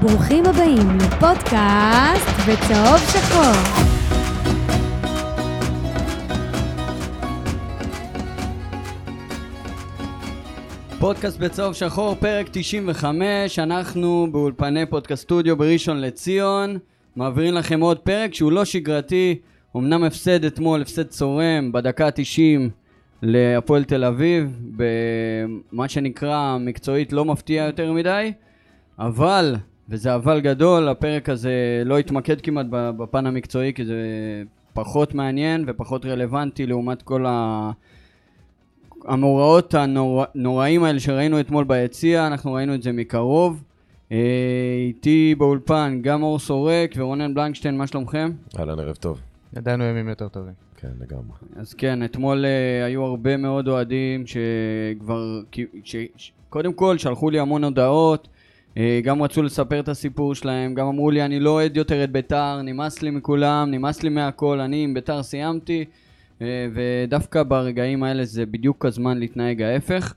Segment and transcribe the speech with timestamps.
[0.00, 3.52] ברוכים הבאים לפודקאסט בצהוב שחור.
[11.00, 16.78] פודקאסט בצהוב שחור, פרק 95, אנחנו באולפני פודקאסט סטודיו בראשון לציון,
[17.16, 19.38] מעבירים לכם עוד פרק שהוא לא שגרתי,
[19.76, 22.70] אמנם הפסד אתמול, הפסד צורם בדקה ה-90
[23.22, 28.32] להפועל תל אביב, במה שנקרא מקצועית לא מפתיע יותר מדי,
[28.98, 29.56] אבל,
[29.88, 34.02] וזה אבל גדול, הפרק הזה לא התמקד כמעט בפן המקצועי כי זה
[34.72, 37.70] פחות מעניין ופחות רלוונטי לעומת כל ה...
[39.04, 43.62] המאורעות הנוראים האלה שראינו אתמול ביציע, אנחנו ראינו את זה מקרוב.
[44.12, 44.16] אה,
[44.86, 48.30] איתי באולפן גם אור סורק ורונן בלנקשטיין, מה שלומכם?
[48.58, 49.20] אהלן, ערב טוב.
[49.56, 50.52] ידענו ימים יותר טובים.
[50.76, 51.36] כן, לגמרי.
[51.56, 55.40] אז כן, אתמול uh, היו הרבה מאוד אוהדים שכבר,
[55.84, 58.28] ש, ש, קודם כל שלחו לי המון הודעות,
[59.02, 62.62] גם רצו לספר את הסיפור שלהם, גם אמרו לי אני לא אוהד יותר את ביתר,
[62.62, 65.84] נמאס לי מכולם, נמאס לי מהכל, אני עם ביתר סיימתי.
[66.42, 70.14] אה, ודווקא ברגעים האלה זה בדיוק הזמן להתנהג ההפך.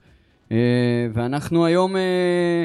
[0.52, 2.64] אה, ואנחנו היום אה,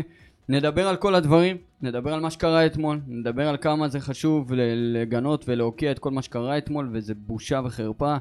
[0.50, 5.46] נדבר על כל הדברים, נדבר על מה שקרה אתמול, נדבר על כמה זה חשוב לגנות
[5.48, 8.16] ולהוקיע את כל מה שקרה אתמול, וזה בושה וחרפה.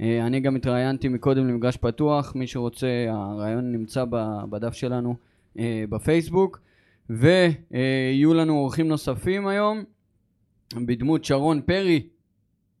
[0.00, 4.04] אני גם התראיינתי מקודם למגרש פתוח, מי שרוצה, הרעיון נמצא
[4.50, 5.14] בדף שלנו
[5.88, 6.60] בפייסבוק.
[7.10, 9.84] ויהיו לנו אורחים נוספים היום,
[10.74, 12.06] בדמות שרון פרי,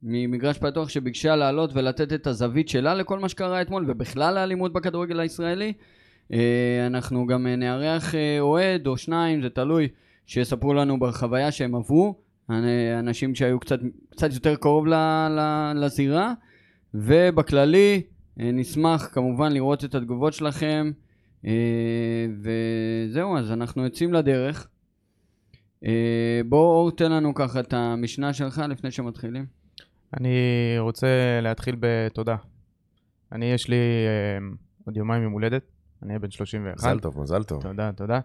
[0.02, 5.20] ממגרש פתוח שביקשה לעלות ולתת את הזווית שלה לכל מה שקרה אתמול ובכלל האלימות בכדורגל
[5.20, 5.72] הישראלי.
[6.32, 9.88] אה, אנחנו גם נארח אה, אוהד או שניים, זה תלוי,
[10.26, 12.14] שיספרו לנו בחוויה שהם עברו,
[12.98, 14.86] אנשים שהיו קצת, קצת יותר קרוב
[15.74, 16.32] לזירה,
[16.94, 18.02] ובכללי
[18.40, 20.90] אה, נשמח כמובן לראות את התגובות שלכם,
[22.42, 24.68] וזהו, אז אנחנו יוצאים לדרך.
[26.48, 29.46] בואו תן לנו ככה את המשנה שלך לפני שמתחילים.
[30.14, 30.38] אני
[30.78, 32.36] רוצה להתחיל בתודה.
[33.32, 34.46] אני, יש לי אה,
[34.86, 35.62] עוד יומיים יום הולדת,
[36.02, 36.76] אני אהיה בן 31.
[36.76, 37.62] מזל טוב, מזל טוב.
[37.62, 38.20] תודה, תודה.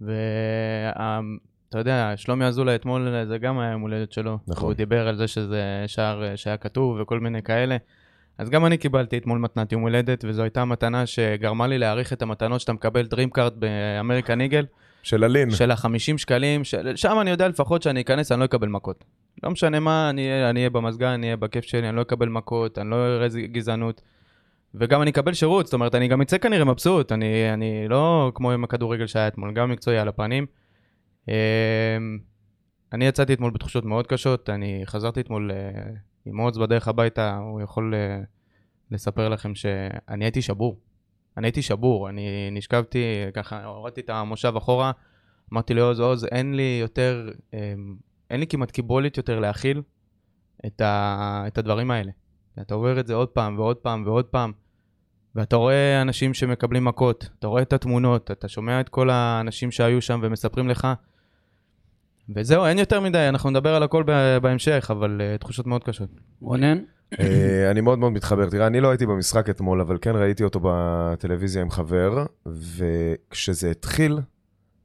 [0.00, 4.38] ואתה יודע, שלומי אזולאי אתמול זה גם היה יום הולדת שלו.
[4.46, 4.66] נכון.
[4.66, 7.76] הוא דיבר על זה שזה שער אה, שהיה כתוב וכל מיני כאלה.
[8.38, 12.22] אז גם אני קיבלתי אתמול מתנת יום הולדת, וזו הייתה מתנה שגרמה לי להעריך את
[12.22, 14.66] המתנות שאתה מקבל DreamCard באמריקן איגל.
[15.02, 15.50] של הלין.
[15.50, 16.96] של ה-50 שקלים, של...
[16.96, 19.04] שם אני יודע לפחות שאני אכנס, אני לא אקבל מכות.
[19.42, 22.90] לא משנה מה, אני אהיה במזגן, אני אהיה בכיף שלי, אני לא אקבל מכות, אני
[22.90, 24.02] לא אראה גזענות.
[24.74, 28.52] וגם אני אקבל שירות, זאת אומרת, אני גם אצא כנראה מבסוט, אני, אני לא כמו
[28.52, 30.46] עם הכדורגל שהיה אתמול, גם מקצועי על הפנים.
[31.28, 31.34] אמ,
[32.92, 35.90] אני יצאתי אתמול בתחושות מאוד קשות, אני חזרתי אתמול אה,
[36.28, 38.20] עם עוז בדרך הביתה, הוא יכול אה,
[38.90, 40.78] לספר לכם שאני הייתי שבור.
[41.36, 42.98] אני הייתי שבור, אני נשכבתי,
[43.34, 44.92] ככה הורדתי את המושב אחורה,
[45.52, 47.96] אמרתי לעוז, עוז, אין לי יותר, אמ,
[48.30, 49.82] אין לי כמעט קיבולת יותר להכיל
[50.66, 52.12] את, ה, את הדברים האלה.
[52.60, 54.52] אתה עובר את זה עוד פעם ועוד פעם ועוד פעם,
[55.34, 60.02] ואתה רואה אנשים שמקבלים מכות, אתה רואה את התמונות, אתה שומע את כל האנשים שהיו
[60.02, 60.88] שם ומספרים לך,
[62.34, 64.04] וזהו, אין יותר מדי, אנחנו נדבר על הכל
[64.42, 66.08] בהמשך, אבל uh, תחושות מאוד קשות.
[66.40, 66.78] רונן?
[67.20, 68.50] אה, אני מאוד מאוד מתחבר.
[68.50, 74.18] תראה, אני לא הייתי במשחק אתמול, אבל כן ראיתי אותו בטלוויזיה עם חבר, וכשזה התחיל,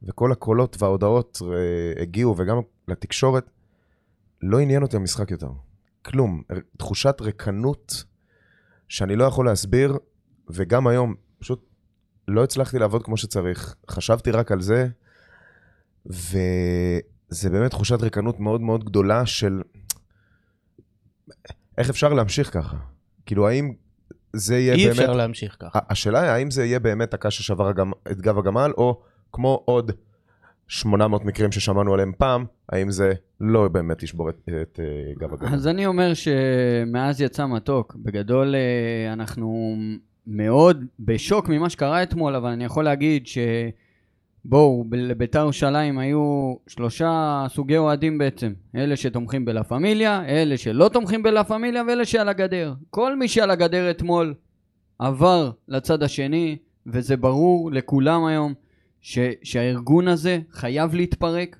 [0.03, 3.49] וכל הקולות וההודעות אה, הגיעו, וגם לתקשורת,
[4.41, 5.49] לא עניין אותי המשחק יותר.
[6.05, 6.41] כלום.
[6.77, 8.03] תחושת ריקנות
[8.87, 9.97] שאני לא יכול להסביר,
[10.49, 11.65] וגם היום, פשוט
[12.27, 13.75] לא הצלחתי לעבוד כמו שצריך.
[13.89, 14.87] חשבתי רק על זה,
[17.33, 19.61] וזה באמת תחושת ריקנות מאוד מאוד גדולה של...
[21.77, 22.77] איך אפשר להמשיך ככה?
[23.25, 23.73] כאילו, האם
[24.33, 24.99] זה יהיה אי באמת...
[24.99, 25.79] אי אפשר להמשיך ככה.
[25.89, 27.71] השאלה היא, האם זה יהיה באמת הקש ששבר
[28.11, 29.01] את גב הגמל, או
[29.31, 29.91] כמו עוד
[30.67, 35.53] 800 מקרים ששמענו עליהם פעם, האם זה לא באמת ישבור את, את uh, גב הגמל?
[35.53, 37.95] אז אני אומר שמאז יצא מתוק.
[37.95, 39.75] בגדול, uh, אנחנו
[40.27, 43.37] מאוד בשוק ממה שקרה אתמול, אבל אני יכול להגיד ש...
[44.45, 48.53] בואו, לביתר ירושלים היו שלושה סוגי אוהדים בעצם.
[48.75, 52.73] אלה שתומכים בלה פמיליה, אלה שלא תומכים בלה פמיליה ואלה שעל הגדר.
[52.89, 54.33] כל מי שעל הגדר אתמול
[54.99, 56.57] עבר לצד השני,
[56.87, 58.53] וזה ברור לכולם היום
[59.01, 61.57] ש- שהארגון הזה חייב להתפרק,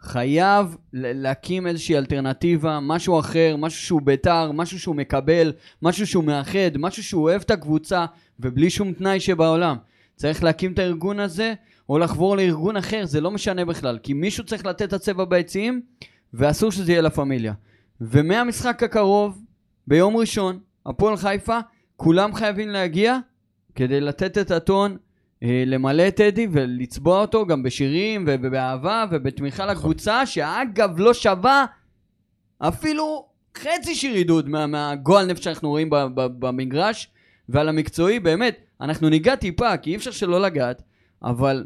[0.00, 6.76] חייב להקים איזושהי אלטרנטיבה, משהו אחר, משהו שהוא ביתר, משהו שהוא מקבל, משהו שהוא מאחד,
[6.78, 8.06] משהו שהוא אוהב את הקבוצה,
[8.40, 9.76] ובלי שום תנאי שבעולם.
[10.16, 11.54] צריך להקים את הארגון הזה,
[11.88, 15.80] או לחבור לארגון אחר, זה לא משנה בכלל, כי מישהו צריך לתת את הצבע ביציעים,
[16.34, 17.52] ואסור שזה יהיה לה פמיליה.
[18.00, 19.44] ומהמשחק הקרוב,
[19.86, 21.58] ביום ראשון, הפועל חיפה,
[21.96, 23.18] כולם חייבים להגיע
[23.74, 24.96] כדי לתת את הטון
[25.42, 29.76] אה, למלא את טדי ולצבוע אותו גם בשירים ובאהבה ובתמיכה נכון.
[29.76, 31.66] לקבוצה, שאגב לא שווה
[32.58, 37.10] אפילו חצי שיר עידוד מה, מהגועל נפש שאנחנו רואים ב- ב- במגרש,
[37.48, 40.82] ועל המקצועי, באמת, אנחנו ניגע טיפה, כי אי אפשר שלא לגעת,
[41.22, 41.64] אבל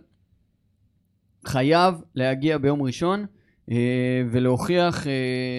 [1.46, 3.26] חייב להגיע ביום ראשון
[3.70, 3.76] אה,
[4.30, 5.12] ולהוכיח, אה,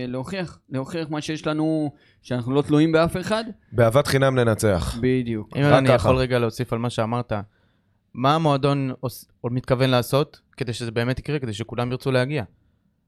[0.08, 1.92] להוכיח, להוכיח מה שיש לנו,
[2.22, 3.44] שאנחנו לא תלויים באף אחד.
[3.72, 4.98] באהבת חינם לנצח.
[5.02, 5.58] בדיוק.
[5.58, 5.96] אם אני ככה.
[5.96, 7.34] יכול רגע להוסיף על מה שאמרת,
[8.14, 12.44] מה המועדון עוש- עוד מתכוון לעשות כדי שזה באמת יקרה, כדי שכולם ירצו להגיע?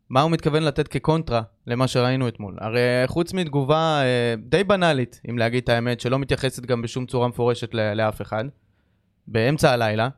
[0.10, 2.57] מה הוא מתכוון לתת כקונטרה למה שראינו אתמול?
[2.62, 7.28] הרי חוץ מתגובה אה, די בנאלית, אם להגיד את האמת, שלא מתייחסת גם בשום צורה
[7.28, 8.45] מפורשת לאף אחד,
[9.28, 10.10] באמצע הלילה,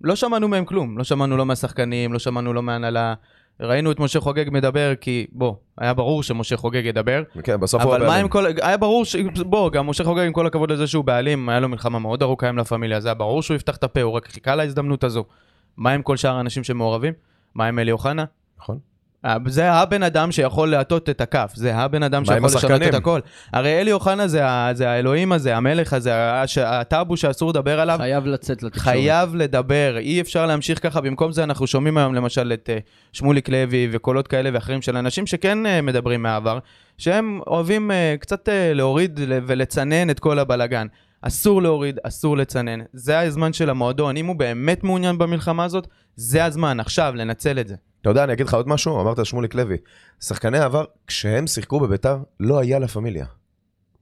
[0.00, 0.98] לא שמענו מהם כלום.
[0.98, 3.14] לא שמענו לא מהשחקנים, לא שמענו לא מהנהלה.
[3.60, 7.22] ראינו את משה חוגג מדבר, כי בוא, היה ברור שמשה חוגג ידבר.
[7.42, 8.24] כן, בסוף הוא אבל מה הבעלים.
[8.24, 8.46] עם כל...
[8.62, 9.16] היה ברור ש...
[9.46, 12.48] בוא, גם משה חוגג, עם כל הכבוד לזה שהוא בעלים, היה לו מלחמה מאוד ארוכה
[12.48, 15.24] עם לה פמיליה, זה היה ברור שהוא יפתח את הפה, הוא רק חיכה להזדמנות הזו.
[15.76, 17.12] מה עם כל שאר האנשים שמעורבים?
[17.54, 18.24] מה עם אלי אוחנה?
[18.58, 18.78] נכון.
[19.24, 22.82] אה, זה הבן אדם שיכול להטות את הכף, זה הבן אדם שיכול לשנות?
[22.82, 23.20] את הכל.
[23.52, 24.44] הרי אלי אוחנה זה.
[24.72, 26.58] זה האלוהים הזה, המלך הזה, הש...
[26.58, 27.98] הטאבו שאסור לדבר עליו.
[27.98, 28.86] חייב לצאת לתקשורת.
[28.86, 33.48] חייב לדבר, אי אפשר להמשיך ככה, במקום זה אנחנו שומעים היום למשל את uh, שמוליק
[33.48, 36.58] לוי וקולות כאלה ואחרים של אנשים שכן uh, מדברים מהעבר,
[36.98, 40.86] שהם אוהבים uh, קצת uh, להוריד ולצנן את כל הבלגן.
[41.22, 45.86] אסור להוריד, אסור לצנן, זה הזמן של המועדון, אם הוא באמת מעוניין במלחמה הזאת,
[46.16, 47.74] זה הזמן, עכשיו, לנצל את זה.
[48.00, 49.76] אתה יודע, אני אגיד לך עוד משהו, אמרת שמוליק לוי.
[50.20, 53.26] שחקני העבר, כשהם שיחקו בביתר, לא היה לה פמיליה.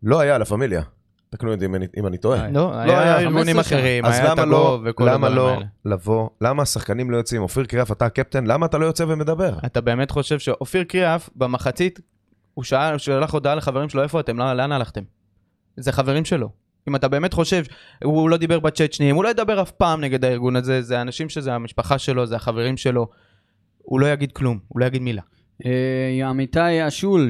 [0.03, 0.83] לא היה לה פמיליה.
[1.31, 2.51] תקנו אותי אם אני- אם אני טועה.
[2.51, 3.79] לא, היה היה ארגונים 15 שנה.
[3.79, 5.65] אחרים, אז היה למה לא, תגוב וכל למה הדברים לא האלה.
[5.85, 7.43] לבוא, למה השחקנים לא יוצאים?
[7.43, 9.53] אופיר קריאף, אתה הקפטן, למה אתה לא יוצא ומדבר?
[9.67, 12.01] אתה באמת חושב שאופיר קריאף, במחצית,
[12.55, 14.39] הוא שאל, הוא שלח הודעה לחברים שלו, איפה אתם?
[14.39, 15.03] לא- לאן הלכתם?
[15.77, 16.49] זה חברים שלו.
[16.89, 17.63] אם אתה באמת חושב,
[18.05, 21.29] הוא לא דיבר בצ'אט שניים, הוא לא ידבר אף פעם נגד הארגון הזה, זה האנשים
[21.29, 23.09] שזה המשפחה שלו, זה החברים שלו.
[23.89, 25.23] הוא לא יגיד כלום, הוא לא יגיד מילה.
[25.67, 26.81] אה, עמיתי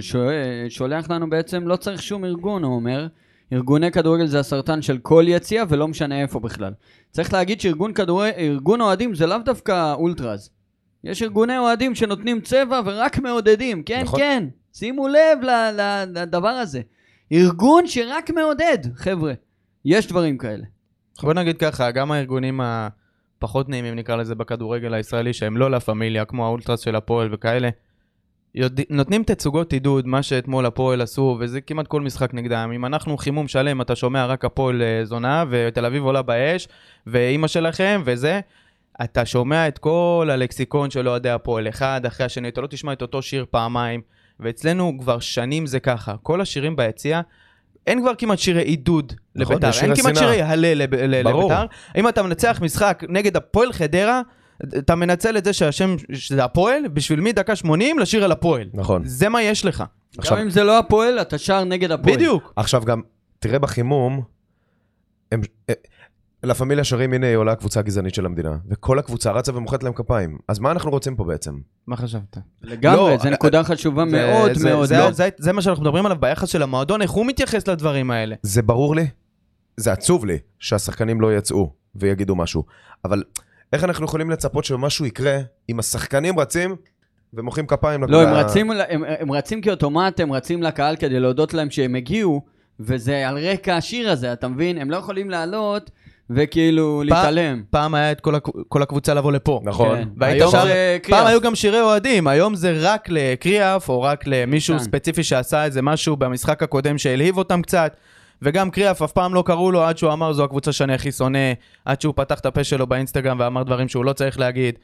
[0.00, 0.30] שואל-
[0.68, 3.06] שולח לנו בעצם, לא צריך שום ארגון, הוא אומר.
[3.52, 6.72] ארגוני כדורגל זה הסרטן של כל יציע ולא משנה איפה בכלל.
[7.10, 8.32] צריך להגיד שארגון כדורגל,
[8.80, 10.50] אוהדים זה לאו דווקא אולטראז.
[11.04, 14.20] יש ארגוני אוהדים שנותנים צבע ורק מעודדים, כן, נכון.
[14.20, 14.44] כן.
[14.72, 15.38] שימו לב
[16.14, 16.80] לדבר הזה.
[17.32, 19.32] ארגון שרק מעודד, חבר'ה.
[19.84, 20.64] יש דברים כאלה.
[21.22, 22.60] בוא נגיד ככה, גם הארגונים
[23.38, 27.68] הפחות נעימים נקרא לזה בכדורגל הישראלי, שהם לא לה פמיליה, כמו האולטרס של הפועל וכאלה,
[28.54, 32.70] יודע, נותנים תצוגות עידוד, מה שאתמול הפועל עשו, וזה כמעט כל משחק נגדם.
[32.74, 36.68] אם אנחנו חימום שלם, אתה שומע רק הפועל אה, זונה, ותל אביב עולה באש,
[37.06, 38.40] ואימא שלכם, וזה,
[39.04, 43.02] אתה שומע את כל הלקסיקון של אוהדי הפועל, אחד אחרי השני, אתה לא תשמע את
[43.02, 44.00] אותו שיר פעמיים,
[44.40, 46.14] ואצלנו כבר שנים זה ככה.
[46.22, 47.20] כל השירים ביציע,
[47.88, 50.32] אין כבר כמעט שירי עידוד נכון, לביתר, אין כמעט שנאה.
[50.32, 50.94] שירי הלל לב-.
[50.94, 51.66] לביתר.
[51.96, 54.22] אם אתה מנצח משחק נגד הפועל חדרה,
[54.78, 58.68] אתה מנצל את זה שהשם, שזה הפועל, בשביל מי דקה 80 לשיר על הפועל.
[58.74, 59.02] נכון.
[59.04, 59.84] זה מה יש לך.
[60.18, 62.16] עכשיו- גם אם זה לא הפועל, אתה שר נגד הפועל.
[62.16, 62.52] בדיוק.
[62.56, 63.00] עכשיו גם,
[63.38, 64.22] תראה בחימום,
[65.32, 65.40] הם...
[66.42, 69.92] לה פמיליה שרים, הנה היא עולה הקבוצה הגזענית של המדינה, וכל הקבוצה רצה ומוחאת להם
[69.92, 70.38] כפיים.
[70.48, 71.58] אז מה אנחנו רוצים פה בעצם?
[71.86, 72.38] מה חשבת?
[72.62, 74.86] לגמרי, לא, זו אה, נקודה חשובה זה- מאוד זה- מאוד.
[74.88, 75.10] זה- לא.
[75.10, 78.36] זה- זה מה שאנחנו מדברים עליו ביחס של המועדון, איך הוא מתייחס לדברים האלה.
[78.42, 79.06] זה ברור לי,
[79.76, 82.64] זה עצוב לי שהשחקנים לא יצאו ויגידו משהו,
[83.04, 83.22] אבל
[83.72, 85.38] איך אנחנו יכולים לצפות שמשהו יקרה
[85.70, 86.76] אם השחקנים רצים
[87.34, 88.04] ומוחאים כפיים?
[88.04, 92.42] לא, הם רצים, הם, הם רצים כאוטומט, הם רצים לקהל כדי להודות להם שהם הגיעו,
[92.80, 94.78] וזה על רקע השיר הזה, אתה מבין?
[94.78, 95.90] הם לא יכולים לעלות
[96.30, 97.62] וכאילו להתעלם.
[97.70, 99.60] פעם היה את כל הקב- כל הקבוצה לבוא לפה.
[99.64, 99.96] נכון.
[99.98, 100.08] כן.
[100.16, 101.20] והיית היום שר- זה קריאף.
[101.20, 104.82] פעם היו גם שירי אוהדים, היום זה רק לקריאף, או רק למישהו כן.
[104.84, 107.96] ספציפי שעשה איזה משהו במשחק הקודם שהלהיב אותם קצת.
[108.42, 111.52] וגם קריאף, אף פעם לא קראו לו עד שהוא אמר זו הקבוצה שאני הכי שונא,
[111.84, 114.74] עד שהוא פתח את הפה שלו באינסטגרם ואמר דברים שהוא לא צריך להגיד.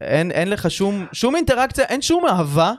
[0.00, 2.72] אין, אין לך שום, שום אינטראקציה, אין שום אהבה.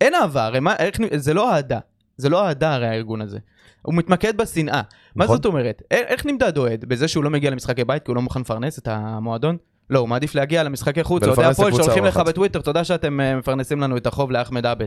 [0.00, 1.78] אין אהבה, הרי מה, איך, זה לא אהדה.
[2.16, 3.38] זה לא אהדה הרי הארגון הזה.
[3.82, 4.80] הוא מתמקד בשנאה.
[5.16, 5.36] מה נכון.
[5.36, 5.82] זאת אומרת?
[5.90, 6.84] איך, נמדד אוהד?
[6.84, 9.56] בזה שהוא לא מגיע למשחקי בית כי הוא לא מוכן לפרנס את המועדון?
[9.90, 11.22] לא, הוא מעדיף להגיע למשחקי חוץ.
[11.22, 12.16] אוהדי הפועל שולחים לך.
[12.16, 14.86] בטוויטר, תודה שאתם אה, מפרנסים לנו את החוב לאחמד עבד.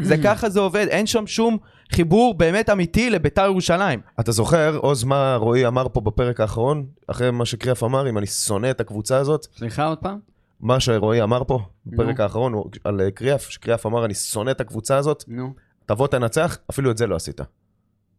[0.00, 1.58] זה ככה זה עובד, אין שם שום
[1.92, 4.00] חיבור באמת אמיתי לביתר ירושלים.
[4.20, 8.26] אתה זוכר, עוז, מה רועי אמר פה בפרק האחרון, אחרי מה שקריאף אמר, אם אני
[8.26, 9.46] שונא את הקבוצה הזאת?
[9.56, 10.18] סליחה עוד פעם?
[10.60, 12.20] מה שרועי אמר פה בפרק.
[12.20, 15.54] האחרון על אה, קריאף, שקריאף אמר, אני שונא את הקבוצה הזאת, נו.
[15.86, 17.40] תבוא תנצח, אפילו את זה לא עשית.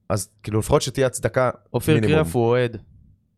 [0.09, 1.99] אז כאילו לפחות שתהיה הצדקה אופיר.
[1.99, 2.77] קריאף הוא אוהד.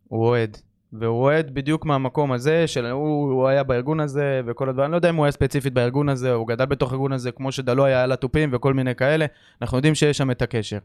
[0.08, 0.58] הוא אוהד.
[0.94, 4.98] והוא אוהד בדיוק מהמקום הזה, של הוא, הוא היה בארגון הזה וכל הדברים, אני לא
[4.98, 8.04] יודע אם הוא היה ספציפית בארגון הזה, הוא גדל בתוך הארגון הזה, כמו שדלו היה
[8.04, 9.26] על התופים וכל מיני כאלה,
[9.62, 10.78] אנחנו יודעים שיש שם את הקשר.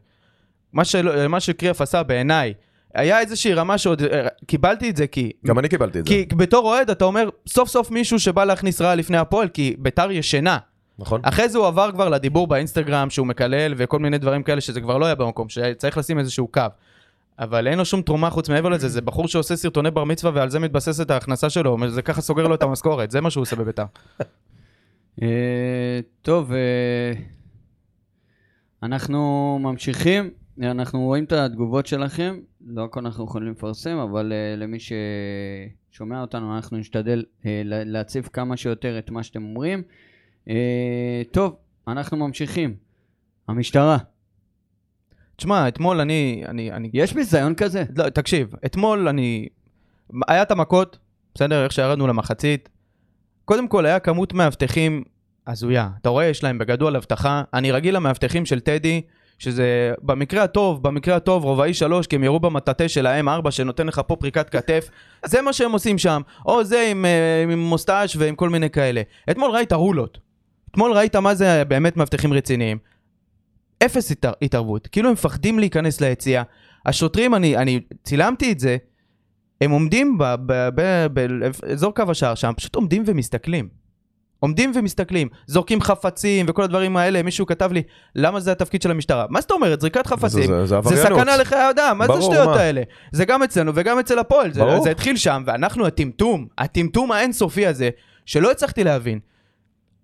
[0.73, 2.53] מה, של, מה שקריאף עשה בעיניי,
[2.93, 5.31] היה איזושהי רמה שעוד אה, קיבלתי את זה כי...
[5.45, 6.13] גם אני קיבלתי את זה.
[6.13, 10.11] כי בתור אוהד אתה אומר, סוף סוף מישהו שבא להכניס רע לפני הפועל, כי ביתר
[10.11, 10.57] ישנה.
[10.99, 11.21] נכון?
[11.23, 14.97] אחרי זה הוא עבר כבר לדיבור באינסטגרם שהוא מקלל וכל מיני דברים כאלה שזה כבר
[14.97, 16.61] לא היה במקום, שצריך לשים איזשהו קו.
[17.39, 20.49] אבל אין לו שום תרומה חוץ מעבר לזה, זה בחור שעושה סרטוני בר מצווה ועל
[20.49, 23.85] זה מתבססת ההכנסה שלו, זה ככה סוגר לו את המשכורת, זה מה שהוא עושה בביתר.
[25.21, 27.13] אה, טוב, אה,
[28.83, 30.29] אנחנו ממשיכים,
[30.61, 36.55] אנחנו רואים את התגובות שלכם, לא הכל אנחנו יכולים לפרסם, אבל אה, למי ששומע אותנו,
[36.55, 39.83] אנחנו נשתדל לה- להציף כמה שיותר את מה שאתם אומרים.
[40.49, 41.55] אה, טוב,
[41.87, 42.75] אנחנו ממשיכים.
[43.47, 43.97] המשטרה,
[45.35, 47.83] תשמע, אתמול אני, אני, אני, יש ביזיון כזה?
[47.95, 49.47] לא, תקשיב, אתמול אני...
[50.27, 50.97] היה את המכות,
[51.35, 52.69] בסדר, איך שירדנו למחצית.
[53.45, 55.03] קודם כל, היה כמות מאבטחים
[55.47, 55.89] הזויה.
[56.01, 57.43] אתה רואה, יש להם בגדול אבטחה.
[57.53, 59.01] אני רגיל למאבטחים של טדי,
[59.39, 64.01] שזה במקרה הטוב, במקרה הטוב, רובעי שלוש, כי הם ירו במטאטה של ה-M4 שנותן לך
[64.07, 64.89] פה פריקת כתף.
[65.25, 66.21] זה מה שהם עושים שם.
[66.45, 69.01] או זה עם, אה, עם מוסטאז' ועם כל מיני כאלה.
[69.31, 70.26] אתמול ראית רולות.
[70.71, 72.77] אתמול ראית מה זה באמת מאבטחים רציניים.
[73.85, 74.87] אפס התער, התערבות.
[74.87, 76.43] כאילו הם מפחדים להיכנס ליציאה.
[76.85, 78.77] השוטרים, אני, אני צילמתי את זה,
[79.61, 80.17] הם עומדים
[81.13, 83.69] באזור קו השער שם, פשוט עומדים ומסתכלים.
[84.39, 87.83] עומדים ומסתכלים, זורקים חפצים וכל הדברים האלה, מישהו כתב לי,
[88.15, 89.25] למה זה התפקיד של המשטרה?
[89.29, 89.81] מה זאת אומרת?
[89.81, 91.19] זריקת חפצים, זה- זה זה עבריינות.
[91.19, 92.61] סכנה לחיי אדם, מה זה ברור, השטויות מה?
[92.61, 92.81] האלה?
[93.11, 94.61] זה גם אצלנו וגם אצל הפועל, זה.
[94.83, 97.89] זה התחיל שם, ואנחנו הטמטום, הטמטום האינסופי הזה,
[98.25, 99.19] שלא הצלחתי להבין.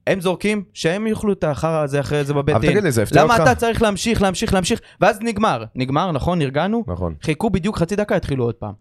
[0.08, 2.72] הם זורקים, שהם יאכלו את החרא הזה אחרי זה בבית אבל דין.
[2.72, 3.44] תגיד לי, זה הפתיע למה אותך?
[3.44, 5.64] אתה צריך להמשיך, להמשיך, להמשיך, ואז נגמר.
[5.76, 6.40] נגמר, נכון?
[6.40, 6.84] נרגענו?
[6.88, 7.16] נכון.
[7.22, 8.74] חיכו בדיוק חצי דקה, התחילו עוד פעם.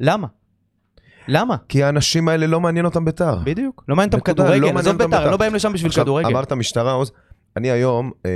[0.00, 0.26] למה?
[1.28, 1.56] למה?
[1.68, 3.38] כי האנשים האלה לא מעניין אותם בית"ר.
[3.44, 3.84] בדיוק.
[3.88, 5.22] לא מעניין אותם לא כדורגל, מעניין עזוב בית"ר, בית"ר.
[5.24, 6.28] הם לא באים לשם בשביל כדורגל.
[6.28, 7.12] אמרת משטרה, עוז.
[7.56, 8.30] אני היום, אה,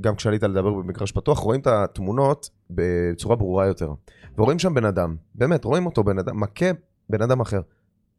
[0.00, 3.92] גם כשעלית לדבר במגרש פתוח, רואים את התמונות בצורה ברורה יותר.
[4.38, 6.66] ורואים שם בן אדם, באמת, רואים אותו בן אדם, מכה
[7.10, 7.60] בן אדם אחר.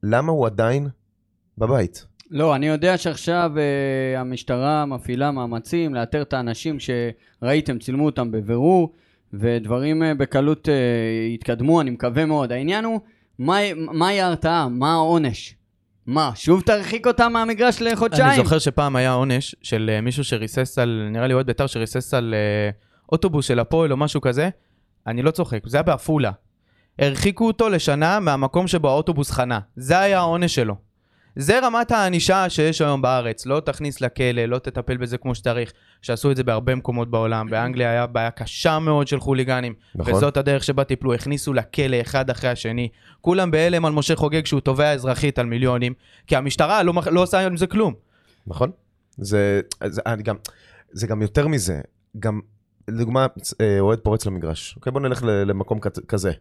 [0.04, 0.90] למה הוא עדיין
[1.58, 2.06] בבית?
[2.32, 8.94] לא, אני יודע שעכשיו אה, המשטרה מפעילה מאמצים לאתר את האנשים שראיתם, צילמו אותם בבירור,
[9.34, 10.74] ודברים אה, בקלות אה,
[11.34, 12.52] יתקדמו, אני מקווה מאוד.
[12.52, 13.00] העניין הוא,
[13.40, 14.68] מה- מהי ההרתעה?
[14.70, 15.56] מה העונש?
[16.06, 18.28] מה, שוב תרחיק אותם מהמגרש לחודשיים?
[18.28, 22.14] אני זוכר שפעם היה עונש של אה, מישהו שריסס על, נראה לי אוהד בית"ר שריסס
[22.14, 22.70] על אה,
[23.12, 24.50] אוטובוס של הפועל או משהו כזה.
[25.08, 26.32] אני לא צוחק, זה היה בעפולה.
[27.00, 29.60] הרחיקו אותו לשנה מהמקום שבו האוטובוס חנה.
[29.76, 30.76] זה היה העונש שלו.
[31.36, 33.46] זה רמת הענישה שיש היום בארץ.
[33.46, 35.72] לא תכניס לכלא, לא תטפל בזה כמו שצריך.
[36.02, 37.50] שעשו את זה בהרבה מקומות בעולם.
[37.50, 39.74] באנגליה היה בעיה קשה מאוד של חוליגנים.
[39.96, 40.14] נכון.
[40.14, 42.90] וזאת הדרך שבה טיפלו, הכניסו לכלא אחד אחרי השני.
[43.22, 45.94] כולם בהלם על משה חוגג שהוא תובע אזרחית על מיליונים,
[46.28, 47.94] כי המשטרה לא, לא עושה עם זה כלום.
[48.48, 48.72] נכון?
[49.18, 50.36] זה, זה, אני גם,
[50.92, 51.82] זה גם יותר מזה.
[52.20, 52.40] גם,
[52.88, 53.28] לדוגמה,
[53.62, 54.74] אה, אוהד פורץ למגרש.
[54.76, 56.32] אוקיי, בוא נלך למקום כזה.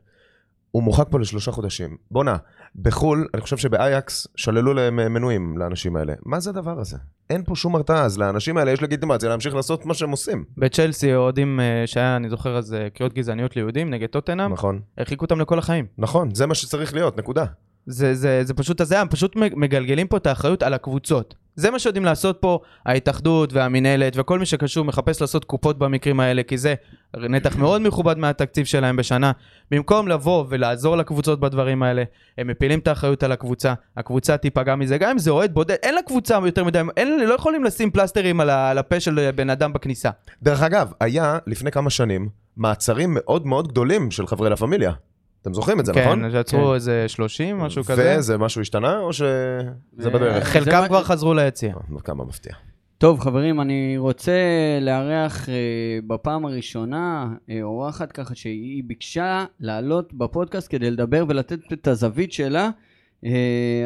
[0.75, 1.97] הוא מורחק פה לשלושה חודשים.
[2.11, 2.37] בואנה,
[2.77, 6.13] בחו"ל, אני חושב שבאייקס שללו להם אה, מנויים לאנשים האלה.
[6.25, 6.97] מה זה הדבר הזה?
[7.31, 10.45] אין פה שום הרתעה, אז לאנשים האלה יש לגיטימציה להמשיך לעשות מה שהם עושים.
[10.59, 14.81] בצ'לסי אוהדים אה, שהיה, אני זוכר אז אה, קריאות גזעניות ליהודים נגד טוטנאם, נכון.
[14.99, 15.87] הרחיקו אותם לכל החיים.
[15.99, 17.45] נכון, זה מה שצריך להיות, נקודה.
[17.87, 21.35] זה, זה, זה פשוט הזיה, הם פשוט מגלגלים פה את האחריות על הקבוצות.
[21.57, 26.43] זה מה שיודעים לעשות פה ההתאחדות והמינהלת וכל מי שקשור מחפש לעשות קופות במקרים האלה,
[26.43, 26.75] כי זה
[27.17, 29.33] נתח מאוד מכובד מהתקציב שלהם בשנה.
[29.71, 32.03] במקום לבוא ולעזור לקבוצות בדברים האלה,
[32.39, 35.95] הם מפילים את האחריות על הקבוצה, הקבוצה תיפגע מזה, גם אם זה אוהד בודד, אין
[35.95, 40.11] לקבוצה יותר מדי, אין, לא יכולים לשים פלסטרים על, על הפה של בן אדם בכניסה.
[40.43, 44.93] דרך אגב, היה לפני כמה שנים מעצרים מאוד מאוד גדולים של חברי לה פמיליה.
[45.45, 46.23] אתם זוכרים את זה, נכון?
[46.23, 48.15] כן, שעצרו איזה 30, משהו כזה.
[48.19, 49.29] וזה משהו השתנה, או שזה
[49.99, 50.45] ו- בדרך?
[50.45, 51.75] זה חלקם מה- כבר חזרו ליציע.
[51.95, 52.53] אה, כמה מפתיע.
[52.99, 54.33] טוב, חברים, אני רוצה
[54.81, 55.55] לארח אה,
[56.07, 62.71] בפעם הראשונה אה, אורחת ככה שהיא ביקשה לעלות בפודקאסט כדי לדבר ולתת את הזווית שלה.
[63.25, 63.31] אה,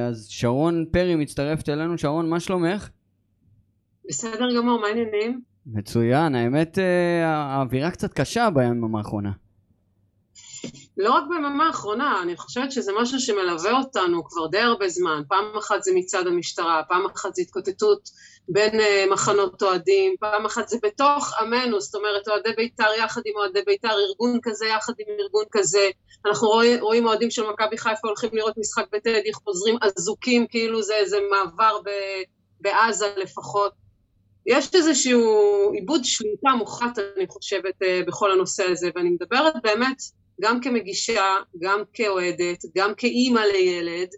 [0.08, 1.98] אז שרון פרי מצטרפת אלינו.
[1.98, 2.88] שרון, מה שלומך?
[4.08, 5.40] בסדר גמור, מה העניינים?
[5.66, 9.30] מצוין, האמת אה, האווירה קצת קשה בימים האחרונה.
[10.98, 15.22] לא רק ביממה האחרונה, אני חושבת שזה משהו שמלווה אותנו כבר די הרבה זמן.
[15.28, 18.08] פעם אחת זה מצד המשטרה, פעם אחת זה התקוטטות
[18.48, 23.32] בין uh, מחנות אוהדים, פעם אחת זה בתוך עמנו, זאת אומרת אוהדי בית"ר יחד עם
[23.36, 25.90] אוהדי בית"ר, ארגון כזה יחד עם ארגון כזה.
[26.26, 30.94] אנחנו רואים, רואים אוהדים של מכבי חיפה הולכים לראות משחק בטדי, חוזרים אזוקים כאילו זה
[30.94, 31.90] איזה מעבר ב,
[32.60, 33.72] בעזה לפחות.
[34.46, 40.02] יש איזשהו עיבוד שליטה מוחלט, אני חושבת, אה, בכל הנושא הזה, ואני מדברת באמת
[40.40, 44.08] גם כמגישה, גם כאוהדת, גם כאימא לילד,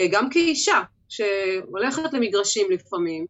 [0.00, 3.26] אה, גם כאישה, שהולכת למגרשים לפעמים,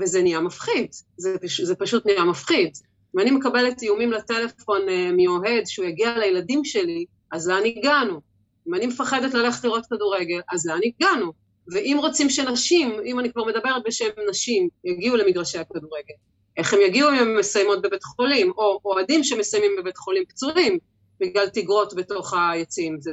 [0.00, 2.70] וזה נהיה מפחיד, זה, זה פשוט נהיה מפחיד.
[3.14, 8.20] ואני מקבלת איומים לטלפון אה, מאוהד שהוא יגיע לילדים שלי, אז לאן הגענו?
[8.68, 11.32] אם אני מפחדת ללכת לראות כדורגל, אז לאן הגענו?
[11.72, 16.14] ואם רוצים שנשים, אם אני כבר מדברת בשם נשים, יגיעו למגרשי הכדורגל,
[16.56, 20.78] איך הם יגיעו אם הם מסיימות בבית חולים, או אוהדים שמסיימים בבית חולים פצועים
[21.20, 23.00] בגלל תגרות בתוך היציעים.
[23.00, 23.10] זה...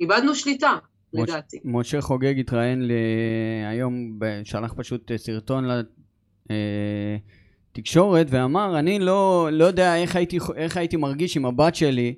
[0.00, 0.76] איבדנו שליטה,
[1.12, 1.60] לדעתי.
[1.64, 2.90] משה חוגג התראיין
[3.70, 5.64] היום, שלח פשוט סרטון
[7.72, 12.14] לתקשורת ואמר, אני לא, לא יודע איך הייתי, איך הייתי מרגיש עם הבת שלי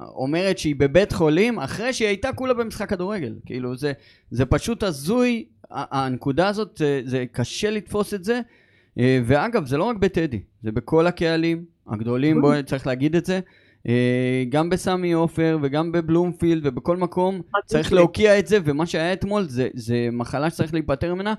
[0.00, 3.34] אומרת שהיא בבית חולים אחרי שהיא הייתה כולה במשחק כדורגל.
[3.46, 3.92] כאילו זה,
[4.30, 8.40] זה פשוט הזוי, הנקודה הזאת, זה, זה קשה לתפוס את זה.
[8.98, 13.40] אה, ואגב, זה לא רק בטדי, זה בכל הקהלים הגדולים, בואי צריך להגיד את זה.
[13.88, 19.48] אה, גם בסמי עופר וגם בבלומפילד ובכל מקום צריך להוקיע את זה, ומה שהיה אתמול
[19.48, 21.34] זה, זה מחלה שצריך להיפטר ממנה,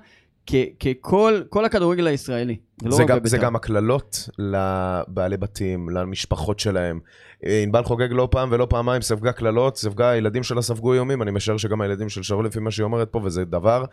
[0.80, 2.56] ככל כל הכדורגל הישראלי.
[2.82, 7.00] זה, לא גם, זה גם הקללות לבעלי בתים, למשפחות שלהם.
[7.46, 11.30] אה, ענבל חוגג לא פעם ולא פעמיים ספגה קללות, ספגה, הילדים שלה ספגו איומים, אני
[11.30, 13.84] משער שגם הילדים של שרון לפי מה שהיא אומרת פה, וזה דבר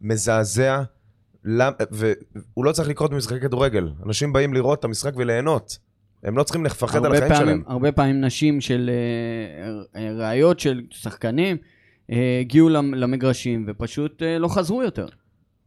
[0.00, 0.82] מזעזע,
[1.44, 1.72] למ...
[1.90, 3.90] והוא לא צריך לקרות במשחקי כדורגל.
[4.06, 5.78] אנשים באים לראות את המשחק וליהנות.
[6.22, 7.62] הם לא צריכים לפחד על החיים פעמים, שלהם.
[7.66, 8.90] הרבה פעמים נשים של
[9.94, 15.06] uh, ראיות של שחקנים uh, הגיעו למגרשים ופשוט לא חזרו יותר.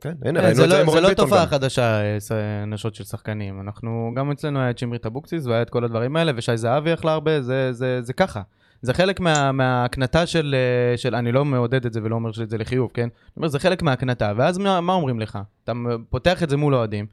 [0.02, 1.08] כן, הנה, ראינו את זה עם אורן ביטון גם.
[1.08, 2.02] זה לא תופעה חדשה,
[2.68, 3.62] נשות של שחקנים.
[3.62, 7.12] אנחנו, גם אצלנו היה את שמרית אבוקסיס והיה את כל הדברים האלה, ושי זהבי יכלה
[7.12, 8.42] הרבה, זה, זה, זה ככה.
[8.82, 10.56] זה חלק מה, מההקנטה של,
[10.96, 13.02] של, אני לא מעודד את זה ולא אומר שזה לחיוב, כן?
[13.02, 15.40] אני אומר, זה חלק מההקנטה, ואז מה, מה אומרים לך?
[15.64, 15.74] אתה
[16.10, 17.06] פותח את זה מול אוהדים,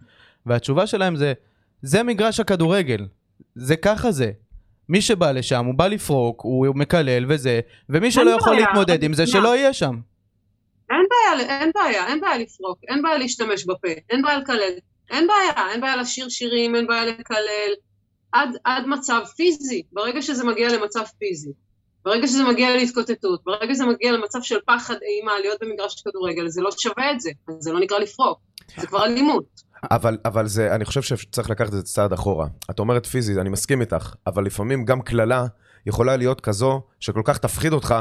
[0.46, 1.32] והתשובה שלהם זה,
[1.82, 3.06] זה מגרש הכדורגל,
[3.54, 4.30] זה ככה זה.
[4.88, 9.26] מי שבא לשם, הוא בא לפרוק, הוא מקלל וזה, ומי שלא יכול להתמודד עם זה,
[9.26, 9.94] שלא יהיה שם.
[10.90, 14.72] אין בעיה, אין בעיה, אין בעיה לפרוק, אין בעיה להשתמש בפה, אין בעיה לקלל,
[15.10, 17.72] אין בעיה, אין בעיה לשיר שירים, אין בעיה לקלל,
[18.32, 21.52] עד, עד מצב פיזי, ברגע שזה מגיע למצב פיזי,
[22.04, 26.62] ברגע שזה מגיע להתקוטטות, ברגע שזה מגיע למצב של פחד אימה להיות במגרש כדורגל, זה
[26.62, 28.38] לא שווה את זה, זה לא נקרא לפרוק,
[28.80, 29.71] זה כבר אלימות.
[29.90, 32.46] אבל, אבל זה, אני חושב שצריך לקחת את זה צעד אחורה.
[32.70, 35.46] את אומרת פיזית, אני מסכים איתך, אבל לפעמים גם קללה
[35.86, 37.94] יכולה להיות כזו שכל כך תפחיד אותך,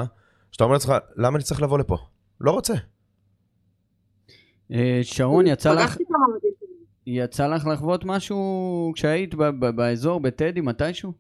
[0.51, 1.97] שאתה אומר לעצמך, למה אני צריך לבוא לפה?
[2.41, 2.73] לא רוצה.
[4.71, 5.97] אה, שרון, יצא לך...
[7.07, 9.35] יצא לך לחוות משהו כשהיית
[9.75, 11.13] באזור, בטדי, מתישהו?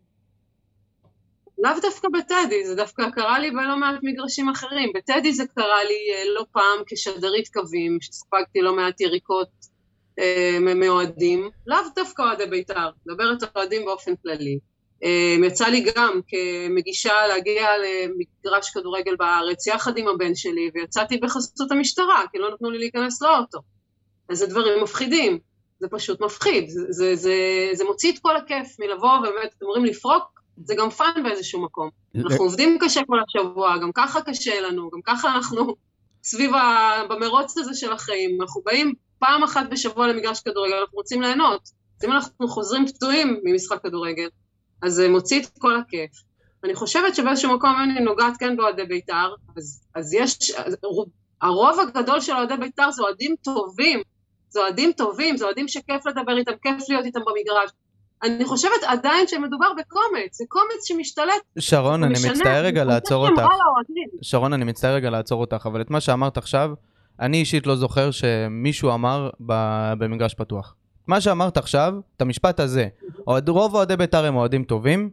[1.57, 4.91] לאו דווקא בטדי, זה דווקא קרה לי בלא מעט מגרשים אחרים.
[4.95, 9.70] בטדי זה קרה לי אה, לא פעם כשדרית קווים, שספגתי לא מעט יריקות
[10.75, 14.59] מאוהדים, לאו דווקא אוהדי בית"ר, מדברת על אוהדים באופן כללי.
[15.03, 21.71] אה, יצא לי גם כמגישה להגיע למגרש כדורגל בארץ יחד עם הבן שלי, ויצאתי בחסות
[21.71, 23.59] המשטרה, כי לא נתנו לי להיכנס לאוטו.
[24.29, 25.39] אז זה דברים מפחידים,
[25.79, 27.35] זה פשוט מפחיד, זה, זה, זה,
[27.73, 31.89] זה מוציא את כל הכיף מלבוא ובאמת, אתם אומרים לפרוק, זה גם fun באיזשהו מקום.
[32.15, 35.75] אנחנו עובדים קשה כל השבוע, גם ככה קשה לנו, גם ככה אנחנו
[36.23, 37.01] סביב ה...
[37.09, 41.69] במרוץ הזה של החיים, אנחנו באים פעם אחת בשבוע למגרש כדורגל, אנחנו רוצים ליהנות.
[42.05, 44.27] אם אנחנו חוזרים פצועים ממשחק כדורגל,
[44.81, 46.11] אז זה מוציא את כל הכיף.
[46.63, 50.77] אני חושבת שבאיזשהו מקום אני נוגעת כן באוהדי בית"ר, אז, אז יש, אז,
[51.41, 54.01] הרוב הגדול של אוהדי בית"ר זה אוהדים טובים,
[54.49, 57.71] זה אוהדים טובים, זה אוהדים שכיף לדבר איתם, כיף להיות איתם במגרש.
[58.23, 61.41] אני חושבת עדיין שמדובר בקומץ, זה קומץ שמשתלט.
[61.59, 63.43] שרון, אני מצטער רגע לעצור אותך.
[64.21, 66.73] שרון, אני מצטער רגע לעצור אותך, אבל את מה שאמרת עכשיו,
[67.21, 69.29] אני אישית לא זוכר שמישהו אמר
[69.97, 70.75] במגרש פתוח.
[71.07, 72.87] מה שאמרת עכשיו, את המשפט הזה,
[73.47, 75.09] רוב אוהדי בית"ר הם אוהדים טובים,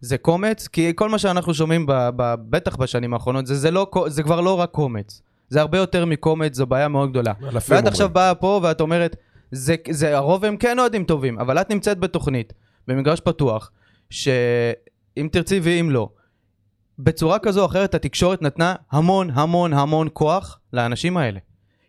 [0.00, 3.90] זה קומץ, כי כל מה שאנחנו שומעים, ב, ב, בטח בשנים האחרונות, זה, זה, לא,
[4.06, 5.22] זה כבר לא רק קומץ.
[5.48, 7.32] זה הרבה יותר מקומץ, זו בעיה מאוד גדולה.
[7.68, 9.16] ואת עכשיו באה פה ואת אומרת,
[9.50, 12.52] זה, זה, הרוב הם כן אוהדים טובים, אבל את נמצאת בתוכנית,
[12.88, 13.70] במגרש פתוח,
[14.10, 16.08] שאם תרצי ואם לא,
[16.98, 21.38] בצורה כזו או אחרת התקשורת נתנה המון המון המון כוח לאנשים האלה.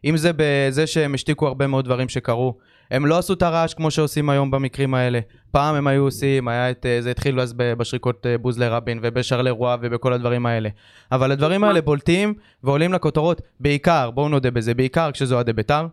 [0.06, 2.58] אם זה בזה שהם השתיקו הרבה מאוד דברים שקרו,
[2.92, 5.20] הם לא עשו את הרעש כמו שעושים היום במקרים האלה.
[5.52, 10.14] פעם הם היו עושים, היה את, זה התחיל אז בשריקות אה, בוז לרבין ובשרלרואה ובכל
[10.14, 10.70] הדברים האלה.
[11.12, 15.88] אבל הדברים האלה בולטים ועולים לכותרות, בעיקר, בואו נודה בזה, בעיקר כשזה אוהדי בית"ר,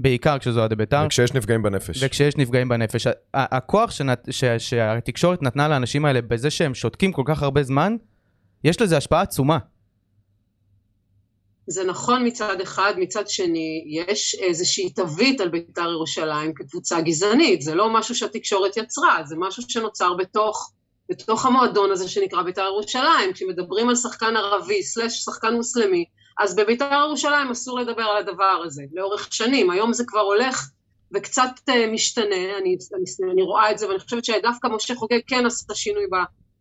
[0.00, 1.02] בעיקר כשזה אוהדי בית"ר.
[1.06, 2.02] וכשיש נפגעים בנפש.
[2.02, 3.06] וכשיש נפגעים בנפש.
[3.34, 7.96] הכוח שנת, ש, שהתקשורת נתנה לאנשים האלה בזה שהם שותקים כל כך הרבה זמן,
[8.64, 9.58] יש לזה השפעה עצומה.
[11.66, 17.74] זה נכון מצד אחד, מצד שני, יש איזושהי תווית על בית"ר ירושלים כקבוצה גזענית, זה
[17.74, 20.72] לא משהו שהתקשורת יצרה, זה משהו שנוצר בתוך,
[21.08, 26.04] בתוך המועדון הזה שנקרא בית"ר ירושלים, כשמדברים על שחקן ערבי סלש שחקן מוסלמי,
[26.40, 30.68] אז בבית"ר ירושלים אסור לדבר על הדבר הזה, לאורך שנים, היום זה כבר הולך
[31.14, 35.46] וקצת uh, משתנה, אני, אני, אני רואה את זה, ואני חושבת שדווקא משה חוגג כן
[35.46, 36.04] עשה שינוי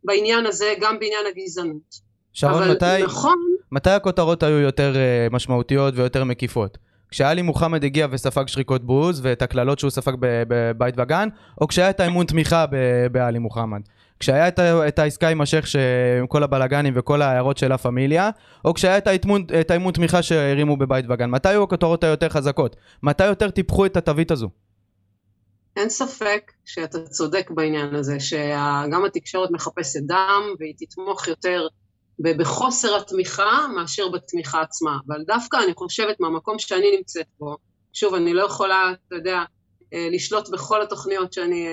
[0.03, 2.12] בעניין הזה, גם בעניין הגזענות.
[2.33, 3.37] שרון, מתי, נכון,
[3.71, 6.77] מתי הכותרות היו יותר אה, משמעותיות ויותר מקיפות?
[7.09, 11.29] כשאלי מוחמד הגיע וספג שריקות בוז ואת הקללות שהוא ספג בבית וגן,
[11.61, 12.65] או כשהיה את האמון תמיכה
[13.11, 13.81] באלי מוחמד?
[14.19, 15.75] כשהיה את, את העסקה עם השייח ש-
[16.19, 18.29] עם כל הבלגנים וכל ההערות של לה פמיליה,
[18.65, 21.29] או כשהיה את האמון, את האמון תמיכה שהרימו בבית וגן?
[21.29, 22.75] מתי היו הכותרות היותר חזקות?
[23.03, 24.49] מתי יותר טיפחו את התווית הזו?
[25.75, 31.67] אין ספק שאתה צודק בעניין הזה, שגם התקשורת מחפשת דם והיא תתמוך יותר
[32.19, 34.97] ב- בחוסר התמיכה מאשר בתמיכה עצמה.
[35.07, 37.57] אבל דווקא אני חושבת מהמקום שאני נמצאת בו,
[37.93, 39.39] שוב, אני לא יכולה, אתה יודע,
[39.93, 41.71] אה, לשלוט בכל התוכניות שאני אה,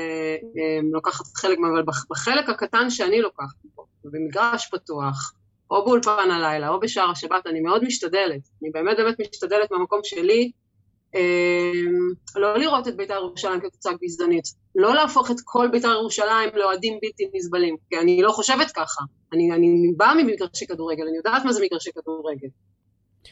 [0.56, 5.32] אה, לוקחת חלק מהן, אבל בח- בחלק הקטן שאני לוקחת בו, במגרש פתוח,
[5.70, 8.40] או באולפן הלילה, או בשער השבת, אני מאוד משתדלת.
[8.62, 10.50] אני באמת באמת משתדלת מהמקום שלי,
[12.36, 14.44] לא לראות את בית"ר ירושלים כקבוצה גזענית,
[14.74, 19.02] לא להפוך את כל בית"ר ירושלים לאוהדים בלתי נסבלים, כי אני לא חושבת ככה.
[19.32, 22.48] אני, אני באה ממגרשי כדורגל, אני יודעת מה זה מגרשי כדורגל.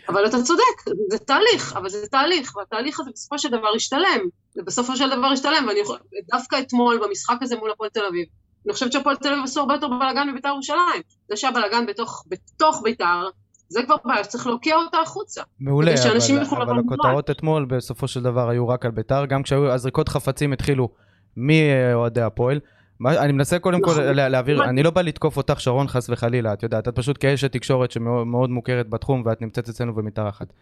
[0.09, 0.63] אבל אתה צודק,
[1.11, 5.65] זה תהליך, אבל זה תהליך, והתהליך הזה בסופו של דבר ישתלם, ובסופו של דבר ישתלם,
[5.69, 5.99] ואני יכול,
[6.33, 8.27] דווקא אתמול במשחק הזה מול הפועל תל אביב,
[8.67, 11.03] אני חושבת שהפועל תל אביב עשו הרבה יותר בלאגן מבית"ר ירושלים.
[11.29, 13.29] זה שהבלאגן בתוך, בתוך בית"ר,
[13.69, 15.43] זה כבר בעיה שצריך להוקיע אותה החוצה.
[15.61, 20.09] מעולה, אבל, אבל הכותרות אתמול בסופו של דבר היו רק על ביתר, גם כשהיו הזריקות
[20.09, 20.89] חפצים התחילו
[21.37, 22.61] מאוהדי הפועל.
[23.01, 24.05] מה- אני מנסה קודם כל נכון.
[24.05, 24.69] לה- להעביר, נכון.
[24.69, 28.27] אני לא בא לתקוף אותך שרון חס וחלילה, את יודעת, את פשוט כאשת תקשורת שמאוד
[28.27, 30.53] מאוד מוכרת בתחום ואת נמצאת אצלנו במתארחת.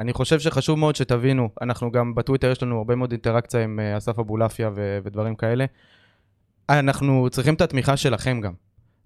[0.00, 3.96] אני חושב שחשוב מאוד שתבינו, אנחנו גם בטוויטר יש לנו הרבה מאוד אינטראקציה עם אה,
[3.96, 4.70] אסף אבולעפיה
[5.04, 5.64] ודברים כאלה.
[6.70, 8.52] אנחנו צריכים את התמיכה שלכם גם.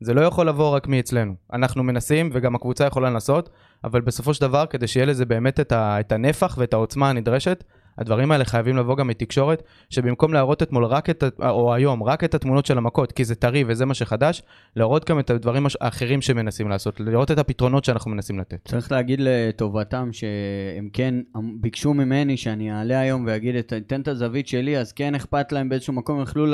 [0.01, 1.35] זה לא יכול לבוא רק מאצלנו.
[1.53, 3.51] אנחנו מנסים, וגם הקבוצה יכולה לנסות,
[3.85, 7.65] אבל בסופו של דבר, כדי שיהיה לזה באמת את, ה, את הנפח ואת העוצמה הנדרשת,
[7.99, 12.35] הדברים האלה חייבים לבוא גם מתקשורת, שבמקום להראות אתמול רק את, או היום, רק את
[12.35, 14.43] התמונות של המכות, כי זה טרי וזה מה שחדש,
[14.77, 18.69] להראות גם את הדברים האחרים שמנסים לעשות, לראות את הפתרונות שאנחנו מנסים לתת.
[18.69, 21.15] צריך להגיד לטובתם שהם כן
[21.61, 25.69] ביקשו ממני שאני אעלה היום ואגיד, את- אתן את הזווית שלי, אז כן אכפת להם
[25.69, 26.47] באיזשהו מקום, יכלו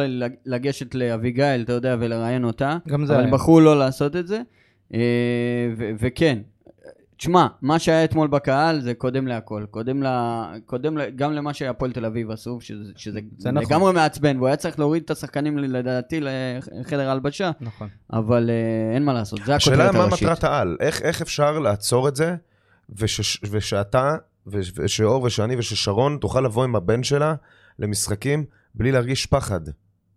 [0.47, 3.25] לגשת לאביגיל, אתה יודע, ולראיין אותה, גם זה אבל.
[3.25, 4.41] הם בחרו לא לעשות את זה.
[4.95, 5.01] אה,
[5.99, 6.39] וכן,
[7.17, 10.07] תשמע, מה שהיה אתמול בקהל זה קודם להכל, קודם, ל...
[10.67, 11.11] קודם ל...
[11.11, 13.67] גם למה שהפועל תל אביב עשו, שזה, שזה זה נכון.
[13.67, 17.89] לגמרי מעצבן, והוא היה צריך להוריד את השחקנים לדעתי לחדר ההלבשה, נכון.
[18.13, 20.29] אבל אה, אין מה לעשות, זה השאלה הכותרת מה הראשית.
[20.29, 22.35] מטרת העל, איך, איך אפשר לעצור את זה,
[22.91, 27.35] וש, ושאתה, וש, ושאור ושאני וששרון תוכל לבוא עם הבן שלה
[27.79, 29.61] למשחקים בלי להרגיש פחד.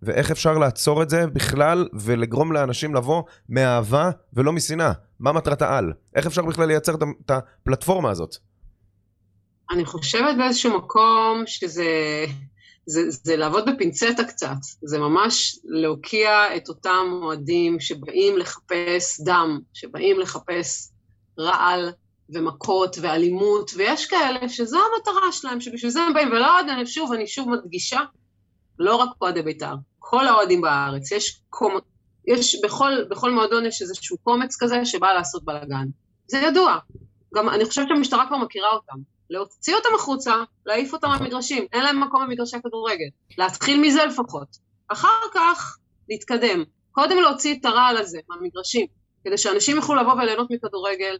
[0.02, 4.92] ואיך אפשר לעצור את זה בכלל ולגרום לאנשים לבוא מאהבה ולא משנאה?
[5.20, 5.94] מה מטרת העל?
[6.16, 8.36] איך אפשר בכלל לייצר את הפלטפורמה הזאת?
[9.72, 11.86] אני חושבת באיזשהו מקום שזה
[12.86, 20.20] זה, זה לעבוד בפינצטה קצת, זה ממש להוקיע את אותם אוהדים שבאים לחפש דם, שבאים
[20.20, 20.90] לחפש
[21.40, 21.92] רעל
[22.30, 27.14] ומכות ואלימות, ויש כאלה שזו המטרה שלהם, שבשביל זה הם באים, ולא עוד, אני שוב,
[27.14, 28.00] אני שוב מדגישה,
[28.80, 31.78] לא רק אוהדי בית"ר, כל האוהדים בארץ, יש, קומ...
[32.28, 35.88] יש בכל, בכל מועדון יש איזשהו קומץ כזה שבא לעשות בלאגן.
[36.28, 36.78] זה ידוע.
[37.36, 38.98] גם אני חושבת שהמשטרה כבר מכירה אותם.
[39.30, 43.08] להוציא אותם החוצה, להעיף אותם מהמגרשים, אין להם מקום במגרשי הכדורגל.
[43.38, 44.58] להתחיל מזה לפחות.
[44.88, 45.78] אחר כך,
[46.10, 46.64] להתקדם.
[46.92, 48.88] קודם להוציא את הרעל הזה מהמגרשים,
[49.24, 51.18] כדי שאנשים יוכלו לבוא וליהנות מכדורגל.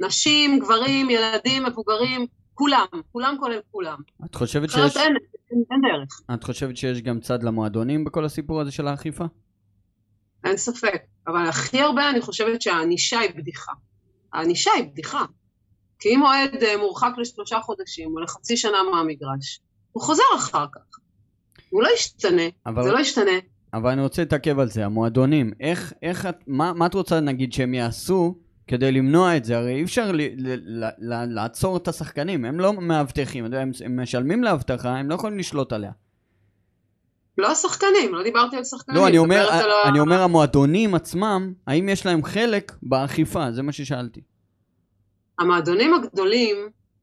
[0.00, 2.26] נשים, גברים, ילדים, מבוגרים,
[2.60, 3.98] כולם, כולם כולל כולם.
[4.24, 4.96] את חושבת שיש...
[4.96, 5.14] אין,
[5.50, 9.24] אין, אין דרך, את חושבת שיש גם צד למועדונים בכל הסיפור הזה של האכיפה?
[10.44, 11.02] אין ספק.
[11.28, 13.72] אבל הכי הרבה אני חושבת שהענישה היא בדיחה.
[14.32, 15.24] הענישה היא בדיחה.
[15.98, 19.60] כי אם אוהד אה, מורחק לשלושה חודשים או לחצי שנה מהמגרש,
[19.92, 20.98] הוא חוזר אחר כך.
[21.70, 23.38] הוא לא ישתנה, אבל- זה לא ישתנה.
[23.74, 27.52] אבל אני רוצה להתעכב על זה, המועדונים, איך, איך את, מה, מה את רוצה נגיד
[27.52, 28.34] שהם יעשו
[28.70, 29.58] כדי למנוע את זה?
[29.58, 34.02] הרי אי אפשר ל, ל, ל, ל, לעצור את השחקנים, הם לא מאבטחים, הם, הם
[34.02, 35.90] משלמים לאבטחה, הם לא יכולים לשלוט עליה.
[37.38, 38.96] לא השחקנים, לא דיברתי על שחקנים.
[38.96, 43.52] לא, אני אומר, ה- אני אומר המועדונים עצמם, האם יש להם חלק באכיפה?
[43.52, 44.20] זה מה ששאלתי.
[45.38, 46.56] המועדונים הגדולים,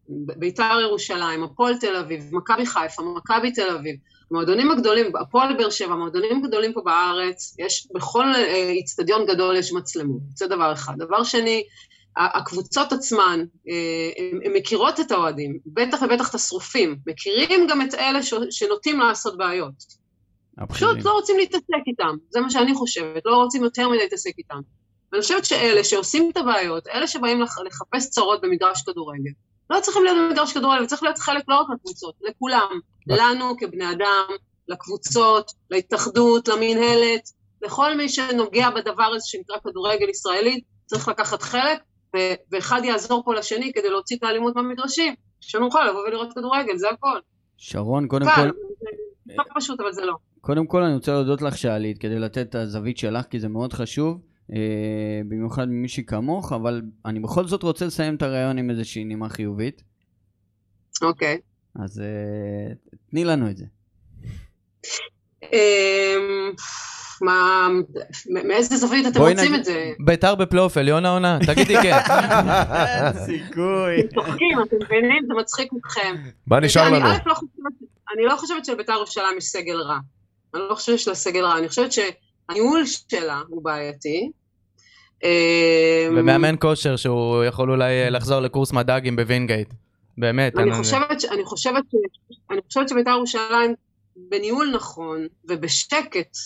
[0.10, 3.96] בית"ר ירושלים, הפועל תל אביב, מכבי חיפה, מכבי תל אביב,
[4.32, 9.74] המועדונים הגדולים, הפועל באר שבע, המועדונים הגדולים פה בארץ, יש, בכל אה, איצטדיון גדול יש
[9.74, 10.94] מצלמות, זה דבר אחד.
[10.98, 11.64] דבר שני,
[12.18, 13.44] הקבוצות עצמן,
[14.46, 19.38] הן מכירות את האוהדים, בטח ובטח את השרופים, מכירים גם את אלה ש, שנוטים לעשות
[19.38, 19.74] בעיות.
[20.58, 20.94] הבכירים.
[20.94, 24.60] פשוט לא רוצים להתעסק איתם, זה מה שאני חושבת, לא רוצים יותר מדי להתעסק איתם.
[25.12, 29.32] ואני חושבת שאלה שעושים את הבעיות, אלה שבאים לח- לחפש צרות במגרש כדורגל,
[29.70, 34.28] לא צריכים להיות במגרש כדורגל, צריך להיות חלק לא רק לקבוצות, לכולם, לנו כבני אדם,
[34.68, 37.30] לקבוצות, להתאחדות, למינהלת,
[37.62, 41.80] לכל מי שנוגע בדבר הזה שנקרא כדורגל ישראלי, צריך לקחת חלק,
[42.16, 46.90] ו- ואחד יעזור פה לשני כדי להוציא את האלימות מהמגרשים, שנוכל לבוא ולראות כדורגל, זה
[46.90, 47.20] הכל.
[47.58, 48.50] שרון, קודם כל,
[49.26, 50.14] זה לא פשוט, אבל זה לא.
[50.42, 53.74] קודם כל אני רוצה להודות לך שעלית כדי לתת את הזווית שלך, כי זה מאוד
[53.74, 54.22] חשוב,
[55.26, 59.84] במיוחד ממישהי כמוך, אבל אני בכל זאת רוצה לסיים את הרעיון עם איזושהי נימה חיובית,
[61.02, 61.38] אוקיי.
[61.76, 62.74] אז אה,
[63.10, 63.66] תני לנו את זה.
[65.44, 66.52] אמ,
[67.22, 67.68] מה,
[68.30, 69.92] מאיזה זווית אתם רוצים את זה?
[70.00, 71.40] ביתר בפלייאוף עליון העונה?
[71.46, 71.94] תגידי כן.
[72.86, 74.00] אין סיכוי.
[74.00, 75.26] אתם צוחקים, אתם מבינים?
[75.28, 76.16] זה מצחיק אתכם.
[76.48, 77.06] מה נשאר לנו?
[77.26, 77.36] לא
[78.16, 79.98] אני לא חושבת שלבית"ר ירושלים יש סגל רע.
[80.54, 81.92] אני לא חושבת שיש לה סגל רע, אני חושבת
[82.52, 84.32] שהניהול שלה הוא בעייתי.
[85.24, 85.30] אמ,
[86.18, 89.68] ומאמן כושר שהוא יכול אולי אה, לחזור לקורס מד"גים בווינגייט.
[90.18, 90.58] באמת.
[90.58, 93.74] אני חושבת, ש- אני חושבת, ש- אני חושבת שבית"ר ירושלים
[94.16, 96.38] בניהול נכון ובשקט,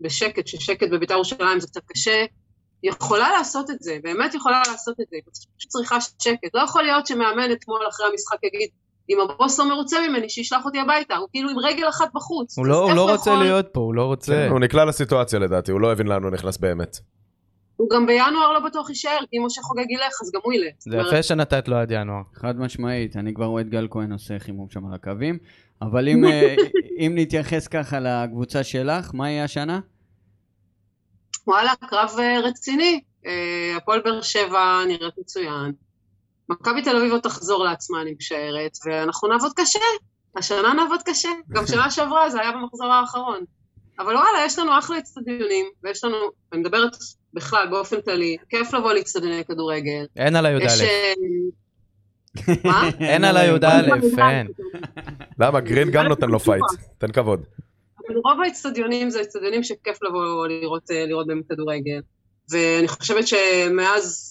[0.00, 2.24] בשקט, ששקט בבית"ר ירושלים זה קצת קשה,
[2.82, 5.22] יכולה לעשות את זה, באמת יכולה לעשות את זה, היא
[5.58, 6.54] פשוט צריכה שקט.
[6.54, 8.68] לא יכול להיות שמאמן אתמול אחרי המשחק יגיד,
[9.10, 12.58] אם הבוס לא מרוצה ממני, שישלח אותי הביתה, הוא כאילו עם רגל אחת בחוץ.
[12.58, 14.32] הוא לא, הוא לא רוצה יכול- להיות פה, הוא לא רוצה.
[14.32, 16.98] כן, הוא נקלע לסיטואציה לדעתי, הוא לא הבין לאן הוא נכנס באמת.
[17.76, 20.74] הוא גם בינואר לא בטוח יישאר, כי אם משה חוגג ילך, אז גם הוא ילך.
[20.78, 22.22] זה יפה שנתת לו עד ינואר.
[22.34, 25.38] חד משמעית, אני כבר רואה את גל כהן עושה חימום שם על הקווים,
[25.82, 26.54] אבל אם, אה,
[26.98, 29.80] אם נתייחס ככה לקבוצה שלך, מה יהיה השנה?
[31.46, 33.00] וואלה, קרב אה, רציני.
[33.26, 35.72] אה, הפועל באר שבע נראית מצוין.
[36.48, 39.78] מכבי תל אביב עוד תחזור לעצמה, אני משערת, ואנחנו נעבוד קשה.
[40.36, 41.28] השנה נעבוד קשה.
[41.48, 43.44] גם שנה שעברה זה היה במחזור האחרון.
[43.98, 46.16] אבל וואלה, יש לנו אחלה אצטדיונים, ויש לנו,
[46.52, 46.96] אני מדברת
[47.34, 50.06] בכלל, באופן כללי, כיף לבוא לאצטדיוני כדורגל.
[50.16, 50.64] אין על הי"א.
[50.64, 50.80] יש...
[50.80, 51.12] אה,
[52.64, 52.88] מה?
[53.10, 53.80] אין על הי"א,
[54.18, 54.46] אין.
[55.38, 55.60] למה?
[55.60, 56.64] גרין גם נותן לו fight,
[56.98, 57.40] תן כבוד.
[57.98, 62.00] אבל רוב האצטדיונים זה אצטדיונים שכיף לבוא לראות, לראות בהם כדורגל.
[62.50, 64.27] ואני חושבת שמאז,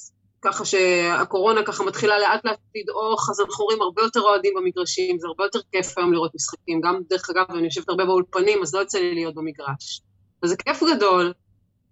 [0.47, 5.27] ככה שהקורונה ככה מתחילה לאט לאט לדעוך, אז אנחנו רואים הרבה יותר אוהדים במגרשים, זה
[5.27, 6.81] הרבה יותר כיף היום לראות משחקים.
[6.81, 10.01] גם, דרך אגב, אני יושבת הרבה באולפנים, אז לא יוצא לי להיות במגרש.
[10.43, 11.33] וזה כיף גדול,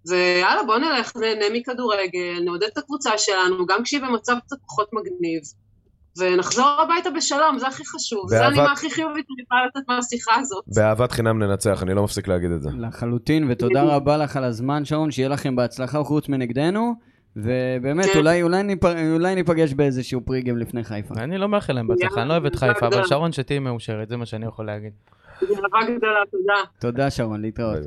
[0.09, 5.41] ויאללה, בוא נלך, נהנה מכדורגל, נעודד את הקבוצה שלנו, גם כשהיא במצב קצת פחות מגניב.
[6.19, 8.29] ונחזור הביתה בשלום, זה הכי חשוב.
[8.29, 10.63] זה באהבת- הנימה הכי חיובית שאני יכולה לתת מהשיחה הזאת.
[10.75, 12.69] באהבת חינם ננצח, אני לא מפסיק להגיד את זה.
[12.79, 16.93] לחלוטין, ותודה רבה לך על הזמן, שרון, שיהיה לכם בהצלחה חוץ מנגדנו,
[17.35, 18.19] ובאמת, כן.
[18.19, 18.85] אולי, אולי, ניפ...
[19.13, 21.13] אולי ניפגש באיזשהו פריגם לפני חיפה.
[21.17, 24.17] אני לא מאחל להם בהצלחה, אני לא אוהב את חיפה, אבל שרון שתהיי מאושרת, זה
[24.17, 24.93] מה שאני יכול להגיד.
[25.41, 26.53] גאווה גדולה, תודה.
[26.79, 27.77] תודה, שרון, להתראות.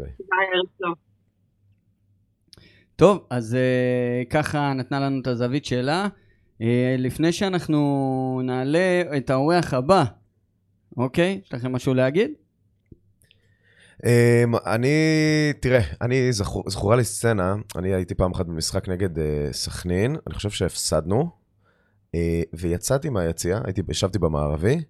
[2.97, 6.07] טוב, אז uh, ככה נתנה לנו את הזווית שלה.
[6.07, 6.65] Uh,
[6.99, 10.05] לפני שאנחנו נעלה את האורח הבא,
[10.97, 11.41] אוקיי?
[11.45, 12.31] יש לכם משהו להגיד?
[14.07, 14.89] אמ, אני,
[15.61, 20.35] תראה, אני, זכור- זכורה לי סצנה, אני הייתי פעם אחת במשחק נגד אה, סכנין, אני
[20.35, 21.31] חושב שהפסדנו,
[22.15, 24.81] אה, ויצאתי מהיציאה, הייתי, ישבתי במערבי,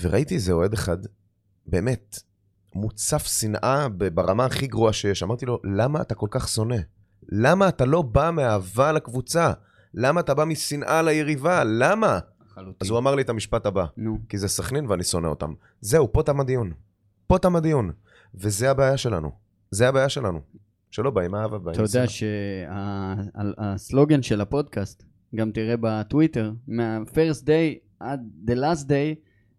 [0.00, 0.96] וראיתי איזה אוהד אחד,
[1.66, 2.18] באמת,
[2.74, 5.22] מוצף שנאה ברמה הכי גרועה שיש.
[5.22, 6.76] אמרתי לו, למה אתה כל כך שונא?
[7.28, 9.52] למה אתה לא בא מאהבה לקבוצה?
[9.94, 11.64] למה אתה בא משנאה ליריבה?
[11.64, 12.18] למה?
[12.46, 12.74] לחלוטין.
[12.80, 14.18] אז הוא אמר לי את המשפט הבא, נו.
[14.28, 15.52] כי זה סכנין ואני שונא אותם.
[15.80, 16.72] זהו, פה תם הדיון.
[17.26, 17.90] פה תם הדיון.
[18.34, 19.30] וזה הבעיה שלנו.
[19.70, 20.40] זה הבעיה שלנו.
[20.90, 22.04] שלא באים אהבה, באים אתה יודע
[23.38, 25.04] שהסלוגן של הפודקאסט,
[25.34, 29.14] גם תראה בטוויטר, מה-first day עד the last day,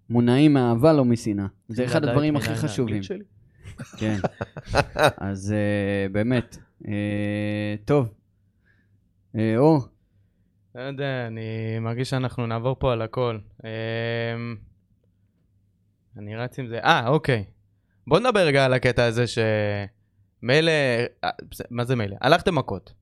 [0.09, 1.45] מונעים מאהבה, לא משנאה.
[1.69, 3.01] זה אחד לדעת הדברים הכי חשובים.
[3.97, 4.17] כן.
[5.29, 6.57] אז אה, באמת.
[6.87, 8.13] אה, טוב.
[9.35, 9.87] אה, אור,
[10.75, 13.37] לא יודע, אני מרגיש שאנחנו נעבור פה על הכל.
[16.17, 16.79] אני רץ עם זה.
[16.79, 17.45] אה, אוקיי.
[18.07, 19.37] בוא נדבר רגע על הקטע הזה ש...
[20.41, 20.71] מילא...
[21.23, 21.29] אה,
[21.69, 22.15] מה זה מילא?
[22.21, 22.93] הלכתם מכות.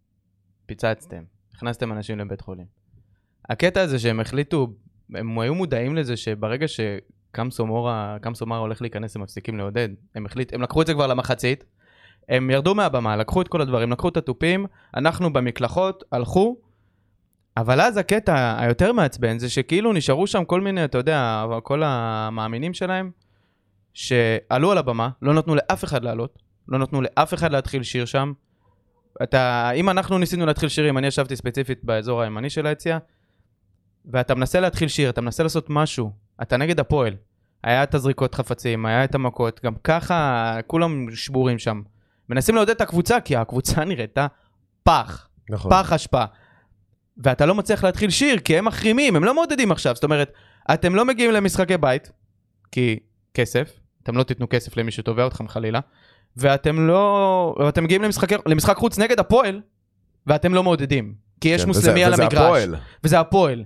[0.65, 1.23] פיצצתם.
[1.55, 2.65] הכנסתם אנשים לבית חולים.
[3.49, 4.73] הקטע הזה שהם החליטו,
[5.15, 9.89] הם היו מודעים לזה שברגע שקם סומורה, קם סומרה הולך להיכנס, הם מפסיקים לעודד.
[10.15, 11.63] הם החליט, הם לקחו את זה כבר למחצית.
[12.29, 16.57] הם ירדו מהבמה, לקחו את כל הדברים, לקחו את התופים, אנחנו במקלחות, הלכו,
[17.57, 22.73] אבל אז הקטע היותר מעצבן זה שכאילו נשארו שם כל מיני, אתה יודע, כל המאמינים
[22.73, 23.11] שלהם,
[23.93, 28.33] שעלו על הבמה, לא נתנו לאף אחד לעלות, לא נתנו לאף אחד להתחיל שיר שם.
[29.23, 32.97] אתה, אם אנחנו ניסינו להתחיל שירים, אני ישבתי ספציפית באזור הימני של היציאה,
[34.05, 37.15] ואתה מנסה להתחיל שיר, אתה מנסה לעשות משהו, אתה נגד הפועל.
[37.63, 41.81] היה את הזריקות חפצים, היה את המכות, גם ככה כולם שבורים שם.
[42.29, 44.27] מנסים לעודד את הקבוצה, כי הקבוצה נראתה
[44.83, 45.27] פח.
[45.49, 45.71] נכון.
[45.71, 46.23] פח אשפה.
[47.17, 49.95] ואתה לא מצליח להתחיל שיר, כי הם מחרימים, הם לא מעודדים עכשיו.
[49.95, 50.33] זאת אומרת,
[50.73, 52.11] אתם לא מגיעים למשחקי בית,
[52.71, 52.99] כי
[53.33, 55.79] כסף, אתם לא תיתנו כסף למי שתובע אתכם חלילה,
[56.37, 57.55] ואתם לא...
[57.59, 59.61] ואתם מגיעים למשחק, למשחק חוץ נגד הפועל,
[60.27, 61.13] ואתם לא מעודדים.
[61.41, 62.41] כי יש כן, מוסלמי וזה- על וזה המגרש.
[62.41, 62.75] הפועל.
[63.03, 63.63] וזה הפועל.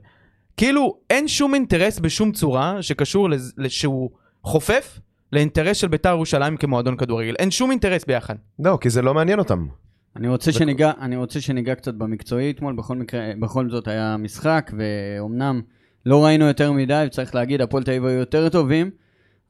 [0.58, 3.28] כאילו, אין שום אינטרס בשום צורה שקשור
[3.68, 4.10] שהוא
[4.44, 5.00] חופף
[5.32, 7.36] לאינטרס של בית"ר ירושלים כמועדון כדורגל.
[7.40, 8.36] אין שום אינטרס ביחד.
[8.60, 9.68] לא, כי זה לא מעניין אותם.
[10.16, 14.72] אני רוצה שניגע, אני רוצה שניגע קצת במקצועי אתמול, בכל מקרה, בכל זאת היה משחק,
[14.78, 15.62] ואומנם
[16.06, 18.90] לא ראינו יותר מדי, וצריך להגיד, הפועל תל אביב היו יותר טובים,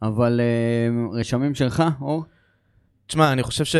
[0.01, 2.23] אבל אה, רשמים שלך, אור?
[3.07, 3.79] תשמע, אני חושב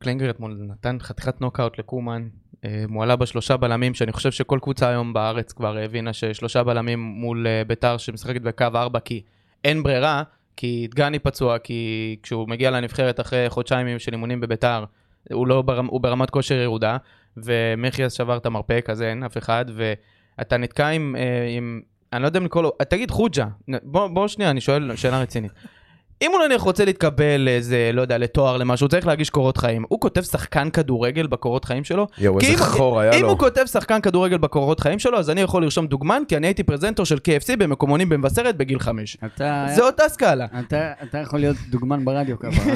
[0.00, 2.28] שקלינגר אתמול נתן חתיכת נוקאוט לקומן.
[2.64, 6.98] אה, הוא עלה בשלושה בלמים, שאני חושב שכל קבוצה היום בארץ כבר הבינה ששלושה בלמים
[6.98, 9.22] מול אה, ביתר שמשחקת בקו ארבע, כי
[9.64, 10.22] אין ברירה,
[10.56, 14.84] כי דגני פצוע, כי כשהוא מגיע לנבחרת אחרי חודשיים של אימונים בביתר,
[15.32, 16.96] הוא, לא ברמ, הוא ברמת כושר ירודה,
[17.36, 21.80] ומחיאס שבר את המרפק, אז אין אף אחד, ואתה נתקע עם, אה, עם
[22.12, 23.46] אני לא יודע אם לקרוא לו, תגיד חוג'ה,
[23.82, 25.52] בוא, בוא שנייה, אני שואל שאלה רצינית.
[26.22, 29.84] אם הוא נניח רוצה להתקבל לאיזה, לא יודע, לתואר, למשהו, הוא צריך להגיש קורות חיים.
[29.88, 32.06] הוא כותב שחקן כדורגל בקורות חיים שלו?
[32.18, 33.28] יואו, איזה אם- חור היה אם לו.
[33.28, 36.62] הוא כותב שחקן כדורגל בקורות חיים שלו, אז אני יכול לרשום דוגמן, כי אני הייתי
[36.62, 39.16] פרזנטור של KFC במקומונים במבשרת בגיל חמש.
[39.26, 40.46] אתה, זה אותה סקאלה.
[40.60, 42.62] אתה, אתה יכול להיות דוגמן ברדיו ככה.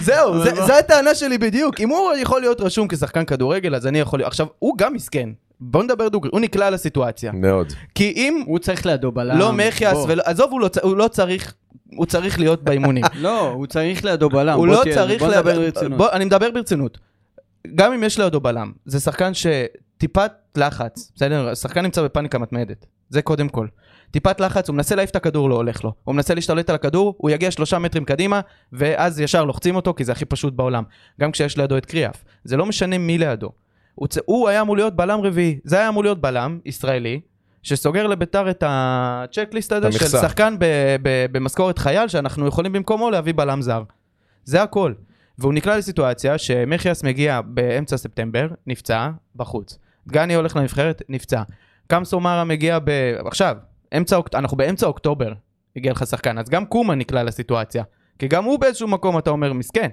[0.00, 1.80] זהו, זה- זו הטענה שלי בדיוק.
[1.80, 4.24] אם הוא יכול להיות רשום כשחקן כדורגל, אז אני יכול.
[4.24, 5.28] עכשיו, הוא גם מסכן.
[5.60, 7.32] בוא נדבר דוגרי, הוא נקלע לסיטואציה.
[7.32, 7.72] מאוד.
[7.94, 9.38] כי אם הוא צריך לידו בלם.
[9.38, 9.98] לא מחיאס.
[10.08, 11.54] ולא- עזוב, הוא לא הוא לא צריך...
[11.96, 13.04] הוא צריך להיות באימונים.
[13.20, 14.56] לא, הוא צריך לידו בלם.
[14.58, 15.22] הוא לא תהיה- צריך...
[15.22, 15.98] בוא לה- נדבר ברצינות.
[15.98, 16.98] בוא, אני מדבר ברצינות.
[17.74, 21.48] גם אם יש לידו בלם, זה שחקן שטיפת לחץ, בסדר?
[21.48, 22.86] השחקן נמצא בפאניקה מתמדת.
[23.08, 23.66] זה קודם כל.
[24.10, 25.92] טיפת לחץ, הוא מנסה להעיף את הכדור, לא הולך לו.
[26.04, 28.40] הוא מנסה להשתלט על הכדור, הוא יגיע שלושה מטרים קדימה,
[28.72, 30.82] ואז ישר לוחצים אותו, כי זה הכי פשוט בעולם.
[31.20, 32.24] גם כשיש לידו את קריאף.
[32.44, 33.50] זה לא משנה מי לידו.
[33.94, 34.18] הוא, צ...
[34.24, 35.58] הוא היה אמור להיות בלם רביעי.
[35.64, 37.20] זה היה אמור להיות בלם ישראלי,
[37.62, 40.06] שסוגר לביתר את הצ'קליסט הזה של.
[40.06, 40.64] שחקן ב...
[41.02, 41.26] ב...
[41.32, 43.82] במשכורת חייל, שאנחנו יכולים במקומו להביא בלם זר.
[44.44, 44.92] זה הכל.
[45.38, 49.78] והוא נקלע לסיטואציה שמחיאס מגיע באמצע ספטמבר, נפצע, בחוץ.
[50.06, 51.42] דגני הולך לנבחרת, נפצע.
[51.86, 52.90] קמסו מארה מגיע ב...
[53.26, 53.56] עכשיו,
[53.96, 54.18] אמצע.
[54.34, 55.32] אנחנו באמצע אוקטובר,
[55.76, 57.84] הגיע לך שחקן, אז גם קומה נקלע לסיטואציה.
[58.18, 59.88] כי גם הוא באיזשהו מקום, אתה אומר, מסכן.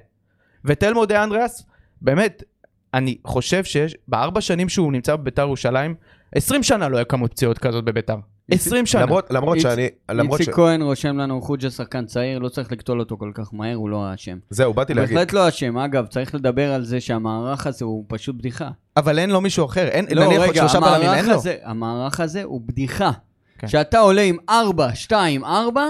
[0.66, 1.66] ותלמו דה אנדריאס,
[2.02, 2.44] באמת,
[2.94, 5.96] אני חושב שיש, בארבע שנים שהוא נמצא בביתר ירושלים,
[6.36, 8.16] 20 שנה לא היה כמות פציעות כזאת בביתר.
[8.52, 9.02] 20 שנה.
[9.02, 10.42] למרות, למרות איצ- שאני, למרות ש...
[10.42, 13.90] איציק כהן רושם לנו חוג'ה שחקן צעיר, לא צריך לקטול אותו כל כך מהר, הוא
[13.90, 14.38] לא האשם.
[14.50, 15.16] זהו, באתי להגיד.
[15.18, 15.78] בהחלט לא אשם.
[15.78, 18.70] אגב, צריך לדבר על זה שהמערך הזה הוא פשוט בדיחה.
[18.98, 21.34] אבל אין לו מישהו אחר, אין, לא, נניח רגע, שלושה בלמים, אין לו.
[21.36, 23.12] הזה, המערך הזה הוא בדיחה.
[23.60, 23.68] כן.
[23.68, 25.82] כשאתה עולה עם 4, 2, 4,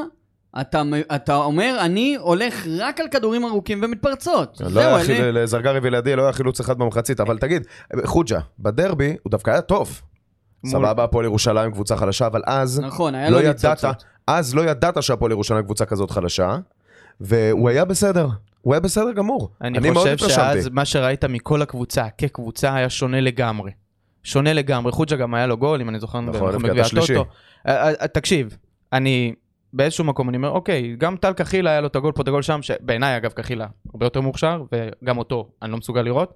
[0.61, 0.81] אתה,
[1.15, 4.57] אתה אומר, אני הולך רק על כדורים ארוכים ומתפרצות.
[4.61, 7.63] לא זהו, אני- לזרגרי ולידי, לא היה חילוץ אחד במחצית, אבל תגיד,
[8.05, 10.01] חוג'ה, בדרבי הוא דווקא היה טוב.
[10.63, 13.83] מול- סבבה, הפועל ירושלים קבוצה חלשה, אבל אז נכון, היה לא לו ידעת.
[14.27, 16.57] אז לא ידעת שהפועל ירושלים קבוצה כזאת חלשה,
[17.21, 18.27] והוא היה בסדר,
[18.61, 19.49] הוא היה בסדר גמור.
[19.61, 20.29] אני, מאוד חושב.
[20.29, 23.71] שאז מה שראית מכל הקבוצה כקבוצה היה שונה לגמרי.
[24.23, 24.91] שונה לגמרי.
[24.91, 27.15] חוג'ה גם היה לו גול, אם אני זוכר, נכון, נכון, הבקיע את בגביע השלישי.
[27.67, 28.57] אה, אה, תקשיב,
[28.93, 29.33] אני
[29.73, 32.41] באיזשהו מקום, אני אומר, אוקיי, גם טל קחילה היה לו את הגול פה, את הגול
[32.41, 36.34] שם, שבעיניי אגב קחילה הרבה יותר מוכשר, וגם אותו אני לא מסוגל לראות,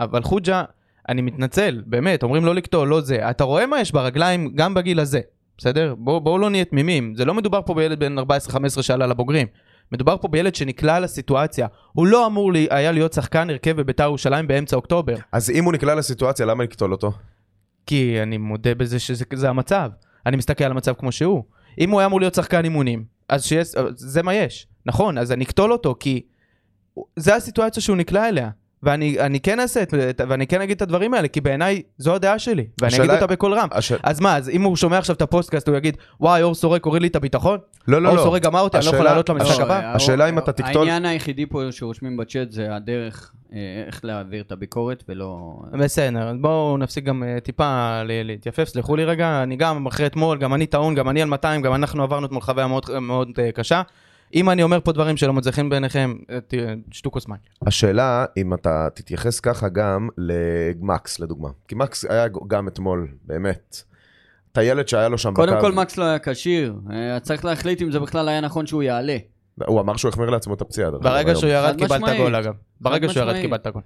[0.00, 0.64] אבל חוג'ה,
[1.08, 3.30] אני מתנצל, באמת, אומרים לא לקטוע, לא זה.
[3.30, 5.20] אתה רואה מה יש ברגליים גם בגיל הזה,
[5.58, 5.94] בסדר?
[5.98, 7.14] בואו בוא לא נהיה תמימים.
[7.16, 8.22] זה לא מדובר פה בילד בן 14-15
[8.82, 9.46] שעלה לבוגרים.
[9.92, 11.66] מדובר פה בילד שנקלע לסיטואציה.
[11.92, 15.16] הוא לא אמור לי, היה להיות שחקן הרכב בביתר ירושלים באמצע אוקטובר.
[15.32, 17.12] אז אם הוא נקלע לסיטואציה, למה לקטול אותו?
[17.86, 19.90] כי אני מודה בזה שזה זה המצב.
[20.26, 21.44] אני מסתכל על המצב כמו שהוא.
[21.78, 24.66] אם הוא היה אמור להיות שחקן אימונים, אז שיש, זה מה יש.
[24.86, 26.20] נכון, אז אני אקטול אותו, כי
[27.16, 28.50] זה הסיטואציה שהוא נקלע אליה.
[28.84, 32.14] ואני אני כן אעשה את, את- ואני כן אגיד את הדברים האלה, כי בעיניי זו
[32.14, 33.68] הדעה שלי, ואני השאלה- אגיד אותה בקול רם.
[34.02, 37.02] אז מה, אז אם הוא שומע עכשיו את הפודקאסט, הוא יגיד, וואי, אור סורק הוריד
[37.02, 37.58] לי את הביטחון?
[37.88, 38.22] לא, לא, אור לא.
[38.22, 39.92] סורק גמר אותי, אני לא יכול לעלות למשחק לא, הבא?
[39.94, 43.32] השאלה אם אתה תקטול- העניין היחידי פה שרושמים בצ'אט זה הדרך,
[43.86, 45.52] איך להעביר את הביקורת ולא...
[45.72, 50.54] בסדר, בואו נפסיק גם אה, טיפה להתייפף, סלחו לי רגע, אני גם אחרי אתמול, גם
[50.54, 53.82] אני טעון, גם אני על 200, גם אנחנו עברנו אתמול חוויה מאוד, מאוד אה, קשה.
[54.34, 56.54] אם אני אומר פה דברים שלא מוצאים בעיניכם, אה, ת-
[56.90, 57.38] שתו כוס מים.
[57.66, 61.48] השאלה, אם אתה תתייחס ככה גם למקס, לדוגמה.
[61.68, 63.82] כי מקס היה גם אתמול, באמת.
[64.52, 65.60] טיילת שהיה לו שם קודם בקו.
[65.60, 69.16] כל מקס לא היה כשיר, אה, צריך להחליט אם זה בכלל היה נכון שהוא יעלה.
[69.66, 70.90] הוא אמר שהוא החמיר לעצמו את הפציעה.
[70.90, 71.34] ברגע.
[71.34, 72.16] שהוא ירד קיבלת.
[72.16, 72.54] גול אגב.
[72.80, 73.40] ברגע שהוא ירד.
[73.40, 73.82] קיבלת גול.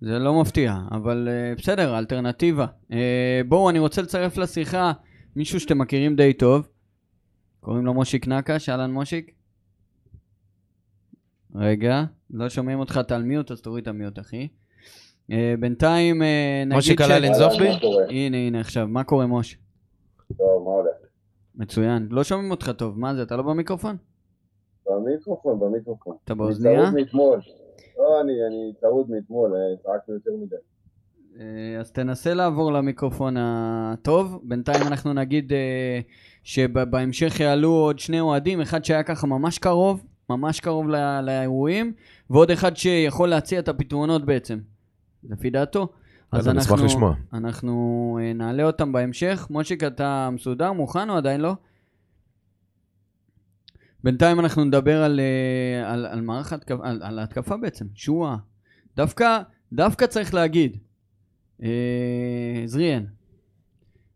[0.00, 2.66] זה לא מפתיע, אבל אה, בסדר, אלטרנטיבה.
[2.92, 4.92] אה, בואו, אני רוצה לצרף לשיחה
[5.36, 6.68] מישהו שאתם מכירים די טוב.
[7.60, 9.30] קוראים לו מושיק נקש, אהלן מושיק.
[11.54, 14.48] רגע, לא שומעים אותך, אתה על מיוט, אז תוריד את המיוט, אחי.
[15.32, 17.68] אה, בינתיים אה, נגיד מושיק עלה לנזוף בי?
[18.08, 19.58] הנה, הנה עכשיו, מה קורה מוש?
[20.38, 20.96] טוב, מה הולך?
[21.54, 22.08] מצוין.
[22.10, 23.96] לא שומעים אותך טוב, מה זה, אתה לא במיקרופון?
[24.90, 26.16] במיקרופון, במיקרופון.
[26.24, 26.82] אתה אני באוזנייה?
[26.82, 27.40] צרוד מאתמול.
[27.98, 30.56] לא, אני, אני צרוד מאתמול, אה, צעקנו יותר מדי.
[31.40, 34.40] אה, אז תנסה לעבור למיקרופון הטוב.
[34.42, 36.00] בינתיים אנחנו נגיד אה,
[36.42, 41.92] שבהמשך יעלו עוד שני אוהדים, אחד שהיה ככה ממש קרוב, ממש קרוב לא- לאירועים,
[42.30, 44.58] ועוד אחד שיכול להציע את הפתרונות בעצם,
[45.30, 45.88] לפי דעתו.
[46.32, 47.12] אז נשמח אנחנו.
[47.32, 49.46] אנחנו נעלה אותם בהמשך.
[49.50, 51.54] מושיק, אתה מסודר, מוכן או עדיין לא?
[54.04, 58.36] בינתיים אנחנו נדבר על, אה, על, על מערך על, על ההתקפה בעצם, שועה.
[58.96, 59.38] דווקא,
[59.72, 60.76] דווקא צריך להגיד,
[61.62, 63.04] אה, זריאן,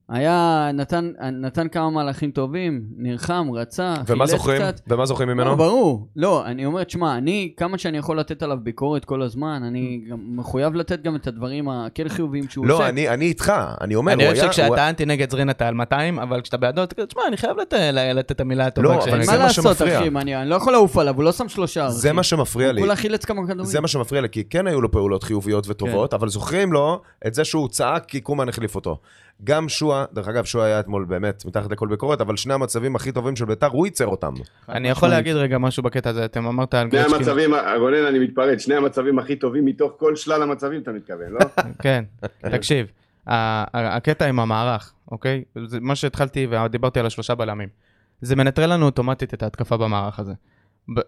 [0.08, 4.62] היה, נתן, נתן כמה מהלכים טובים, נלחם, רצה, ומה חילץ זוכרים?
[4.62, 4.80] קצת.
[4.88, 5.50] ומה זוכרים ממנו?
[5.50, 6.08] לא, ברור.
[6.16, 10.18] לא, אני אומר, תשמע, אני, כמה שאני יכול לתת עליו ביקורת כל הזמן, אני גם
[10.36, 12.74] מחויב לתת גם את הדברים הכן חיוביים שהוא עושה.
[12.74, 14.44] לא, אני אני איתך, אני אומר, אני הוא אוהב היה...
[14.44, 17.56] הוא- שכשאתה אנטי נגד זרין אתה על 200, אבל כשאתה בעדו, אתה תשמע, אני חייב
[17.56, 17.72] לת-
[18.14, 18.88] לתת את המילה הטובה.
[18.88, 19.98] לא, אבל זה מה מה לעשות, שמפריע.
[20.00, 21.88] אחי, אני אני לא יכול לעוף עליו, הוא לא שם שלושה.
[21.90, 22.16] זה אחי.
[22.16, 22.80] מה שמפריע לי.
[22.80, 23.64] הוא כולה חילץ כמה כדורים.
[23.64, 26.16] זה מה שמפריע לי, כי כן היו לו פעולות חיוביות וטובות, כן.
[26.16, 28.98] אבל זוכרים לו את זה שהוא צעק כי קומן החליף אותו.
[29.44, 33.12] גם שועה, דרך אגב, שועה היה אתמול באמת מתחת לכל ביקורת, אבל שני המצבים הכי
[33.12, 34.32] טובים של ביתר, הוא ייצר אותם.
[34.68, 37.16] אני יכול להגיד רגע משהו בקטע הזה, אתם אמרת על שני גרצ'קין.
[37.16, 41.38] המצבים, רונן, אני מתפרץ, שני המצבים הכי טובים מתוך כל שלל המצבים, אתה מתכוון, לא?
[41.82, 42.04] כן,
[42.40, 42.86] תקשיב,
[43.26, 45.44] הקטע עם המערך, אוקיי?
[45.66, 47.68] זה מה שהתחלתי ודיברתי על השלושה בלמים.
[48.20, 50.32] זה מנטרל לנו אוטומטית את ההתקפה במערך הזה.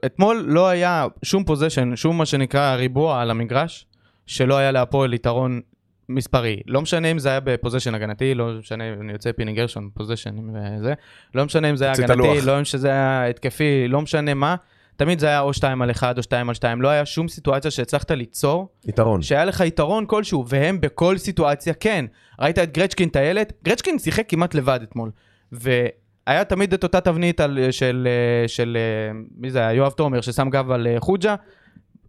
[0.07, 3.87] אתמול לא היה שום position, שום מה שנקרא ריבוע על המגרש,
[4.27, 5.61] שלא היה להפועל יתרון
[6.09, 6.61] מספרי.
[6.67, 9.91] לא משנה אם זה היה ב position הגנתי, לא משנה אם אני יוצא פיני גרשון,
[9.95, 10.95] position וזה,
[11.35, 12.41] לא משנה אם זה היה הגנתי.
[12.47, 14.57] לא אם שזה היה התקפי, לא משנה מה,
[14.97, 17.71] תמיד זה היה או 2 על 1 או 2 על 2, לא היה שום סיטואציה
[17.71, 19.23] שהצלחת ליצור יתרון.
[19.23, 22.05] שהיה לך יתרון כלשהו, והם בכל סיטואציה כן.
[22.41, 23.53] ראית את גרצ'קין טיילת?
[23.65, 25.11] גרצ'קין שיחק כמעט לבד אתמול.
[25.53, 29.73] והיה תמיד את אותה תבנית על, של, אה, של, אה, מי זה היה?
[29.73, 31.35] יואב תומר, ששם גב על אה, חוג'ה.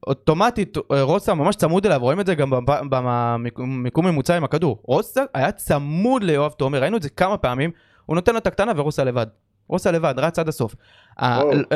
[0.08, 4.80] אוטומטית אה, רוסה ממש צמוד אליו, רואים את זה גם במ- במיקום ממוצע עם הכדור.
[4.84, 7.72] רוסה היה צמוד ליואב תומר, ראינו את זה כמה פעמים,
[8.06, 9.28] הוא נותן לו את הקטנה ורוסה לבד.
[9.68, 10.76] רוסה לבד, רץ עד הסוף.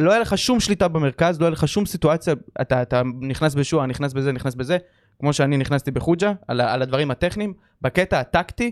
[0.01, 3.85] לא היה לך שום שליטה במרכז, לא היה לך שום סיטואציה, אתה, אתה נכנס בשועה,
[3.85, 4.77] נכנס בזה, נכנס בזה,
[5.19, 8.71] כמו שאני נכנסתי בחוג'ה, על, על הדברים הטכניים, בקטע הטקטי,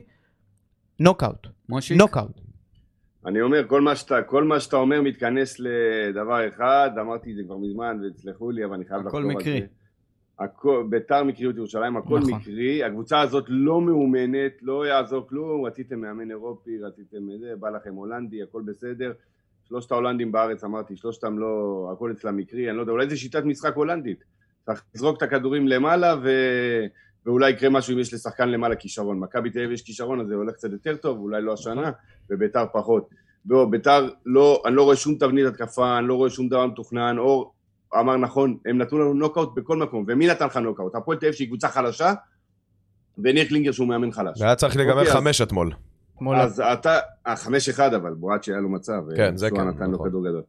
[1.00, 1.48] נוקאוט?
[1.98, 2.42] נוקאוט.
[3.26, 7.44] אני אומר, כל מה שאתה, כל מה שאתה אומר מתכנס לדבר אחד, אמרתי את זה
[7.44, 9.62] כבר מזמן, ותסלחו לי, אבל אני חייב לחזור על מקרי.
[9.62, 9.68] זה.
[10.40, 12.34] הכל, ביתר מקריות ירושלים, הכל נכון.
[12.34, 17.94] מקרי, הקבוצה הזאת לא מאומנת, לא יעזור כלום, רציתם מאמן אירופי, רציתם זה, בא לכם
[17.94, 19.12] הולנדי, הכל בסדר.
[19.64, 23.44] שלושת ההולנדים בארץ, אמרתי, שלושתם לא, הכל אצלם מקרי, אני לא יודע, אולי זה שיטת
[23.44, 24.24] משחק הולנדית.
[24.66, 26.30] צריך לזרוק את הכדורים למעלה ו...
[27.26, 29.20] ואולי יקרה משהו אם יש לשחקן למעלה כישרון.
[29.20, 31.92] מכבי תל אביב יש כישרון, אז זה הולך קצת יותר טוב, אולי לא השנה,
[32.30, 33.10] וביתר פחות.
[33.46, 37.18] בוא, ביתר, לא, אני לא רואה שום תבנית התקפה, אני לא רואה שום דבר מתוכנן,
[37.18, 37.54] אור
[38.00, 40.96] אמר נכון, הם נתנו לנו נוקאוט בכל מקום, ומי נתן לך נוקאוט?
[40.96, 42.14] הפועל תל אביב שהיא קבוצה חלשה,
[43.24, 44.42] וניר קלינגר שהוא מאמן חלש.
[44.42, 45.68] והיה צריך להיגמר אוקיי, אז- חמש אתמול.
[45.68, 45.89] אתמול
[46.36, 46.98] אז אתה,
[47.28, 49.02] אה, חמש אחד אבל, בועט שהיה לו מצב.
[49.16, 50.10] כן, זה כן, נתן לו נכון.
[50.10, 50.42] כדור גדול.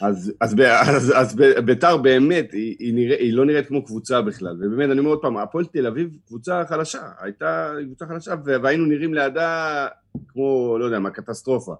[0.00, 4.56] אז, אז, ביתר באמת, היא, היא, נראה, היא לא נראית כמו קבוצה בכלל.
[4.60, 7.02] ובאמת, אני אומר עוד פעם, הפועל תל אביב קבוצה חלשה.
[7.20, 9.86] הייתה קבוצה חלשה, והיינו נראים לידה
[10.28, 11.74] כמו, לא יודע מה, קטסטרופה.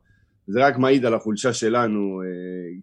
[0.47, 2.27] זה רק מעיד על החולשה שלנו, אה,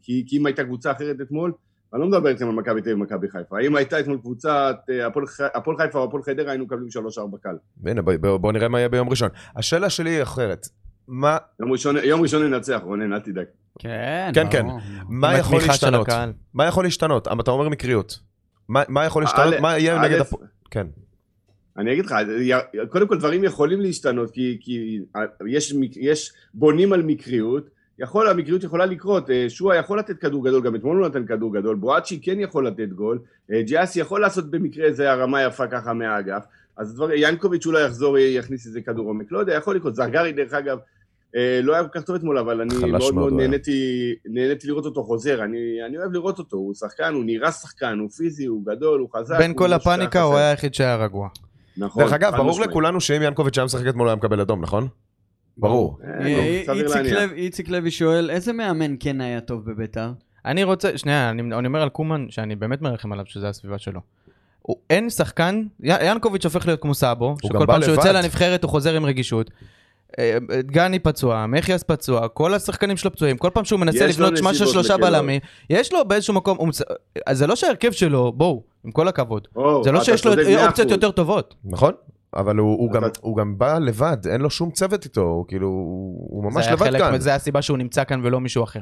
[0.01, 1.51] כי, כי אם הייתה קבוצה אחרת אתמול,
[1.93, 3.59] אני לא מדבר איתכם על מכבי תל אביב ומכבי חיפה.
[3.59, 5.07] אם הייתה אתמול קבוצת אה,
[5.55, 7.55] הפועל חיפה או הפועל חדרה, היינו מקבלים 3-4 קל.
[7.85, 9.29] הנה, בוא- בוא בוא נראה מה יהיה ביום ראשון.
[9.55, 10.67] השאלה שלי היא אחרת.
[11.07, 13.45] מה יום ראשון, יום ראשון ננצח, רונן, אל תדאג.
[13.79, 14.65] כן, כן, כן.
[15.09, 16.07] מה יכול להשתנות?
[16.53, 17.27] מה יכול להשתנות?
[17.41, 18.19] אתה אומר מקריות.
[18.69, 19.53] מה יכול להשתנות?
[19.61, 20.47] מה יהיה נגד הפועל?
[20.71, 20.87] כן.
[21.77, 22.15] אני אגיד לך,
[22.89, 24.99] קודם כל דברים יכולים להשתנות, כי, כי
[25.47, 27.69] יש, מק- יש בונים על מקריות,
[27.99, 31.53] יכול, המקריות יכולה לקרות, אה, שועה יכול לתת כדור גדול, גם אתמול הוא נתן כדור
[31.53, 33.19] גדול, בואצ'י כן יכול לתת גול,
[33.51, 36.43] אה, ג'יאסי יכול לעשות במקרה איזה הרמה יפה ככה מהאגף,
[36.77, 40.31] אז דבר, ינקוביץ' אולי יחזור, אה, יכניס איזה כדור עומק, לא יודע, יכול לקרות, זרגרי
[40.31, 40.77] דרך אגב,
[41.63, 43.33] לא היה כל כך טוב אתמול, אבל אני מאוד מאוד.
[43.33, 47.99] נהניתי, נהניתי לראות אותו חוזר, אני, אני אוהב לראות אותו, הוא שחקן, הוא נראה שחקן,
[47.99, 49.37] הוא פיזי, הוא גדול, הוא חזק.
[49.37, 50.35] בין הוא כל הפאניקה הוא.
[50.35, 51.29] היה היחיד שהיה רגוע.
[51.77, 52.61] נכון, דרך אגב, ברור.
[52.61, 54.87] לכולנו שאם ינקוביץ' היה משחק אתמול הוא היה מקבל אדום, נכון?
[55.59, 55.97] ברור.
[56.03, 56.87] אה, אה, סביר
[57.33, 57.69] איציק.
[57.69, 60.11] לוי- שואל, איזה מאמן כן היה טוב בביתר?
[60.45, 63.99] אני רוצה, שנייה, אני, אני אומר על קומן, שאני באמת מרחם עליו שזה הסביבה שלו.
[64.61, 68.11] הוא, אין שחקן, ינקוביץ' הופך להיות כמו סאבו, שכל פעם שהוא יוצא.
[68.11, 69.51] לנבחרת הוא חוזר עם רגישות.
[70.19, 74.53] אה, דגני פצוע, מחיאס פצוע, כל השחקנים שלו פצועים, כל פעם שהוא מנסה לבנות מה
[74.53, 74.97] של שלושה.
[74.97, 76.69] בלמים, יש לו באיזשהו מקום, הוא
[77.31, 80.31] זה לא שההרכב שלו, בואו, עם כל הכבוד, או, זה לא שיש לו
[80.65, 80.91] אופציות.
[80.91, 81.55] יותר טובות.
[81.65, 81.93] נכון?
[82.35, 85.45] אבל הוא, הוא, אתה- גם, הוא גם בא לבד, אין לו שום צוות איתו, הוא
[85.47, 87.19] כאילו, הוא הוא ממש לבד חלק, כאן.
[87.19, 88.79] זה הסיבה שהוא נמצא כאן ולא מישהו אחר.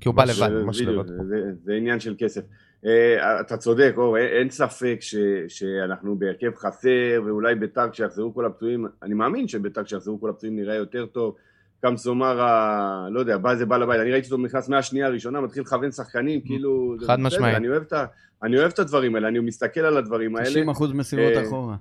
[0.00, 0.48] כי הוא בא לבד.
[0.64, 1.24] ממש בדיוק, לבד.
[1.28, 2.40] זה- זה עניין של כסף.
[2.86, 5.14] אה, אתה צודק, אור, אין- אין ספק ש-
[5.48, 6.88] שאנחנו בהרכב חסר,
[7.26, 11.34] ואולי ביתר כשיחזרו כל הפצועים, אני מאמין שביתר כשיחזרו כל הפצועים נראה יותר טוב.
[11.82, 15.62] קם סומרה, לא יודע, בא זה בא לבית, אני ראיתי אותו נכנס מהשנייה הראשונה, מתחיל
[15.62, 16.96] לכוון שחקנים, כאילו...
[17.00, 17.56] זה חד משמעית.
[17.56, 18.04] אני אוהב את ה-
[18.42, 20.64] אני אוהב את הדברים האלה, אני מסתכל על הדברים האלה.
[20.72, 21.76] 90% מסירות אה, אחורה.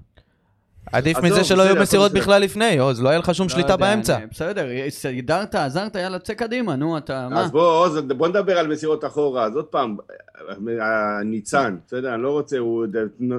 [0.91, 2.11] עדיף מזה שלא יהיו מסירות.
[2.11, 4.15] בכלל לפני, עוז, לא יהיה לך שום לא שליטה יודע, באמצע.
[4.17, 7.41] אני- בסדר, סידרת, עזרת, יאללה, צא קדימה, נו, אתה, מה?
[7.41, 9.43] אז בוא, עוז, בוא נדבר על מסירות אחורה.
[9.43, 9.97] אז עוד פעם,
[10.81, 12.13] הניצן, בסדר?
[12.13, 12.85] אני לא רוצה, הוא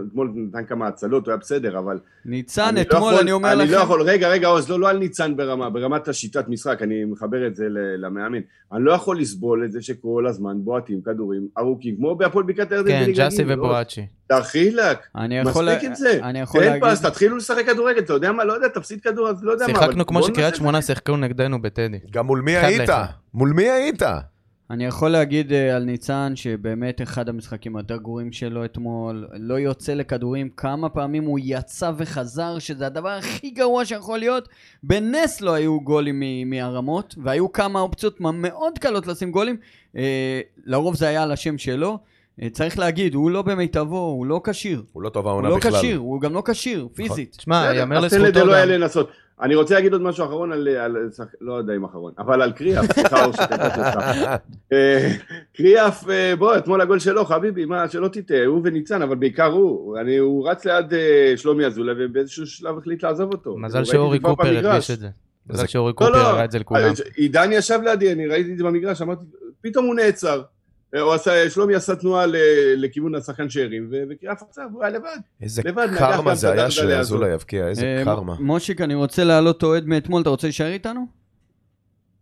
[0.09, 1.99] אתמול נתן כמה הצלות, הוא היה בסדר, אבל...
[2.25, 3.73] ניצן, אני לא אתמול יכול- אני אומר אני לכם...
[3.73, 7.47] לא יכול, רגע, רגע, עוז, לא, לא על ניצן ברמה, ברמת השיטת משחק, אני מחבר
[7.47, 8.39] את זה ל- למאמן.
[8.73, 12.91] אני לא יכול לסבול את זה שכל הזמן בועטים כדורים ארוכים, כמו בהפועל בקעת הירדן
[12.91, 13.45] כן, ג'אסי.
[13.49, 14.07] ובואצ'י.
[14.33, 15.43] דחילק, אני.
[15.43, 16.19] מספיק את זה.
[16.23, 16.85] אני יכול תן להגיד...
[16.85, 19.73] פס, תתחילו לשחק כדורגל, אתה יודע מה, לא יודע, תפסיד כדור, אז לא יודע מה,
[19.73, 21.99] אבל שיחקנו כמו שקריית שמונה שיחקו נגדנו בטדי.
[22.11, 22.91] גם מול מי היית?
[23.35, 24.03] מול מי היית?
[24.71, 29.95] אני יכול להגיד אה, על ניצן שבאמת אחד המשחקים היותר גרועים שלו אתמול, לא יוצא
[29.95, 34.49] לכדורים, כמה פעמים הוא יצא וחזר, שזה הדבר הכי גרוע שיכול להיות.
[34.83, 39.57] בנס לא היו גולים מ- מהרמות, והיו כמה אופציות מאוד קלות לשים גולים,
[39.97, 41.99] אה, לרוב זה היה על השם שלו.
[42.43, 44.83] אה, צריך להגיד, הוא לא במיטבו, הוא לא כשיר.
[44.93, 45.73] הוא לא טוב הוא העונה לא בכלל.
[45.79, 47.37] כשיר, הוא גם לא כשיר, פיזית.
[47.37, 48.59] תשמע, יאמר לזכותו לדלו גם.
[49.43, 50.97] אני רוצה להגיד עוד משהו אחרון על, על
[51.41, 53.99] לא יודע אם אחרון, אבל על קריאף, סליחה אור שקטעתי אותך.
[54.73, 55.13] אה,
[55.57, 59.99] קריאף, אה, בוא, אתמול הגול שלו, חביבי, מה, שלא תטעה, הוא וניצן, אבל בעיקר הוא.
[59.99, 63.57] אני, הוא רץ ליד אה, שלומי אזולאי, ובאיזשהו שלב החליט לעזוב אותו.
[63.59, 64.57] מזל שאורי קופר.
[64.57, 65.09] הרגיש את זה.
[65.51, 66.93] מזל שאורי לא, קופר לא, הראה את זה לכולם.
[67.17, 69.25] עידן ישב לידי, אני ראיתי את זה במגרש, אמרתי,
[69.61, 70.43] פתאום הוא נעצר.
[70.95, 72.35] אה, הוא עשה, שלומי עשה תנועה ל-
[72.77, 75.17] לכיוון השחקן שערים, וקריאף עצר, הוא היה לבד.
[75.43, 76.71] איזה לבד, קרמה זה היה.
[76.71, 78.37] שאזולאי יבקיע, איזה אה, קרמה.
[78.41, 81.07] מושיק, אני רוצה להעלות אוהד מאתמול, אתה רוצה להישאר איתנו?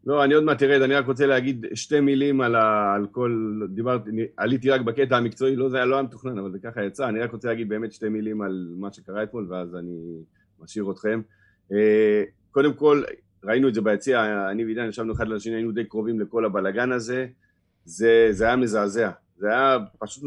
[0.07, 3.33] לא, אני עוד מעט תרד, אני רק רוצה להגיד שתי מילים על, ה, על כל,
[3.69, 6.85] דיברתי, אני- עליתי רק בקטע המקצועי, לא זה היה לא היה מתוכנן, אבל זה ככה
[6.85, 10.23] יצא, אני רק רוצה להגיד באמת שתי מילים על מה שקרה אתמול, ואז אני
[10.62, 11.21] משאיר אתכם.
[11.73, 13.03] אה, קודם כל,
[13.45, 17.27] ראינו את זה ביציע, אני ועידן ישבנו אחד לשני, היינו די קרובים לכל הבלגן הזה,
[17.89, 20.24] זה, זה היה מזעזע, זה היה פשוט,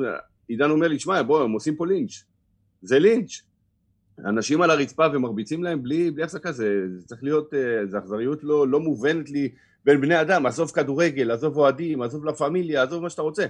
[0.47, 2.23] עידן אומר לי, שמע, בוא, הם עושים פה לינץ',
[2.81, 3.41] זה לינץ'.
[4.25, 8.43] אנשים על הרצפה ומרביצים להם בלי, בלי הפסקה, זה, זה צריך להיות, אה, זו אכזריות
[8.43, 9.49] לא, לא מובנת לי
[9.85, 13.45] בין בני אדם, עזוב כדורגל, עזוב אוהדים, עזוב לה פמיליה, עזוב מה שאתה רוצה.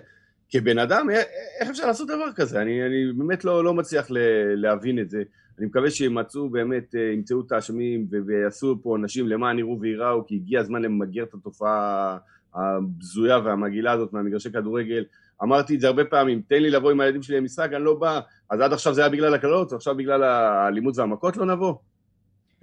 [0.49, 1.13] כבן אדם, א-
[1.61, 2.61] איך אפשר לעשות דבר כזה?
[2.61, 4.07] אני, אני באמת לא, לא מצליח
[4.55, 5.23] להבין את זה.
[5.59, 10.35] אני מקווה שימצאו באמת, אה, ימצאו את האשמים ויעשו פה אנשים למען יראו וייראו, כי
[10.35, 12.17] הגיע הזמן למגר את התופעה
[12.55, 15.03] הבזויה והמגעילה הזאת מהמגרשי כדורגל.
[15.43, 18.19] אמרתי את זה הרבה פעמים, תן לי לבוא עם הילדים שלי למשחק, אני לא בא.
[18.49, 21.73] אז עד עכשיו זה היה בגלל הקללות, ועכשיו בגלל האלימות והמכות לא נבוא.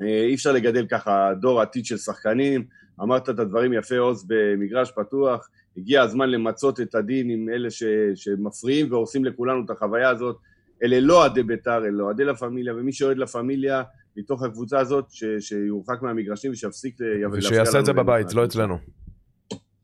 [0.03, 2.65] אה, אי אפשר לגדל ככה דור עתיד של שחקנים.
[3.03, 7.83] אמרת את הדברים יפה עוז במגרש פתוח, הגיע הזמן למצות את הדין עם אלה ש,
[8.15, 10.37] שמפריעים והורסים לכולנו את החוויה הזאת.
[10.83, 13.83] אלה לא אוהדי בית"ר, אלה אוהדי לה פמיליה, ומי שאוהד לה פמיליה
[14.17, 16.97] מתוך הקבוצה הזאת, ש, שיורחק מהמגרשים ושיפסיק
[17.33, 18.79] ושיעשה את זה בבית, לא אצלנו.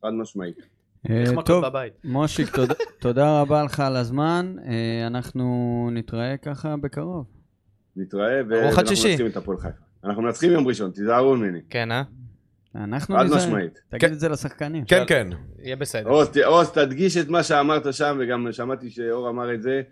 [0.05, 0.57] חד משמעית.
[1.11, 1.64] אה, טוב.
[2.05, 4.57] מושיק, תודה- תודה רבה לך על הזמן.
[4.66, 5.44] אה, אנחנו
[5.92, 7.26] נתראה ככה בקרוב.
[7.96, 8.82] נתראה, ואנחנו.
[8.82, 9.74] מנצחים את הפועל חיפה.
[10.05, 11.59] אנחנו מנצחים יום ראשון, תיזהרו ממני.
[11.70, 12.02] כן, אה?
[12.74, 13.38] אנחנו חד נזהה.
[13.38, 13.80] משמעית.
[13.88, 14.84] תגיד את זה לשחקנים.
[14.84, 15.28] כן, כן.
[15.62, 16.11] יהיה בסדר.
[16.46, 19.82] עוז, תדגיש את מה שאמרת שם, וגם שמעתי שאור אמר את זה.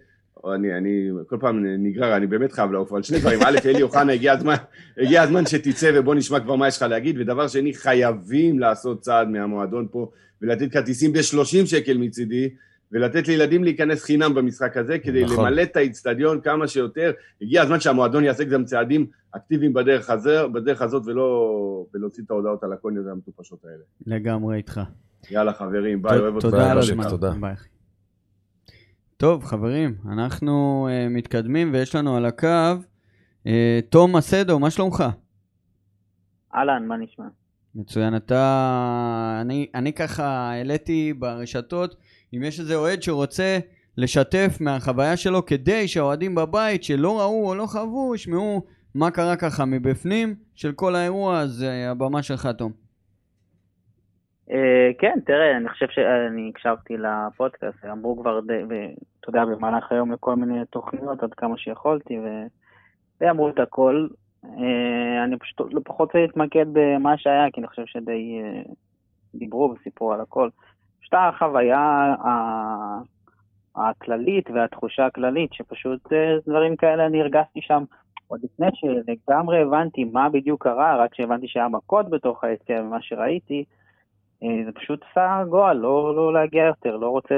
[0.44, 3.38] או אני, אני כל פעם נגרר, אני באמת חייב לעוף על שני דברים.
[3.42, 4.54] א', אלי אוחנה, הגיע הזמן,
[4.98, 7.18] הגיע הזמן שתצא ובוא נשמע כבר מה יש לך להגיד.
[7.18, 10.10] ודבר שני, חייבים לעשות צעד מהמועדון פה,
[10.42, 12.48] ולתת כרטיסים ב-30 שקל מצידי,
[12.92, 15.46] ולתת לילדים להיכנס חינם במשחק הזה, כדי נכון.
[15.46, 17.12] למלא את האיצטדיון כמה שיותר.
[17.42, 22.64] הגיע הזמן שהמועדון יעשה גם צעדים אקטיביים בדרך, הזה, בדרך הזאת, ולא, ולהוציא את ההודעות
[22.64, 23.82] הלקוניות המטופשות האלה.
[24.06, 24.80] לגמרי איתך.
[25.30, 26.46] יאללה חברים, ביי, אוהב אותך.
[26.46, 27.08] תודה על הזמן.
[27.08, 27.30] תודה.
[27.40, 27.54] ביי.
[29.22, 32.74] טוב, חברים, אנחנו uh, מתקדמים ויש לנו על הקו
[33.44, 33.48] uh,
[33.90, 35.04] תום מסדו, מה שלומך?
[36.54, 37.24] אהלן, מה נשמע?
[37.74, 39.38] מצוין, אתה...
[39.40, 41.96] אני, אני ככה העליתי ברשתות,
[42.34, 43.58] אם יש איזה אוהד שרוצה
[43.96, 48.62] לשתף מהחוויה שלו כדי שהאוהדים בבית שלא ראו או לא חוו, ישמעו
[48.94, 52.81] מה קרה ככה מבפנים של כל האירוע, אז uh, הבמה שלך, תום.
[54.52, 60.36] אה, כן, תראה, אני חושב שאני הקשבתי לפודקאסט, אמרו כבר, ואתה יודע, במהלך היום לכל
[60.36, 62.46] מיני תוכניות עד כמה שיכולתי, ו-
[63.20, 64.06] די אמרו את הכל.
[64.44, 68.62] אה, אני פשוט לא פחות רוצה להתמקד במה שהיה, כי אני חושב שדי אה,
[69.34, 70.48] דיברו וסיפרו על הכל.
[71.00, 72.14] פשוט החוויה
[73.76, 76.12] הכללית והתחושה הכללית, שפשוט
[76.48, 77.84] דברים כאלה אני הרגשתי שם
[78.26, 83.64] עוד לפני שלגמרי הבנתי מה בדיוק קרה, רק כשהבנתי שהיה מכות בתוך היציאה ומה שראיתי,
[84.64, 87.34] זה פשוט עשה גועל, לא, לא להגיע יותר, לא רוצה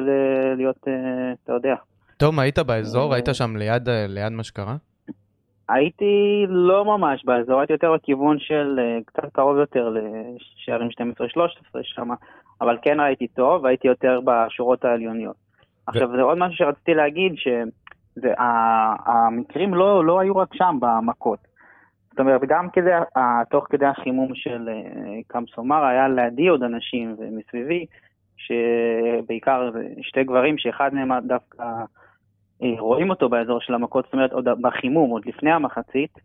[0.56, 1.74] להיות, אה, אתה יודע.
[2.16, 3.10] תום, היית באזור?
[3.10, 3.14] אה.
[3.14, 4.76] היית שם ליד, אה, ליד מה שקרה?
[5.68, 12.08] הייתי לא ממש באזור, הייתי יותר בכיוון של אה, קצת קרוב יותר לשערים 12-13 שם,
[12.60, 15.36] אבל כן ראיתי טוב, הייתי יותר בשורות העליוניות.
[15.86, 17.34] עכשיו, זה עוד משהו שרציתי להגיד,
[18.16, 21.38] שהמקרים לא, לא היו רק שם, במכות.
[22.14, 22.90] זאת אומרת, גם כדי,
[23.50, 27.86] תוך כדי החימום של אה, קמסומר, היה לידי עוד אנשים ומסביבי,
[28.36, 29.70] שבעיקר
[30.02, 31.62] שתי גברים, שאחד מהם דווקא
[32.62, 36.18] אה, רואים אותו באזור של המכות, זאת אומרת, עוד בחימום, עוד לפני המחצית,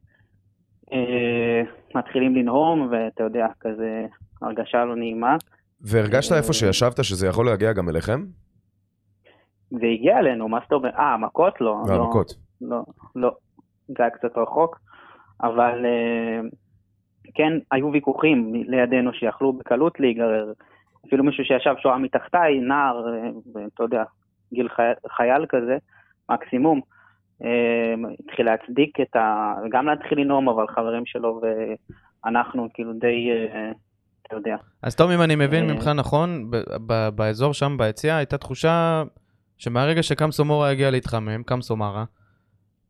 [0.94, 1.62] אה,
[1.96, 4.06] מתחילים לנהום, ואתה יודע, כזה
[4.42, 5.36] הרגשה לא נעימה.
[5.82, 8.26] והרגשת איפה שישבת שזה יכול להגיע גם אליכם?
[9.70, 10.94] זה הגיע אלינו, מה זאת אומרת?
[10.94, 11.76] אה, המכות לא.
[11.88, 12.34] לא, והמכות.
[12.62, 12.84] לא,
[13.16, 13.32] לא,
[13.88, 14.80] זה היה קצת רחוק,
[15.44, 16.40] אבל אה,
[17.34, 20.52] כן, היו ויכוחים לידינו שיכלו בקלות להיגרר.
[21.08, 24.04] אפילו מישהו שישב שואה מתחתיי, נער, אה, ואתה יודע,
[24.54, 24.84] גיל חי...
[25.16, 25.78] חייל כזה,
[26.32, 26.82] מקסימום,
[27.44, 29.54] אה, התחיל להצדיק את ה...
[29.70, 31.42] גם להתחיל לנאום, אבל חברים שלו
[32.24, 33.30] ואנחנו כאילו די,
[34.28, 34.56] אתה יודע.
[34.84, 35.72] אז תום, אם אני מבין.
[35.72, 36.52] ממך נכון,
[37.16, 39.04] באזור שם ביציע הייתה תחושה
[39.58, 42.06] שמהרגע שקמסומורה הגיע להתחמם, קמסומרה,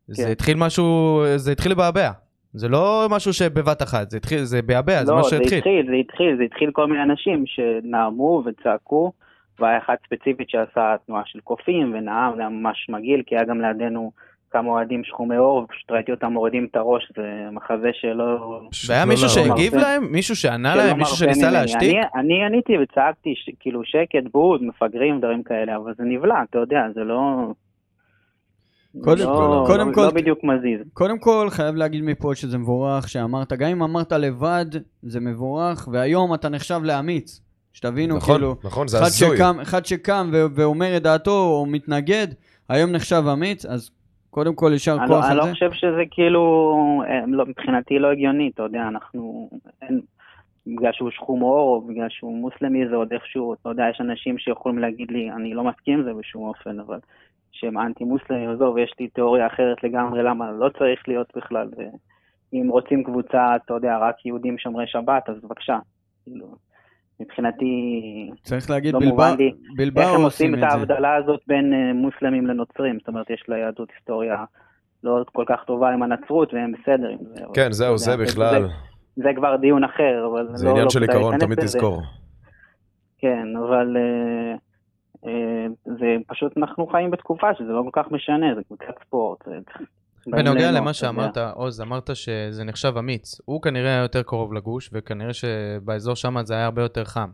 [0.08, 0.30] זה כן.
[0.30, 2.10] התחיל משהו, זה התחיל לבעבע.
[2.52, 5.58] זה לא משהו שבבת אחת, זה התחיל, זה בעבע, זה לא, מה זה שהתחיל.
[5.58, 9.12] התחיל, זה התחיל, זה התחיל כל מיני אנשים שנאמו וצעקו,
[9.58, 13.60] והיה אחד ספציפית שעשה תנועה של קופים ונאם, זה היה ממש מגעיל, כי היה גם
[13.60, 14.12] לידינו
[14.50, 18.60] כמה אוהדים שחומי עור, ופשוט ראיתי אותם מורידים את הראש, זה מחזה שלא...
[18.88, 19.58] והיה לא מישהו להרוג.
[19.58, 19.74] שהגיב.
[19.74, 20.12] להם?
[20.12, 20.98] מישהו שענה שלא להם?
[20.98, 21.50] מישהו מרפה שניסה.
[21.50, 21.82] להשתיק?
[21.82, 26.58] אני, אני עניתי וצעקתי, ש, כאילו שקט, בוז, מפגרים, דברים כאלה, אבל זה נבלע, אתה
[26.58, 27.52] יודע, זה לא...
[29.04, 30.80] קודם- לא, קודם לא, כל- לא בדיוק מזיז.
[30.92, 34.66] קודם כל, חייב להגיד מפה שזה מבורך שאמרת, גם אם אמרת לבד,
[35.02, 37.40] זה מבורך, והיום אתה נחשב לאמיץ.
[37.72, 39.36] שתבינו, נכון, כאילו, נכון, זה אחד הזוי.
[39.36, 42.26] שקם, אחד שקם ו- ואומר את דעתו או מתנגד,
[42.68, 43.90] היום נחשב אמיץ, אז
[44.30, 45.50] קודם כל יישר אני, כוח לא, אני על לא זה.
[45.52, 46.42] חושב שזה כאילו,
[47.08, 49.50] אה, לא, מבחינתי לא הגיוני, אתה יודע, אנחנו,
[49.82, 50.00] אין,
[50.66, 54.38] בגלל שהוא שחום עור, או בגלל שהוא מוסלמי, זה עוד איכשהו, אתה יודע, יש אנשים
[54.38, 56.98] שיכולים להגיד לי, אני לא מסכים עם זה בשום אופן, אבל
[57.52, 62.68] שהם אנטי מוסלמים, עזוב, יש לי תיאוריה אחרת לגמרי, למה לא צריך להיות בכלל, ואם
[62.68, 65.78] רוצים קבוצה, אתה יודע, רק יהודים שומרי שבת, אז בבקשה,
[66.24, 66.46] כאילו,
[67.20, 67.70] מבחינתי,
[68.42, 70.66] צריך להגיד, לא בלבאו מובן לי איך בלבאו הם עושים עושים את את זה.
[70.66, 74.44] ההבדלה הזאת בין אה, מוסלמים לנוצרים, זאת אומרת, יש ליהדות היסטוריה
[75.04, 77.44] לא כל כך טובה עם הנצרות, והם בסדר עם זה.
[77.54, 78.62] כן, זהו, זה יודע, בכלל.
[78.62, 78.68] זה,
[79.16, 81.60] זה כבר דיון אחר, אבל זה לא, עניין לא של עיקרון, תמיד.
[81.60, 82.02] תזכור.
[83.18, 84.56] כן, אבל אה,
[85.84, 89.38] זה פשוט, אנחנו חיים בתקופה שזה לא כל כך משנה, זה קבוצת ספורט.
[90.26, 90.92] בנוגע למה.
[90.92, 93.40] שאמרת, עוז, אמרת שזה נחשב אמיץ.
[93.44, 97.30] הוא כנראה היה יותר קרוב לגוש, וכנראה שבאזור שם זה היה הרבה יותר חם.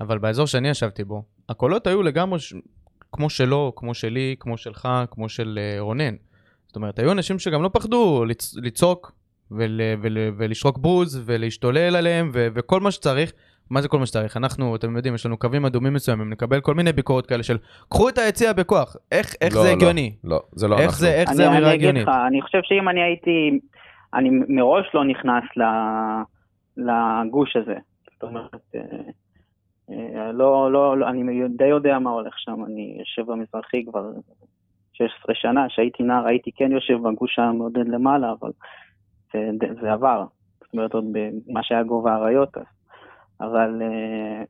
[0.00, 2.54] אבל באזור שאני ישבתי בו, הקולות היו לגמרי ש...
[3.12, 6.14] כמו שלו, כמו שלי, כמו שלך, כמו של אה, רונן.
[6.66, 8.54] זאת אומרת, היו אנשים שגם לא פחדו לצ...
[8.56, 9.12] לצעוק
[9.50, 9.80] ול...
[10.02, 10.18] ול...
[10.36, 12.48] ולשרוק בוז ולהשתולל עליהם ו...
[12.54, 13.32] וכל מה שצריך.
[13.70, 14.36] מה זה כל מה שצריך?
[14.36, 17.56] אנחנו, אתם יודעים, יש לנו קווים אדומים מסוימים, נקבל כל מיני ביקורות כאלה של
[17.88, 18.96] קחו את היציע בכוח.
[19.12, 20.14] איך, איך לא, זה לא, הגיוני?
[20.24, 20.98] לא, זה לא איך אנחנו.
[20.98, 22.02] זה, איך אני, זה אני אמירה אגיד הגיונית?
[22.02, 23.58] לך, אני חושב שאם אני הייתי,
[24.14, 25.62] אני מראש לא נכנס ל,
[26.76, 27.76] לגוש הזה.
[28.12, 28.80] זאת אומרת, אה,
[29.90, 34.10] אה, לא, לא, לא, אני די יודע מה הולך שם, אני יושב במזרחי כבר
[34.92, 38.50] 16 שנה, כשהייתי נער הייתי כן יושב בגוש המעודד למעלה, אבל
[39.32, 40.24] זה, זה עבר.
[40.60, 42.64] זאת אומרת, עוד במה שהיה גובה האריות אז.
[43.40, 44.42] אבל אה,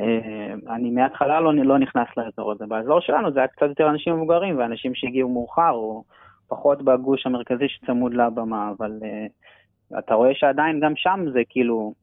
[0.00, 2.66] אה, אני מההתחלה לא, לא נכנס לאזור הזה.
[2.66, 6.04] באזור שלנו זה היה קצת יותר אנשים מבוגרים ואנשים שהגיעו מאוחר, או
[6.48, 11.94] פחות בגוש המרכזי שצמוד לבמה, אבל uh, אתה רואה שעדיין גם שם זה כאילו,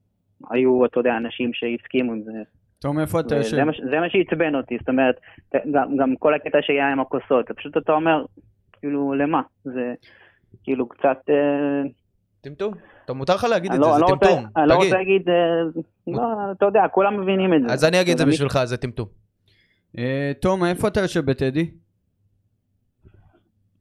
[0.50, 2.32] היו, אתה יודע, אנשים שהסכימו עם זה.
[2.80, 3.58] תום, איפה אתה יושב?
[3.91, 5.16] זה מה שעצבן אותי, זאת אומרת,
[5.72, 8.26] גם, גם כל הקטע שהיה עם הכוסות, פשוט אתה אומר,
[8.80, 9.41] כאילו, למה?
[9.64, 9.93] זה
[10.64, 11.18] כאילו קצת...
[11.30, 11.82] אה,
[12.41, 12.74] טמטום.
[13.10, 14.45] טוב, מותר לך להגיד את זה, לא, זה לא טמטום.
[14.57, 14.74] אני לא.
[14.74, 17.74] רוצה להגיד, אה, לא, אתה יודע, כולם מבינים את זה.
[17.74, 19.07] אז אני אגיד את זה בשבילך, זה טמטום.
[19.97, 21.72] אה, תום, איפה אתה יושב בטדי?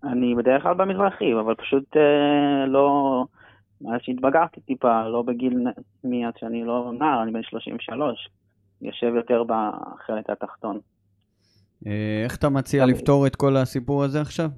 [0.04, 3.24] אני בדרך כלל במזרחי, אבל פשוט אה, לא...
[3.80, 5.64] מאז שהתבגרתי טיפה, לא בגיל
[6.04, 8.28] מאז שאני לא נער, אני בן 33.
[8.82, 10.78] יושב יותר בחלק התחתון.
[12.24, 14.48] איך אתה מציע לפתור את כל הסיפור הזה עכשיו?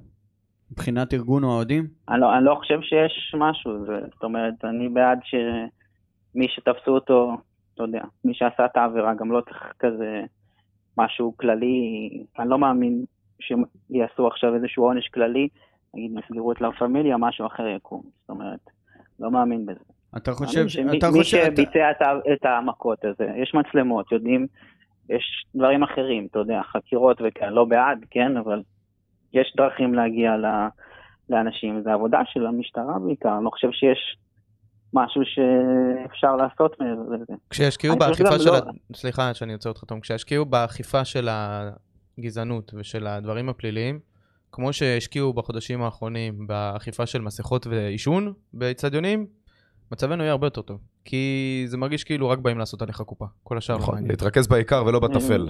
[0.71, 1.87] מבחינת ארגון האוהדים?
[2.09, 7.37] אני לא, אני לא חושב שיש משהו, זאת אומרת, אני בעד שמי שתפסו אותו,
[7.75, 10.21] אתה יודע, מי שעשה את העבירה, גם לא צריך כזה
[10.97, 12.09] משהו כללי,
[12.39, 13.03] אני לא מאמין
[13.39, 15.47] שיעשו עכשיו איזשהו עונש כללי,
[15.93, 18.59] נגיד מסגרו את לה פמיליה, משהו אחר יקום, זאת אומרת,
[19.19, 19.79] לא מאמין בזה.
[20.17, 24.11] אתה חושב, שמי- אתה מי חושב, אתה- שביצע את ה- את המכות הזה, יש מצלמות,
[24.11, 24.47] יודעים,
[25.09, 28.61] יש דברים אחרים, אתה יודע, חקירות וכאלה, לא בעד, כן, אבל
[29.33, 30.67] יש דרכים להגיע ל-
[31.29, 34.17] לאנשים, זה עבודה של המשטרה בעיקר, אני לא חושב שיש
[34.93, 37.33] משהו שאפשר לעשות מעבר לזה.
[37.49, 38.49] כשישקיעו באכיפה של...
[38.49, 38.95] לא-.
[38.95, 39.99] סליחה שאני עוצר אותך, תום.
[39.99, 43.99] כשישקיעו באכיפה של הגזענות ושל הדברים הפליליים,
[44.51, 49.27] כמו שהשקיעו בחודשים האחרונים באכיפה של מסכות ועישון באצטדיונים,
[49.91, 50.79] מצבנו יהיה הרבה יותר טוב.
[51.05, 53.25] כי זה מרגיש כאילו רק באים לעשות עליך קופה.
[53.43, 54.07] כל השאר לא נכון.
[54.07, 55.49] להתרכז בעיקר ולא בטפל.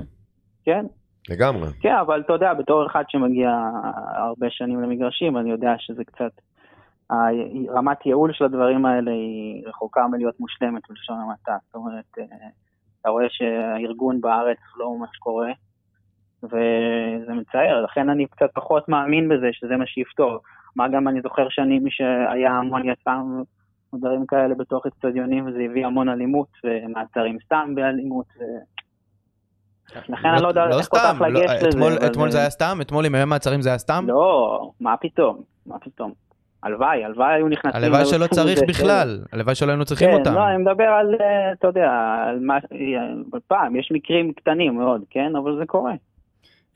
[0.63, 0.85] כן,
[1.29, 1.67] לגמרי.
[1.81, 3.49] כן, אבל אתה יודע, בתור אחד שמגיע
[4.15, 6.31] הרבה שנים למגרשים, אני יודע שזה קצת...
[7.69, 11.57] רמת ייעול של הדברים האלה היא רחוקה מלהיות מושלמת בלשון המעטה.
[11.65, 12.47] זאת אומרת, אה,
[13.01, 15.51] אתה רואה שהארגון בארץ לא ממש קורה,
[16.43, 20.39] וזה מצער, לכן אני קצת פחות מאמין בזה שזה מה שיפתור.
[20.75, 23.15] מה גם אני זוכר שאני, מי שהיה המון יצא
[23.93, 28.41] ודברים כאלה בתוך אצטדיונים, וזה הביא המון אלימות, ומעצרים סתם באלימות, ו...
[30.09, 32.07] לכן אני לא יודע איך כל כך לגשת לא, לזה.
[32.07, 32.77] אתמול- זה היה סתם?
[32.81, 34.05] אתמול עם הימים מעצרים זה היה סתם?
[34.07, 36.13] לא, מה פתאום, מה פתאום.
[36.63, 37.83] הלוואי, הלוואי היו נכנסים...
[37.83, 39.19] הלוואי שלא צריך זה, בכלל.
[39.31, 40.33] הלוואי שלא היינו צריכים כן, אותם.
[40.33, 41.89] לא, אני מדבר על, אה, אתה יודע,
[42.27, 42.55] על מה...
[42.57, 45.35] אה, פעם, יש מקרים קטנים מאוד, כן?
[45.35, 45.93] אבל זה קורה.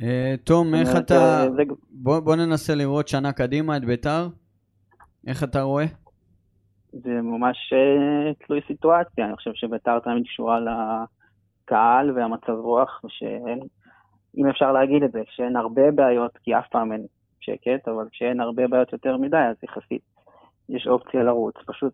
[0.01, 1.45] אה, תום, איך אתה...
[1.55, 4.27] זה- בוא בוא ננסה לראות שנה קדימה את ביתר.
[5.27, 5.85] איך אתה רואה?
[6.91, 7.57] זה ממש
[8.47, 10.59] תלוי סיטואציה, אני חושב שביתר תמיד קשורה
[11.65, 13.59] לקהל והמצב רוח, ושאין,
[14.37, 17.05] אם אפשר להגיד את זה, כשאין הרבה בעיות, כי אף פעם אין
[17.39, 20.01] שקט, אבל כשאין הרבה בעיות יותר מדי, אז יחסית
[20.69, 21.55] יש אופציה לרוץ.
[21.65, 21.93] פשוט,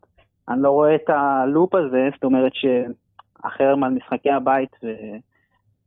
[0.49, 4.87] אני לא רואה את הלופ הזה, זאת אומרת שהחרם על משחקי הבית, ו...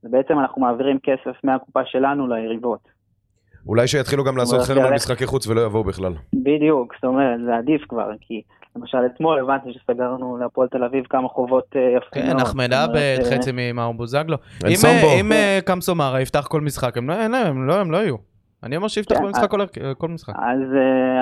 [0.04, 2.88] ובעצם אנחנו מעבירים כסף מהקופה שלנו ליריבות.
[3.66, 4.94] אולי שיתחילו גם לעשות חרם על.
[4.94, 6.12] משחקי חוץ ולא יבואו בכלל.
[6.34, 8.42] בדיוק, זאת אומרת, זה עדיף כבר, כי
[8.76, 12.40] למשל אתמול הבנתי שסגרנו להפועל תל אביב כמה חובות אה, יפים כן.
[12.40, 14.36] אחמד אומרת, עבד, אה, חצי ממאור בוזגלו.
[14.68, 15.32] אם, סומבו.
[15.32, 17.26] אה, קמסו מארה יפתח כל משחק, הם לא,
[17.66, 18.16] לא, הם לא יהיו.
[18.62, 19.50] אני אומר שיפתח כן, כל משחק,
[19.98, 20.34] כל, משחק.
[20.36, 20.60] אז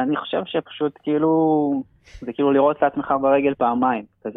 [0.03, 1.83] אני חושב שפשוט כאילו,
[2.21, 4.05] זה כאילו לראות לעצמך ברגל פעמיים.
[4.25, 4.31] זה...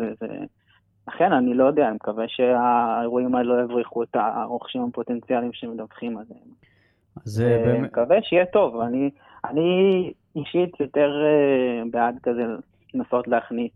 [1.08, 6.48] לכן אני לא יודע, אני מקווה שהאירועים האלה לא יבריחו את הרוכשים הפוטנציאליים שמדווחים עליהם.
[7.26, 7.92] אז אה, באמת...
[7.92, 8.82] מקווה שיהיה טוב.
[8.82, 9.10] אני,
[9.46, 11.12] אני אישית יותר
[11.92, 12.46] בעד כזה
[12.96, 13.72] לנסות להכניס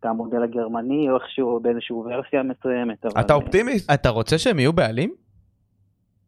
[0.00, 3.04] את המודל הגרמני או איכשהו באיזושהי ורסיה מסוימת.
[3.06, 3.72] אבל, אתה אה, אופטימי?
[3.94, 5.14] אתה רוצה שהם יהיו בעלים?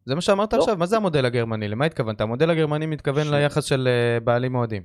[0.05, 0.59] זה מה שאמרת לא.
[0.59, 0.75] עכשיו?
[0.77, 1.67] מה זה המודל הגרמני?
[1.67, 2.21] למה התכוונת?
[2.21, 4.81] המודל הגרמני מתכוון ש- ליחס של אה, בעלים אוהדים.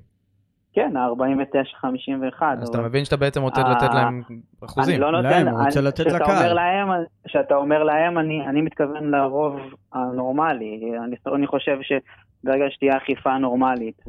[0.73, 2.43] כן, ה-49-51.
[2.63, 4.23] אז אתה אבל- מבין שאתה בעצם רוצה אה, לתת להם
[4.65, 4.95] אחוזים.
[4.95, 6.37] אני לא נותן, להם, הוא רוצה לתת כשאתה לקהל.
[6.37, 6.89] אומר להם,
[7.27, 9.57] כשאתה אומר להם, אני, אני מתכוון לרוב
[9.93, 10.81] הנורמלי.
[11.05, 14.03] אני, אני חושב שברגע שתהיה אכיפה נורמלית,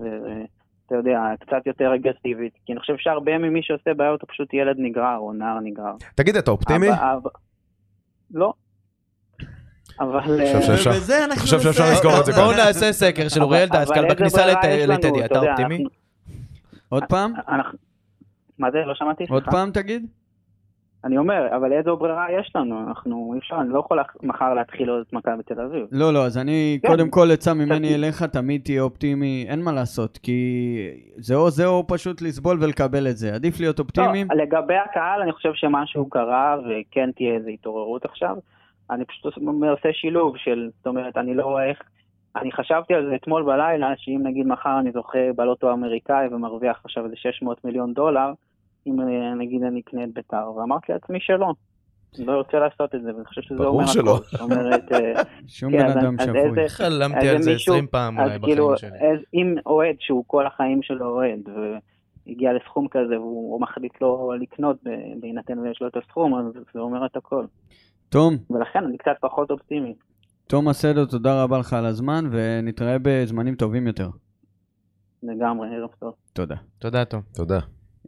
[0.92, 4.76] ואתה יודע, קצת יותר אגרסיבית, כי אני חושב שהרבה ממי שעושה בעיות הוא פשוט ילד
[4.80, 5.94] נגרר או נער נגרר.
[6.16, 6.90] תגיד, אתה אופטימי?
[6.90, 7.32] אבל- אבל-
[8.34, 8.54] לא.
[10.00, 10.20] אבל...
[10.22, 10.40] חושב
[11.58, 11.92] אה, שאפשר-.
[11.92, 12.32] לסגור את זה.
[12.32, 14.46] בואו נעשה סקר של אוריאל דסקל בכניסה?
[14.88, 15.26] לטדי.
[15.26, 15.84] אתה אופטימי?
[16.90, 17.34] עוד פעם?
[18.60, 18.78] מה זה?
[18.86, 19.24] לא שמעתי?
[19.30, 19.44] עוד.
[19.46, 20.08] פעם תגיד?
[21.06, 22.88] אני אומר, אבל איזו ברירה יש לנו?
[22.88, 25.88] אנחנו, אי אפשר, אני לא יכול מחר להתחיל עוד את מכבי תל אביב.
[25.92, 26.88] לא, לא, אז אני, כן.
[26.88, 27.96] קודם כל עצה ממני.
[27.96, 33.08] אליך, תמיד תהיה אופטימי, אין מה לעשות, כי זה או זה או פשוט לסבול ולקבל
[33.08, 33.34] את זה.
[33.36, 34.28] עדיף להיות אופטימיים.
[34.32, 38.38] לא, לגבי הקהל, אני חושב שמשהו קרה, וכן תהיה איזו התעוררות עכשיו.
[38.92, 41.82] אני פשוט עושה שילוב של, זאת אומרת, אני לא רואה איך...
[42.36, 47.06] אני חשבתי על זה אתמול בלילה, שאם נגיד מחר אני זוכה בלוטו האמריקאי ומרוויח עכשיו
[47.06, 48.32] איזה 600 מיליון דולר,
[48.88, 51.54] אם אה, נגיד אני אקנה את בית"ר, ואמרתי לעצמי שלא.
[52.18, 54.16] אני לא רוצה לעשות את זה, ואני חושב שזה ברור אומר שלא.
[54.16, 54.24] הכל.
[54.32, 55.14] זאת אומרת, אה,
[55.48, 56.16] שום כן, בן אז- אדם.
[56.36, 59.08] איזה- חלמתי אז על זה מישהו- 20 פעם אז אולי כאילו, בחיים שלי.
[59.12, 61.40] אז אם אוהד שהוא כל החיים שלו אוהד,
[62.26, 64.78] והגיע לסכום כזה, והוא מחליט לא לקנות
[65.20, 67.46] בהינתן ויש לו את הסכום, אז זה אומר את הכל.
[68.10, 69.94] תום, ולכן אני קצת פחות אופטימי.
[70.48, 74.10] תום הסדר, תודה רבה לך על הזמן, ונתראה בזמנים טובים יותר.
[75.24, 76.14] לגמרי, ערב טוב.
[76.34, 76.56] תודה.
[76.80, 77.22] תודה, תום.
[77.36, 77.60] תודה.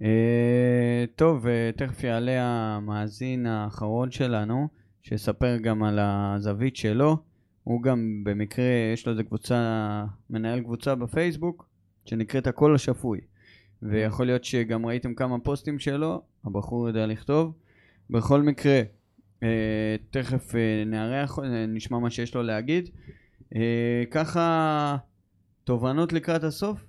[0.02, 4.68] אה, טוב, אה, תכף יעלה המאזין האחרון שלנו,
[5.02, 7.18] שיספר גם על הזווית שלו.
[7.64, 11.70] הוא גם במקרה, יש לו איזה קבוצה, מנהל קבוצה בפייסבוק,
[12.06, 13.20] שנקראת הקול השפוי.
[13.82, 17.54] ויכול להיות שגם ראיתם כמה פוסטים שלו, הבחור יודע לכתוב.
[18.10, 18.82] בכל מקרה,
[19.44, 22.90] אה, תכף נארח, נשמע מה שיש לו להגיד.
[24.12, 24.98] ככה,
[25.64, 26.86] תובנות לקראת הסוף,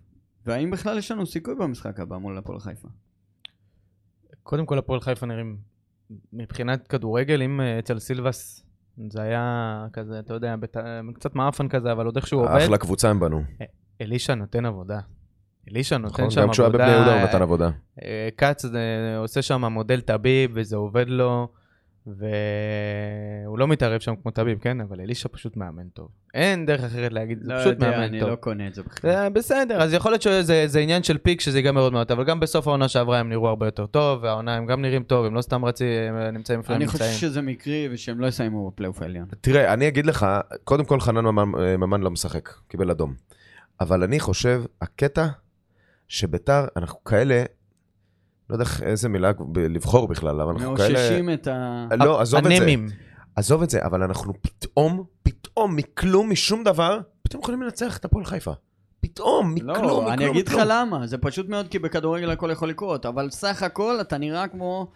[0.47, 2.89] והאם בכלל יש לנו סיכוי במשחק הבא מול הפועל חיפה?
[4.43, 5.57] קודם כל הפועל חיפה נראים
[6.33, 8.67] מבחינת כדורגל, אם אה, אצל סילבס
[9.09, 10.77] זה היה כזה, אתה יודע, בת...
[11.15, 12.57] קצת מעפן כזה, אבל עוד איכשהו עובד.
[12.57, 13.43] אחלה קבוצה הם בנו.
[14.01, 15.01] אלישע נותן עבודה.
[15.71, 16.31] אלישע נותן נכון?
[16.31, 16.85] שם גם כשהוא היה עבודה.
[16.85, 17.71] בבני יהודה הוא נתן עבודה.
[18.03, 21.49] אה, כץ אה, עושה שם מודל טביב, וזה עובד לו,
[22.07, 24.81] והוא לא מתערב שם כמו טביב, כן?
[24.81, 26.09] אבל אלישע פשוט מאמן טוב.
[26.35, 28.29] אין דרך אחרת להגיד, זה לא פשוט יודע, מאמן אני טוב.
[28.31, 29.11] לא קונה את זה בכלל.
[29.11, 32.25] זה בסדר, אז יכול להיות שזה זה עניין של פיק שזה ייגמר עוד מעט, אבל
[32.25, 35.35] גם בסוף העונה שעברה הם נראו הרבה יותר טוב, והעונה הם גם נראים טוב, הם
[35.35, 37.19] לא סתם רצי, הם נמצאים איפה הם אני חושב נמצאים.
[37.19, 39.27] שזה מקרי ושהם לא יסיימו בפלייאוף העליון.
[39.41, 40.27] תראה, אני אגיד לך,
[40.65, 43.15] קודם כל חנן ממן, אה, ממן לא משחק, קיבל אדום.
[43.81, 45.27] אבל אני חושב, הקטע
[46.09, 47.45] שביתר, אנחנו כאלה,
[48.51, 50.89] לא יודע איזה מילה לבחור בכלל, אבל אנחנו כאלה...
[50.99, 51.87] מאוששים את ה...
[51.99, 52.75] לא, עזוב את זה.
[53.37, 58.25] עזוב את זה, אבל אנחנו פתאום, פתאום, מכלום, משום דבר, פתאום יכולים לנצח את הפועל
[58.25, 58.53] חיפה.
[59.01, 60.09] פתאום, מכלום, מכלום, לא, מכלום.
[60.13, 63.99] אני אגיד לך למה, זה פשוט מאוד כי בכדורגל הכל יכול לקרות, אבל סך הכל
[64.01, 64.91] אתה נראה כמו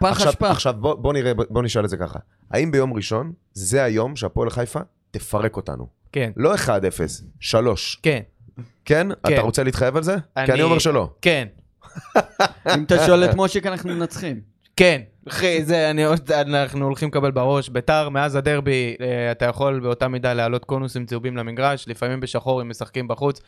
[0.00, 0.50] פח עכשיו, אשפה.
[0.50, 2.18] עכשיו בוא, בוא נראה, בוא, בוא נשאל את זה ככה.
[2.50, 5.86] האם ביום ראשון, זה היום שהפועל חיפה תפרק אותנו?
[6.12, 6.58] כן, לא 1-0,
[7.40, 8.00] 3.
[8.02, 8.20] כן,
[8.84, 9.06] כן?
[9.26, 9.32] כן.
[9.34, 10.16] אתה רוצה להתחייב על זה?
[10.36, 11.10] אני- כי אני אומר שלא.
[11.22, 11.48] כן,
[12.76, 14.40] אם אתה שואל את מושיק אנחנו מנצחים.
[14.76, 15.00] כן.
[15.28, 16.04] אחי, זה, אני,
[16.36, 17.68] אנחנו הולכים לקבל בראש.
[17.68, 22.68] ביתר, מאז הדרבי, אה, אתה יכול באותה מידה להעלות קונוסים צהובים למגרש, לפעמים בשחור הם
[22.68, 23.40] משחקים בחוץ,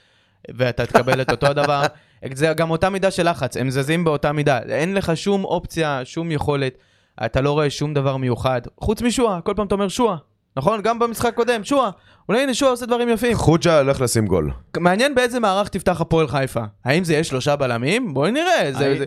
[0.48, 1.82] ואתה תקבל את אותו הדבר.
[2.34, 4.58] זה גם אותה מידה של לחץ, הם זזים באותה מידה.
[4.58, 6.78] אין לך שום אופציה, שום יכולת,
[7.24, 8.60] אתה לא רואה שום דבר מיוחד.
[8.80, 10.16] חוץ משועה, כל פעם אתה אומר שועה.
[10.56, 10.80] נכון?
[10.82, 11.90] גם במשחק הקודם, שועה.
[12.28, 13.36] אולי הנה שועה עושה דברים יפים.
[13.36, 14.50] חוג'ה הולך לשים גול.
[14.76, 16.60] מעניין באיזה מערך תפתח הפועל חיפה.
[16.84, 18.14] האם זה יהיה שלושה בלמים?
[18.14, 18.72] בואי נראה.
[18.72, 19.04] זה, הי- זה...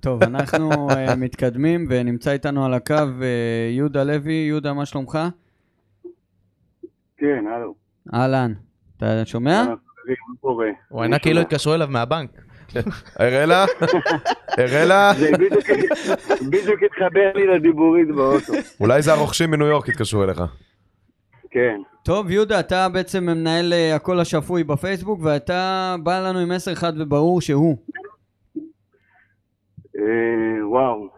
[0.00, 3.26] טוב, אנחנו אה, מתקדמים ונמצא איתנו על הקו אה,
[3.70, 4.32] יהודה לוי.
[4.32, 5.18] יהודה, מה שלומך?
[7.18, 7.74] כן, הלו.
[8.14, 8.52] אהלן.
[8.96, 9.64] אתה שומע?
[10.88, 12.30] הוא ענה כאילו התקשרו אליו מהבנק.
[13.20, 13.64] אראלה?
[14.58, 15.12] אראלה?
[15.18, 15.30] זה
[16.50, 18.52] בדיוק התחבר לי לדיבורית באוטו.
[18.80, 20.42] אולי זה הרוכשים מניו יורק התקשרו אליך.
[21.54, 21.80] כן.
[22.04, 26.92] טוב, יהודה, אתה בעצם מנהל אה, הקול השפוי בפייסבוק, ואתה בא לנו עם מסר חד
[27.00, 27.76] וברור שהוא.
[29.98, 31.08] אה, וואו.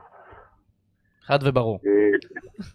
[1.22, 1.78] חד וברור.
[1.86, 2.18] אה,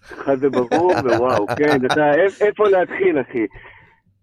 [0.01, 3.45] חד וברור, ווואו, כן, אתה, איפ- איפה להתחיל, אחי?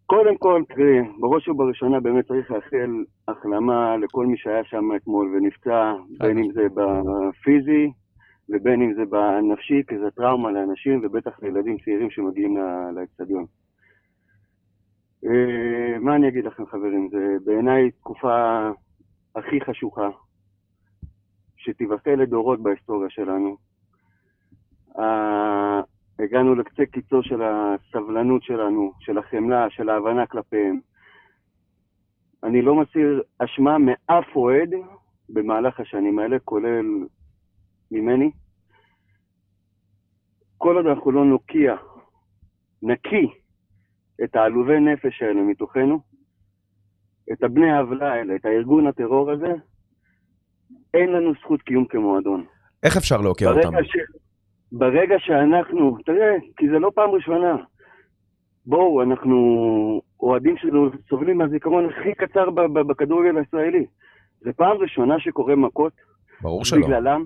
[0.06, 2.90] קודם כל, תראי, בראש ובראשונה באמת צריך לאחל
[3.28, 7.90] החלמה לכל מי שהיה שם אתמול ונפצע, בין אם זה בפיזי
[8.50, 12.56] ובין אם זה בנפשי, כי זה טראומה לאנשים ובטח לילדים צעירים שמגיעים
[12.94, 13.46] לאצטדיון.
[15.24, 17.08] אה, מה אני אגיד לכם, חברים?
[17.12, 18.68] זה בעיניי תקופה
[19.34, 20.08] הכי חשוכה
[21.56, 23.56] שתיבחר לדורות בהיסטוריה שלנו.
[26.18, 30.80] הגענו לקצה קיצו של הסבלנות שלנו, של החמלה, של ההבנה כלפיהם.
[32.44, 34.70] אני לא מסיר אשמה מאף אוהד
[35.28, 36.84] במהלך השנים האלה, כולל
[37.90, 38.30] ממני.
[40.56, 41.76] כל עוד אנחנו לא נוקיע,
[42.82, 43.26] נקי
[44.24, 46.00] את העלובי נפש האלה מתוכנו,
[47.32, 49.52] את הבני העוולה האלה, את הארגון הטרור הזה,
[50.94, 52.44] אין לנו זכות קיום כמועדון.
[52.82, 53.84] איך אפשר להוקיע אותם?
[53.84, 53.96] ש...
[54.72, 57.56] ברגע שאנחנו, תראה, כי זה לא פעם ראשונה.
[58.66, 59.36] בואו, אנחנו
[60.20, 62.50] אוהדים שלנו סובלים מהזיכרון הכי קצר
[62.86, 63.86] בכדורגל הישראלי.
[64.40, 65.92] זה פעם ראשונה שקורה מכות
[66.40, 66.86] ברור שלא.
[66.86, 67.24] בגללם.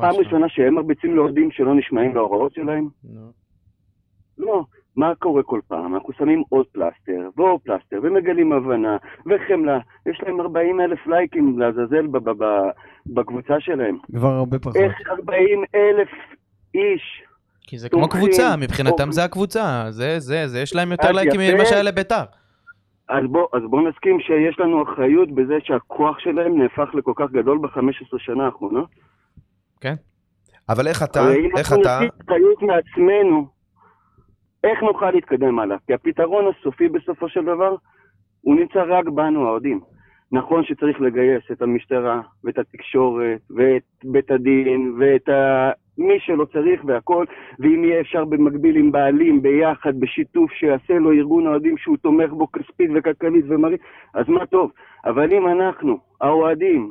[0.00, 0.18] פעם לא.
[0.18, 2.88] ראשונה שהם מרביצים לאוהדים שלא נשמעים להוראות שלהם.
[4.38, 4.64] לא,
[4.96, 5.94] מה קורה כל פעם?
[5.94, 9.78] אנחנו שמים עוד פלסטר ועוד פלסטר ומגלים הבנה וחמלה.
[10.06, 12.70] יש להם 40 אלף לייקים לעזאזל ב- ב- ב-
[13.06, 13.98] בקבוצה שלהם.
[14.16, 14.76] כבר הרבה פחות.
[14.76, 16.08] איך 40 אלף
[16.74, 17.22] איש?
[17.62, 19.12] כי זה כמו קבוצה, מבחינתם.
[19.12, 19.84] זה הקבוצה.
[19.90, 21.40] זה, זה, זה, יש להם יותר לייקים.
[21.54, 22.22] ממה שהיה לביתר.
[23.08, 27.58] אז בוא, אז בוא נסכים שיש לנו אחריות בזה שהכוח שלהם נהפך לכל כך גדול
[27.58, 28.88] ב-15 שנה האחרונות.
[30.68, 33.46] אבל איך אתה, הרי אם איך אנחנו אתה, נוציא אחריות מעצמנו,
[34.64, 35.76] איך נוכל להתקדם הלאה?
[35.86, 37.74] כי הפתרון הסופי בסופו של דבר,
[38.40, 39.80] הוא נמצא רק בנו האוהדים.
[40.32, 45.70] נכון שצריך לגייס את המשטרה, ואת התקשורת, ואת בית הדין, ואת ה...
[45.98, 47.24] מי שלא צריך והכל,
[47.58, 52.52] ואם יהיה אפשר במקביל עם בעלים, ביחד, בשיתוף, שיעשה לו ארגון אוהדים שהוא תומך בו
[52.52, 53.80] כספית וכלכלית ומרית,
[54.14, 54.70] אז מה טוב.
[55.04, 56.90] אבל אם אנחנו, האוהדים,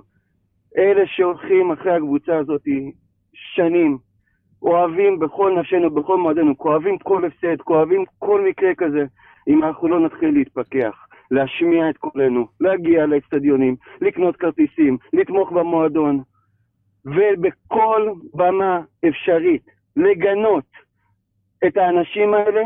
[0.77, 2.61] אלה שהולכים אחרי הקבוצה הזאת
[3.33, 3.97] שנים,
[4.61, 9.05] אוהבים בכל נפשנו, בכל מועדנו, כואבים כל הפסד, כואבים כל מקרה כזה,
[9.47, 16.21] אם אנחנו לא נתחיל להתפכח, להשמיע את קולנו, להגיע לאצטדיונים, לקנות כרטיסים, לתמוך במועדון,
[17.05, 19.65] ובכל במה אפשרית
[19.95, 20.65] לגנות
[21.67, 22.61] את האנשים האלה,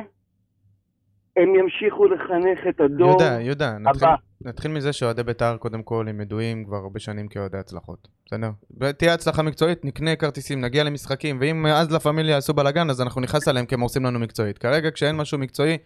[1.37, 4.30] הם ימשיכו לחנך את הדור יהודה, יהודה, נתחיל, הבא.
[4.45, 8.07] נתחיל מזה שאוהדי בית"ר קודם כל הם ידועים כבר הרבה שנים כאוהדי הצלחות.
[8.25, 8.49] בסדר?
[8.97, 13.21] תהיה הצלחה מקצועית, נקנה כרטיסים, נגיע למשחקים, ואם אז לה פמיליה יעשו בלאגן אז אנחנו
[13.21, 14.57] נכעס עליהם כי הם הורסים לנו מקצועית.
[14.57, 15.77] כרגע כשאין משהו מקצועי,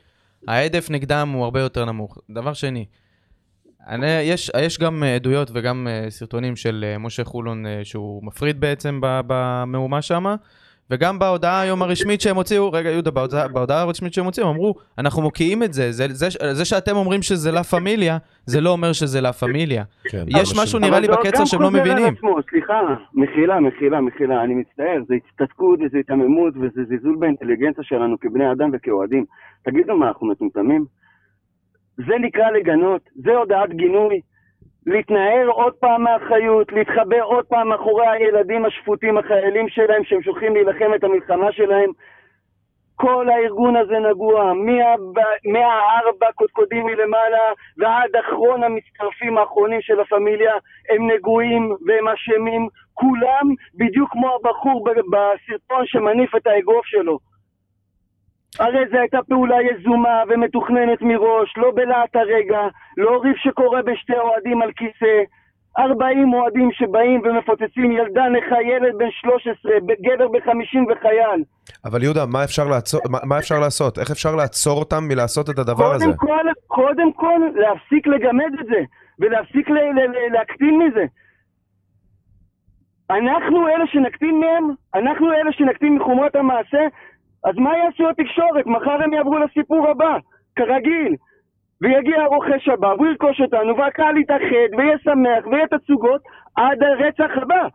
[0.48, 2.18] ההדף נגדם הוא הרבה יותר נמוך.
[2.30, 2.86] דבר שני,
[3.88, 8.60] אני, יש, יש גם אה, עדויות וגם אה, סרטונים של אה, משה חולון שהוא מפריד
[8.60, 10.36] בעצם במהומה שמה,
[10.92, 15.22] וגם בהודעה היום הרשמית שהם הוציאו, רגע יהודה, בהודעה, בהודעה הרשמית שהם הוציאו, אמרו, אנחנו
[15.22, 19.22] מוקיעים את זה, זה, זה, זה שאתם אומרים שזה לה פמיליה, זה לא אומר שזה
[19.22, 19.84] לה פמיליה.
[20.04, 22.14] כן, יש משהו נראה לי בקצר שהם לא מבינים.
[22.18, 22.82] עצמו, סליחה,
[23.14, 28.70] מחילה, מחילה, מחילה, אני מצטער, זה הצטדקות וזה היתממות וזה זלזול באינטליגנציה שלנו כבני אדם
[28.74, 29.26] וכאוהדים.
[29.64, 30.86] תגידו מה, אנחנו מטומטמים?
[31.98, 34.22] זה נקרא לגנות, זה הודעת גינוי.
[34.86, 40.94] להתנער עוד פעם מהאחריות, להתחבא עוד פעם מאחורי הילדים השפוטים, החיילים שלהם, שהם שולחים להילחם
[40.96, 41.90] את המלחמה שלהם.
[42.96, 44.96] כל הארגון הזה נגוע, מה-
[45.54, 50.54] מהארבע קודקודים מלמעלה ועד אחרון המצטרפים האחרונים של הפמיליה,
[50.90, 57.35] הם נגועים והם אשמים, כולם בדיוק כמו הבחור בסרטון שמניף את האגרוף שלו.
[58.60, 62.60] הרי זו הייתה פעולה יזומה ומתוכננת מראש, לא בלהט הרגע,
[62.98, 65.16] לא ריב שקורה בשתי אוהדים על כיסא.
[65.80, 71.44] 40 אוהדים שבאים ומפוצצים ילדה נכה, ילד בן 13, גבר ב-50 וחייל.
[71.86, 74.00] אבל יהודה, מה אפשר לעצור- מה- מה אפשר לעשות?
[74.00, 76.06] איך אפשר לעצור אותם מלעשות את הדבר הזה?
[76.06, 78.82] קודם כל, קודם כל, להפסיק לגמד את זה,
[79.20, 81.06] ולהפסיק ל- ל- ל- להקטין מזה.
[83.10, 86.80] אנחנו אלה שנקטין מהם, אנחנו אלה שנקטין מחומרת המעשה,
[87.46, 88.66] אז מה יעשו התקשורת?
[88.66, 90.18] מחר הם יעברו לסיפור הבא,
[90.56, 91.16] כרגיל.
[91.82, 96.22] ויגיע הרוכש הבא, והוא ירכוש אותנו, והקהל יתאחד, ויהיה שמח, ויהיה תצוגות,
[96.56, 97.68] עד הרצח הבא.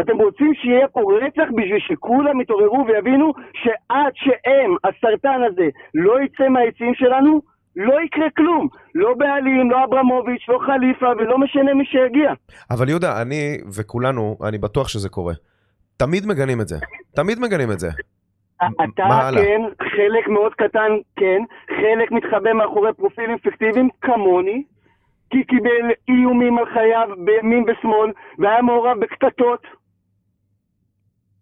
[0.00, 6.48] אתם רוצים שיהיה פה רצח בשביל שכולם יתעוררו ויבינו שעד שהם, הסרטן הזה, לא יצא
[6.48, 7.40] מהיציעים שלנו,
[7.76, 8.68] לא יקרה כלום.
[8.94, 12.32] לא בעלים, לא אברמוביץ', לא חליפה, ולא משנה מי שיגיע.
[12.70, 15.34] אבל יהודה, אני וכולנו, אני בטוח שזה קורה.
[15.96, 16.76] תמיד מגנים את זה.
[17.14, 17.88] תמיד מגנים את זה.
[18.66, 19.42] אתה הלאה?
[19.42, 24.62] כן, חלק מאוד קטן כן, חלק מתחבא מאחורי פרופילים פיקטיביים כמוני,
[25.30, 29.62] כי קיבל איומים על חייו בימין ושמאל, והיה מעורב בקטטות.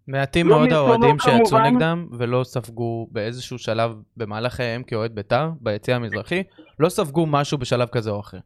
[0.09, 1.59] מעטים לא מאוד האוהדים שיצאו.
[1.59, 6.43] נגדם ולא ספגו באיזשהו שלב במהלך חייהם כאוהד בית"ר, ביציע המזרחי,
[6.79, 8.39] לא ספגו משהו בשלב כזה או אחר.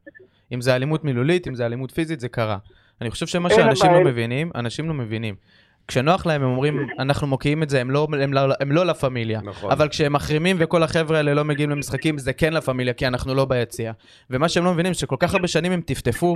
[0.53, 2.57] אם זה אלימות מילולית, אם זה אלימות פיזית, זה קרה.
[3.01, 5.35] אני חושב שמה שאנשים לא מבינים, אנשים לא מבינים.
[5.91, 8.93] כשנוח להם הם אומרים, אנחנו מוקיעים את זה, הם לא, הם לא, הם לא לה
[8.93, 9.41] פמיליה.
[9.43, 9.71] נכון.
[9.71, 13.35] אבל כשהם מחרימים וכל החבר'ה האלה לא מגיעים למשחקים, זה כן לה פמיליה, כי אנחנו
[13.35, 13.91] לא ביציע.
[14.29, 16.35] ומה שהם לא מבינים, שכל כך הרבה שנים הם טפטפו,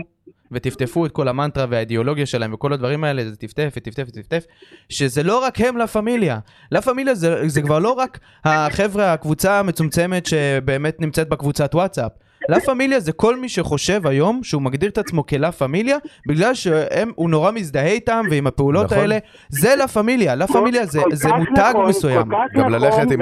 [0.51, 4.43] וטפטפו את כל המנטרה והאידיאולוגיה שלהם וכל הדברים האלה, זה טפטף וטפטף וטפטף,
[4.89, 6.39] שזה לא רק הם לה פמיליה.
[6.71, 12.11] לה פמיליה זה, זה כבר לא רק החבר'ה, הקבוצה המצומצמת שבאמת נמצאת בקבוצת וואטסאפ.
[12.49, 17.29] לה פמיליה זה כל מי שחושב היום שהוא מגדיר את עצמו כלה פמיליה, בגלל שהוא
[17.29, 18.97] נורא מזדהה איתם ועם הפעולות נכון.
[18.97, 19.17] האלה.
[19.49, 22.21] זה לה פמיליה, לה פמיליה זה, זה מותג נכון, מסוים.
[22.21, 23.21] כך גם נכון, ללכת עם.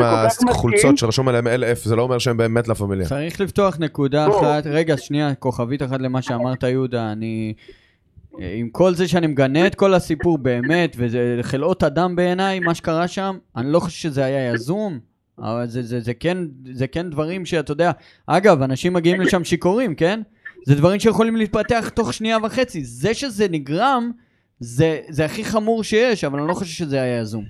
[0.50, 3.08] החולצות שרשום עליהם LF, זה לא אומר שהם באמת לה פמיליה.
[3.08, 4.28] צריך לפתוח נקודה.
[4.28, 7.54] אחת, רגע, שנייה, כוכבית אחת למה שאמרת, יהודה, אני...
[8.40, 13.08] עם כל זה שאני מגנה את כל הסיפור באמת, וזה חלאות אדם בעיניי, מה שקרה
[13.08, 15.00] שם, אני לא חושב שזה היה יזום,
[15.40, 16.38] אבל זה, זה, זה, כן,
[16.74, 17.92] זה כן דברים שאתה יודע,
[18.28, 20.22] אגב, אנשים מגיעים לשם שיכורים, כן?
[20.66, 22.84] זה דברים שיכולים להתפתח תוך שנייה וחצי.
[22.84, 24.12] זה שזה נגרם,
[24.60, 27.44] זה, זה הכי חמור שיש, אבל אני לא חושב שזה היה יזום.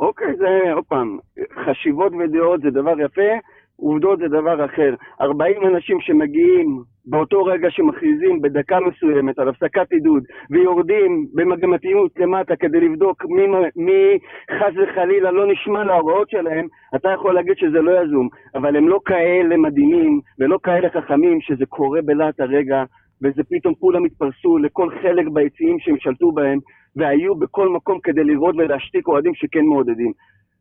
[0.00, 1.18] אוקיי, זה עוד פעם,
[1.64, 3.32] חשיבות ודעות זה דבר יפה,
[3.80, 4.94] עובדות זה דבר אחר.
[5.20, 12.80] 40 אנשים שמגיעים באותו רגע שמכריזים בדקה מסוימת על הפסקת עידוד ויורדים במגמתיות למטה כדי
[12.80, 14.18] לבדוק מי, מי
[14.58, 18.28] חס וחלילה לא נשמע להוראות שלהם, אתה יכול להגיד שזה לא יזום.
[18.54, 22.84] אבל הם לא כאלה מדהימים ולא כאלה חכמים שזה קורה בלהט הרגע
[23.22, 26.58] וזה פתאום כולם התפרסו לכל חלק ביציעים שהם שלטו בהם
[26.96, 30.12] והיו בכל מקום כדי לראות ולהשתיק אוהדים שכן מעודדים.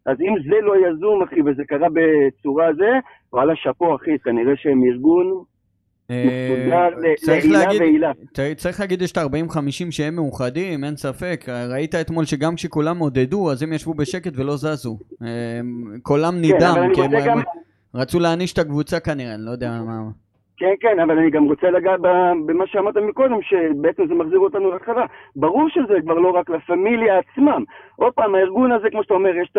[0.07, 2.89] אז אם זה לא יזום, אחי, וזה קרה בצורה זה,
[3.33, 5.43] וואלה, שאפו, אחי, כנראה שהם ארגון
[6.09, 7.91] ל- צריך להגיד-
[8.57, 11.45] צריך יש את ה-40-50 שהם מאוחדים, אין ספק.
[11.71, 14.97] ראית אתמול שגם כשכולם עודדו, אז הם ישבו בשקט ולא זזו.
[15.21, 17.39] הם- קולם כן, נידם, כי הם
[17.95, 19.99] רצו להעניש את הקבוצה כנראה, אני לא יודע מה...
[20.59, 21.99] כן, כן, אבל אני גם רוצה לגעת
[22.45, 25.05] במה שאמרת מקודם, שבעצם זה מחזיר אותנו להתחלה.
[25.35, 27.63] ברור שזה כבר לא רק לפמיליה עצמם.
[27.95, 29.57] עוד פעם, הארגון הזה, כמו שאתה אומר, יש את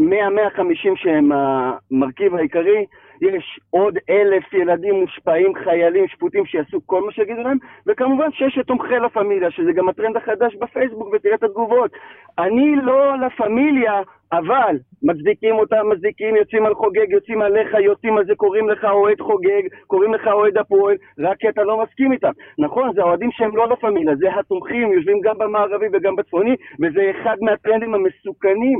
[0.00, 2.84] ה-100-150 שהם המרכיב העיקרי,
[3.20, 8.66] יש עוד אלף ילדים מושפעים, חיילים, שפוטים, שיעשו כל מה שיגידו להם, וכמובן שיש את
[8.66, 11.90] תומכי לה פמיליה, שזה גם הטרנד החדש בפייסבוק, ותראה את התגובות.
[12.38, 18.24] אני לא לה פמיליה, אבל מצדיקים אותם, מצדיקים, יוצאים על חוגג, יוצאים עליך, יוצאים על
[18.24, 22.32] זה, קוראים לך אוהד חוגג, קוראים לך אוהד הפועל, רק כי אתה לא מסכים איתם.
[22.58, 27.10] נכון, זה האוהדים שהם לא לה פמיליה, זה התומכים, יושבים גם במערבי וגם בצפוני, וזה
[27.10, 28.78] אחד מהטרנדים המסוכנים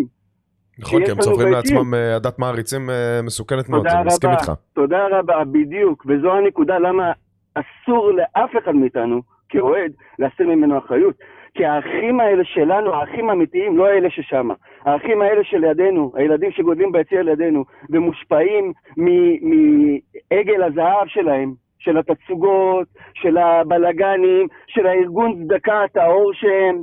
[0.79, 1.53] נכון, כי הם צוברים.
[1.53, 4.31] לעצמם אה, עדת מעריצים אה, מסוכנת מאוד, אני מסכים.
[4.31, 4.53] איתך.
[4.73, 6.07] תודה רבה, בדיוק.
[6.09, 7.13] וזו הנקודה למה
[7.55, 11.15] אסור לאף אחד מאיתנו, כאוהד, להסיר ממנו אחריות.
[11.55, 14.49] כי האחים האלה שלנו, האחים האמיתיים, לא האלה ששם.
[14.85, 23.37] האחים האלה שלידינו, הילדים שגודלים ביציע לידינו, ומושפעים מ- מעגל הזהב שלהם, של התצוגות, של
[23.37, 26.83] הבלגנים, של הארגון צדקה הטהור שהם.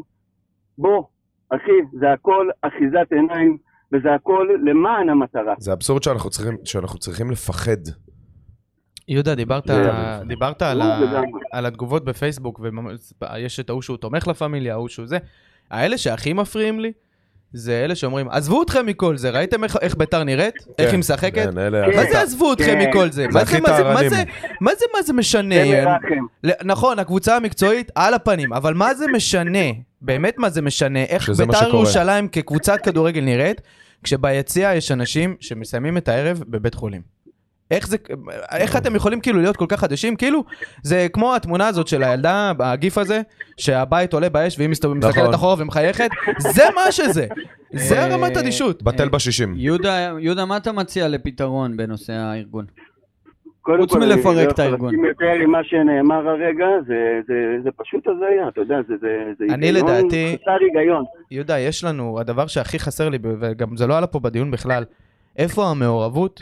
[0.78, 1.04] בוא,
[1.50, 3.58] אחי, זה הכל אחיזת עיניים,
[3.94, 5.54] וזה הכל למען המטרה.
[5.60, 7.78] זה אבסורד שאנחנו צריכים- שאנחנו צריכים לפחד.
[9.08, 9.70] יהודה, דיברת,
[10.28, 11.22] דיברת על, ברור ה.
[11.52, 12.60] על התגובות בפייסבוק,
[13.22, 15.18] ויש את ההוא שהוא תומך לפמיליה, ההוא שהוא זה.
[15.72, 16.92] האלה שהכי מפריעים לי,
[17.54, 20.56] זה אלה שאומרים, עזבו אתכם מכל זה, ראיתם איך, איך ביתר נראית?
[20.80, 21.34] איך היא משחקת?
[21.52, 21.86] כן, אלה...
[21.92, 21.98] כן.
[21.98, 22.90] מה זה עזבו אתכם כן.
[22.90, 23.12] מכל זה?
[23.12, 24.10] זה מה זה, הכי מה זה, מה טהרנים.
[24.10, 24.24] זה,
[24.62, 25.56] מה זה, מה זה משנה?
[26.44, 29.60] זה נכון, הקבוצה המקצועית על הפנים, אבל מה זה משנה?
[30.02, 31.04] באמת מה זה משנה?
[31.04, 31.68] איך ביתר.
[31.68, 33.62] ירושלים כקבוצת כדורגל נראית,
[34.04, 37.02] כשביציע יש אנשים שמסיימים את הערב בבית חולים.
[37.72, 37.98] איך זה,
[38.52, 40.16] איך אתם יכולים כאילו להיות כל כך חדשים?
[40.16, 40.44] כאילו,
[40.84, 43.22] זה כמו התמונה הזאת של הילדה, הגיף הזה,
[43.58, 45.10] שהבית עולה באש והיא מסתובבת, נכון.
[45.10, 47.28] מסתכלת אחורה ומחייכת, זה מה שזה.
[47.74, 48.84] זה אה, הרמת אדישות.
[48.84, 49.54] בטל בשישים.
[49.58, 52.66] יהודה, יהודה, מה אתה מציע לפתרון בנושא הארגון?
[53.62, 54.82] קודם חוץ כל, אני מלפרק לא את הארגון.
[54.94, 57.34] להסכים יותר עם מה שנאמר הרגע, זה, זה,
[57.64, 59.08] זה פשוט הזיה, אתה יודע, זה, זה,
[59.40, 61.04] זה אני היגיון לדעתי- חסר היגיון.
[61.32, 64.84] יהודה, יש לנו, הדבר שהכי חסר לי, וגם זה לא עלה פה בדיון בכלל,
[65.38, 66.42] איפה המעורבות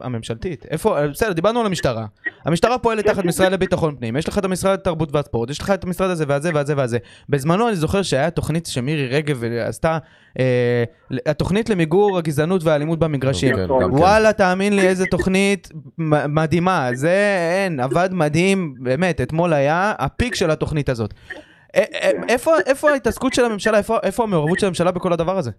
[0.00, 0.66] הממשלתית?
[0.70, 2.06] איפה, בסדר, דיברנו על המשטרה.
[2.44, 5.84] המשטרה פועלת תחת משרד לביטחון פנים, יש לך את המשרד לתרבות והספורט, יש לך את
[5.84, 6.98] המשרד הזה והזה והזה והזה.
[7.28, 9.98] בזמנו אני זוכר שהיה תוכנית שמירי רגב עשתה,
[10.38, 10.84] אה,
[11.26, 13.56] התוכנית למיגור הגזענות והאלימות במגרשים.
[13.56, 13.72] כן, כן.
[13.72, 15.68] וואלה, תאמין לי, איזה תוכנית
[16.28, 16.88] מדהימה.
[16.92, 21.14] זה אין, עבד מדהים, באמת, אתמול היה הפיק של התוכנית הזאת.
[22.28, 25.50] איפה, איפה ההתעסקות של הממשלה, איפה, איפה המעורבות של הממשלה בכל הדבר הזה?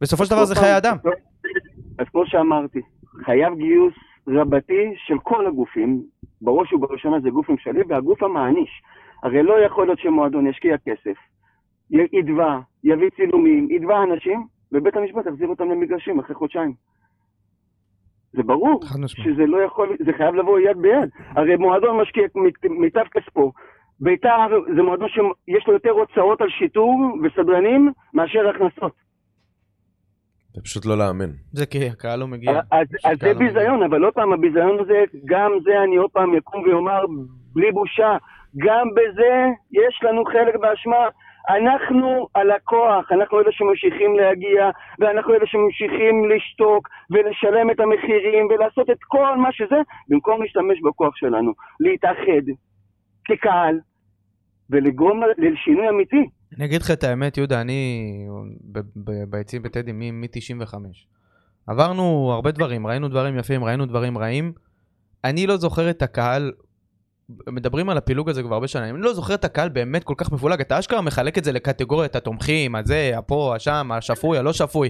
[0.00, 0.96] בסופו של דבר זה חיי אדם.
[1.98, 2.80] אז כמו שאמרתי,
[3.24, 3.94] חייב גיוס
[4.28, 6.02] רבתי של כל הגופים,
[6.42, 8.82] בראש ובראשונה זה גוף ממשלי, והגוף המעניש.
[9.22, 11.16] הרי לא יכול להיות שמועדון ישקיע כסף,
[11.90, 16.72] י- יתבע, יביא צילומים, יתבע אנשים, ובית המשפט יחזיר אותם למגרשים אחרי חודשיים.
[18.32, 18.80] זה ברור.
[19.24, 21.08] שזה לא יכול, זה חייב לבוא יד ביד.
[21.28, 22.26] הרי מועדון משקיע
[22.70, 23.52] מיטב כספו.
[24.00, 24.46] בית"ר
[24.76, 28.92] זה מועדון שיש לו יותר הוצאות על שיטור וסדרנים מאשר הכנסות.
[30.54, 31.32] זה פשוט לא להאמין.
[31.52, 32.60] זה כי הקהל לא מגיע.
[32.70, 33.48] אז, אז זה לא מגיע.
[33.48, 37.00] ביזיון, אבל עוד פעם, הביזיון הזה, גם זה אני עוד פעם יקום ואומר
[37.54, 38.16] בלי בושה,
[38.56, 41.06] גם בזה יש לנו חלק באשמה.
[41.48, 48.98] אנחנו הלקוח, אנחנו אלה שממשיכים להגיע, ואנחנו אלה שממשיכים לשתוק ולשלם את המחירים ולעשות את
[49.02, 52.44] כל מה שזה, במקום להשתמש בכוח שלנו, להתאחד
[53.24, 53.78] כקהל
[54.70, 56.28] ולגרום לשינוי אמיתי.
[56.56, 58.10] אני אגיד לך את האמת, יהודה, אני
[59.30, 60.74] ביציעים בטדי מ-95.
[61.66, 64.52] עברנו הרבה דברים, ראינו דברים יפים, ראינו דברים רעים.
[65.24, 66.52] אני לא זוכר את הקהל,
[67.48, 70.32] מדברים על הפילוג הזה כבר הרבה שנים, אני לא זוכר את הקהל באמת כל כך
[70.32, 74.88] מפולג, אתה אשכרה מחלק את זה לקטגוריית התומכים, הזה, הפה, השם, השפוי, הלא שפוי.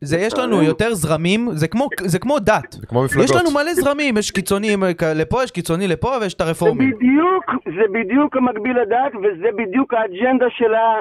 [0.00, 2.72] זה יש לנו יותר זרמים, זה כמו, זה כמו דת.
[2.72, 3.24] זה כמו מפלגות.
[3.24, 6.90] יש לנו מלא זרמים, יש קיצונים אה, לפה, יש קיצוני לפה, ויש את זה הרפורמים.
[6.90, 11.00] בדיוק, זה בדיוק המקביל לדת, וזה בדיוק האג'נדה של ה...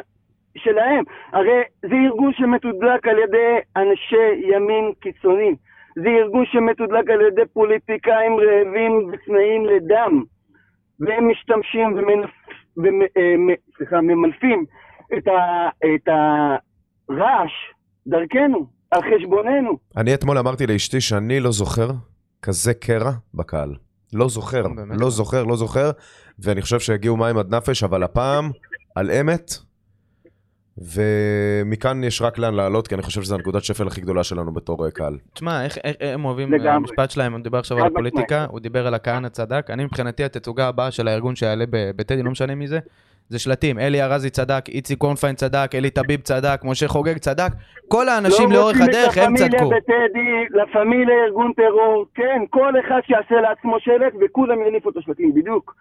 [0.57, 1.03] שלהם.
[1.33, 5.55] הרי זה ארגון שמתודלק על ידי אנשי ימין קיצוני.
[5.95, 10.23] זה ארגון שמתודלק על ידי פוליטיקאים רעבים וצמאים לדם.
[10.99, 12.29] והם משתמשים ומנפ...
[12.77, 13.01] ומ...
[13.17, 13.35] אה,
[15.17, 15.69] את, ה...
[15.95, 17.51] את הרעש
[18.09, 19.77] דרכנו, על חשבוננו.
[19.97, 21.89] אני אתמול אמרתי לאשתי שאני לא זוכר
[22.41, 23.75] כזה קרע בקהל.
[24.13, 25.09] לא זוכר, לא לא.
[25.09, 25.91] זוכר, לא זוכר,
[26.39, 28.51] ואני חושב שהגיעו מים עד נפש, אבל הפעם
[28.95, 29.51] על אמת,
[30.81, 34.85] ומכאן יש רק לאן לעלות, כי אני חושב שזו הנקודת שפל הכי גדולה שלנו בתור
[34.85, 35.17] אה, קהל.
[35.33, 36.69] תשמע, איך, איך הם אוהבים, לגמרי.
[36.69, 37.85] המשפט שלהם, הוא דיבר עכשיו על.
[37.85, 42.23] הפוליטיקה, הוא דיבר על הכהנא צדק, אני מבחינתי התצוגה הבאה של הארגון שיעלה ב- בטדי,
[42.23, 42.79] לא משנה מי זה,
[43.29, 47.51] זה שלטים, אלי ארזי צדק, איציק קורנפיין צדק, אלי טביב צדק, משה חוגג צדק,
[47.87, 49.55] כל האנשים לא לאורך רוצים הדרך את הם צדקו.
[49.55, 54.97] הפמיליה בטדי, לה פמיליה ארגון טרור, כן, כל אחד שיעשה לעצמו שלט וכולם יניפו את
[54.97, 55.75] השלטים, בדיוק.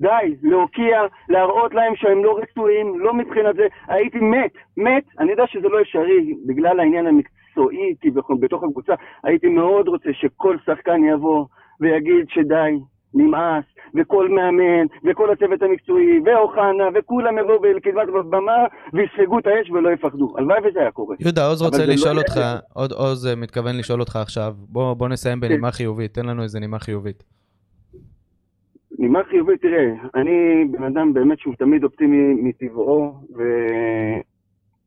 [0.00, 3.66] די, להוקיע, להראות להם שהם לא רצויים, לא מבחינת זה.
[3.88, 8.92] הייתי מת, מת, אני יודע שזה לא אפשרי, בגלל העניין המקצועי כביכול בתוך הקבוצה,
[9.24, 11.44] הייתי מאוד רוצה שכל שחקן יבוא
[11.80, 12.78] ויגיד שדי,
[13.14, 13.64] נמאס,
[13.94, 20.34] וכל מאמן, וכל הצוות המקצועי, ואוחנה, וכולם יבואו לקדמת הבמה ויספגו את האש ולא יפחדו.
[20.38, 21.16] הלוואי וזה היה קורה.
[21.20, 22.22] יהודה, עוז רוצה לא לשאול יהיה.
[22.22, 22.40] אותך,
[22.74, 26.60] עוד עוז אה, מתכוון לשאול אותך עכשיו, בוא בוא נסיים בנימה חיובית, תן לנו איזה
[26.60, 27.39] נימה חיובית.
[29.00, 33.20] נימה חיובית, תראה, אני בן אדם באמת שהוא תמיד אופטימי מטבעו,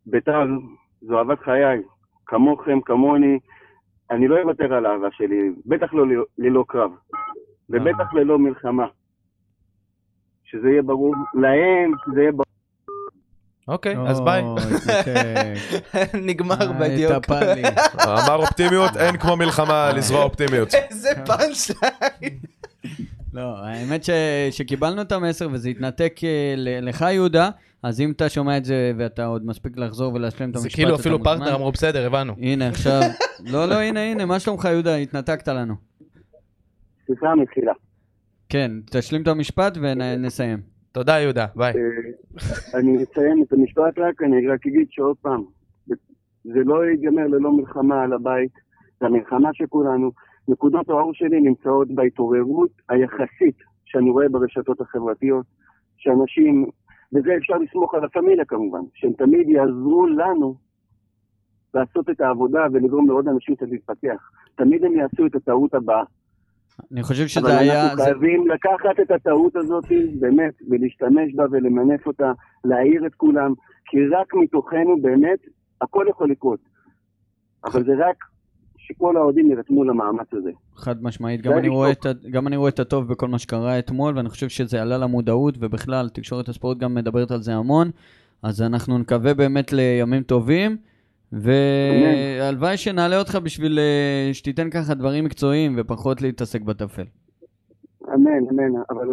[0.08, 0.48] ובית"ר
[1.02, 1.82] זו אהבת חיי.
[2.26, 3.40] כמוכם, כמוני,
[4.12, 6.06] אני לא אוותר על האהבה שלי, בטח לא
[6.38, 6.92] ללא קרב,
[7.70, 8.86] ובטח ללא מלחמה.
[10.44, 12.46] שזה יהיה ברור להם, שזה יהיה ברור.
[13.68, 14.44] אוקיי, אז ביי.
[16.28, 17.26] נגמר אה, בדיוק.
[18.06, 20.74] אמר אופטימיות, אין כמו מלחמה לזרוע אופטימיות.
[20.90, 22.40] איזה פאנצ'ליין.
[23.34, 24.10] לא, האמת ש,
[24.52, 27.50] שקיבלנו את המסר וזה התנתק אה, לך, יהודה,
[27.84, 30.94] אז אם אתה שומע את זה ואתה עוד מספיק לחזור ולהשלים את זה המשפט, כאילו
[30.94, 31.24] אתה אפילו.
[31.24, 32.34] פרטנר אמרו בסדר, הבנו.
[32.38, 33.02] הנה, עכשיו...
[33.54, 34.96] לא, לא, הנה, הנה, מה שלומך, יהודה?
[34.96, 35.74] התנתקת לנו.
[37.06, 37.74] סליחה, מחילה.
[38.50, 40.60] כן, תשלים את המשפט ונסיים.
[40.92, 41.74] תודה יהודה, ביי.
[41.74, 45.44] אה, אני אציין את המשפט רק, אני רק אגיד שעוד פעם,
[46.44, 48.52] זה לא ייגמר ללא מלחמה על הבית,
[49.00, 50.12] זה המלחמה של כולנו.
[50.48, 55.46] נקודות האור שלי נמצאות בהתעוררות היחסית שאני רואה ברשתות החברתיות,
[55.98, 56.66] שאנשים,
[57.14, 60.56] וזה אפשר לסמוך על הפמיליה כמובן, שהם תמיד יעזרו לנו
[61.74, 64.30] לעשות את העבודה ולגרום לעוד אנשים קצת להתפתח.
[64.56, 66.04] תמיד הם יעשו את הטעות הבאה.
[66.92, 67.84] אני חושב אבל שזה היה...
[67.84, 69.84] אנחנו זה- חייבים לקחת את הטעות הזאת,
[70.20, 72.32] באמת, ולהשתמש בה ולמנף אותה,
[72.66, 73.54] להעיר את כולם,
[73.86, 75.40] כי רק מתוכנו באמת
[75.82, 76.60] הכל יכול לקרות.
[77.66, 78.16] אבל זה רק
[78.84, 80.52] שכל האוהדים יירתמו למאמץ הזה.
[80.76, 81.92] חד משמעית, גם אני, רואה.
[81.92, 85.56] את, גם אני רואה את הטוב בכל מה שקרה אתמול, ואני חושב שזה עלה למודעות,
[85.60, 87.92] ובכלל, תקשורת הספורט גם מדברת על זה המון,
[88.44, 90.78] אז אנחנו נקווה באמת לימים טובים,
[91.32, 97.06] והלוואי שנעלה אותך בשביל אה, שתיתן ככה דברים מקצועיים ופחות להתעסק בטפל.
[98.14, 99.08] אמן, אמן, אבל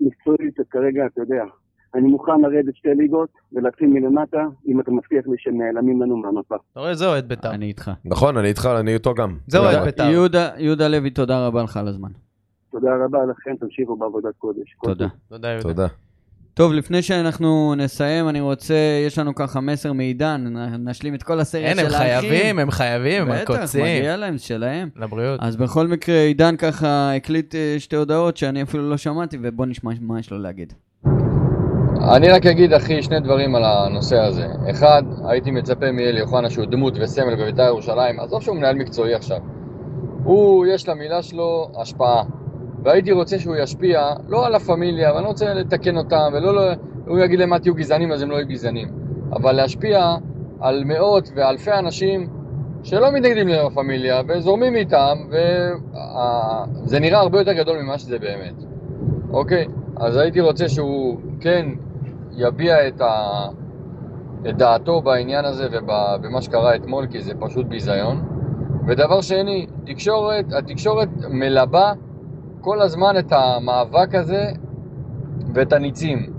[0.00, 1.44] מקצועית כרגע, אתה יודע,
[1.94, 6.54] אני מוכן לרדת שתי ליגות ולהתחיל מלמטה, אם אתה מבטיח לי שהם נעלמים לנו מהמפה.
[6.72, 7.50] אתה רואה, זה אוהד בית"ר.
[7.50, 7.90] אני איתך.
[8.04, 9.36] נכון, אני איתך, אני איתו גם.
[9.46, 9.76] זהו, לגמרי.
[9.76, 10.10] אוהד בית"ר.
[10.58, 12.10] יהודה, לוי, תודה רבה לך על הזמן.
[12.70, 14.76] תודה רבה לכם, תמשיכו בעבודת קודש.
[14.82, 15.06] תודה.
[15.28, 15.68] תודה יהודה.
[15.68, 15.86] תודה.
[16.54, 18.74] טוב, לפני שאנחנו נסיים, אני רוצה,
[19.06, 20.44] יש לנו ככה מסר מעידן,
[20.78, 22.30] נשלים את כל הסרט אין, של הם האחים.
[22.30, 23.84] חייבים, הם חייבים, הם בטח, הקוצים.
[23.84, 24.88] מגיע להם, זה שלהם.
[24.96, 25.40] לבריאות.
[25.42, 29.92] אז בכל מקרה, עידן ככה הקליט אה, שתי הודעות שאני אפילו לא שמעתי, ובוא נשמע
[30.00, 30.72] מה יש לו להגיד.
[32.12, 34.46] אני רק אגיד, אחי, שני דברים על הנושא הזה.
[34.70, 39.38] אחד, הייתי מצפה מאלי אוחנה שהוא דמות וסמל בבית"ר ירושלים, עזוב שהוא מנהל מקצועי עכשיו.
[40.24, 42.22] הוא, יש למילה שלו השפעה.
[42.82, 46.62] והייתי רוצה שהוא ישפיע, לא על הפמיליה, ואני לא רוצה לתקן אותם, ולא, לא,
[47.06, 48.88] הוא יגיד להם, מה תהיו גזענים, אז הם לא יהיו גזענים.
[49.32, 50.14] אבל להשפיע
[50.60, 52.26] על מאות ואלפי אנשים
[52.82, 55.18] שלא מתנגדים לפמיליה, וזורמים איתם,
[56.84, 58.54] וזה נראה הרבה יותר גדול ממה שזה באמת.
[59.32, 59.66] אוקיי?
[59.96, 61.66] אז הייתי רוצה שהוא כן
[62.36, 63.46] יביע את, ה...
[64.48, 68.22] את דעתו בעניין הזה ובמה שקרה אתמול, כי זה פשוט ביזיון.
[68.86, 71.92] ודבר שני, תקשורת, התקשורת מלבה
[72.60, 74.44] כל הזמן את המאבק הזה
[75.54, 76.34] ואת הניצים.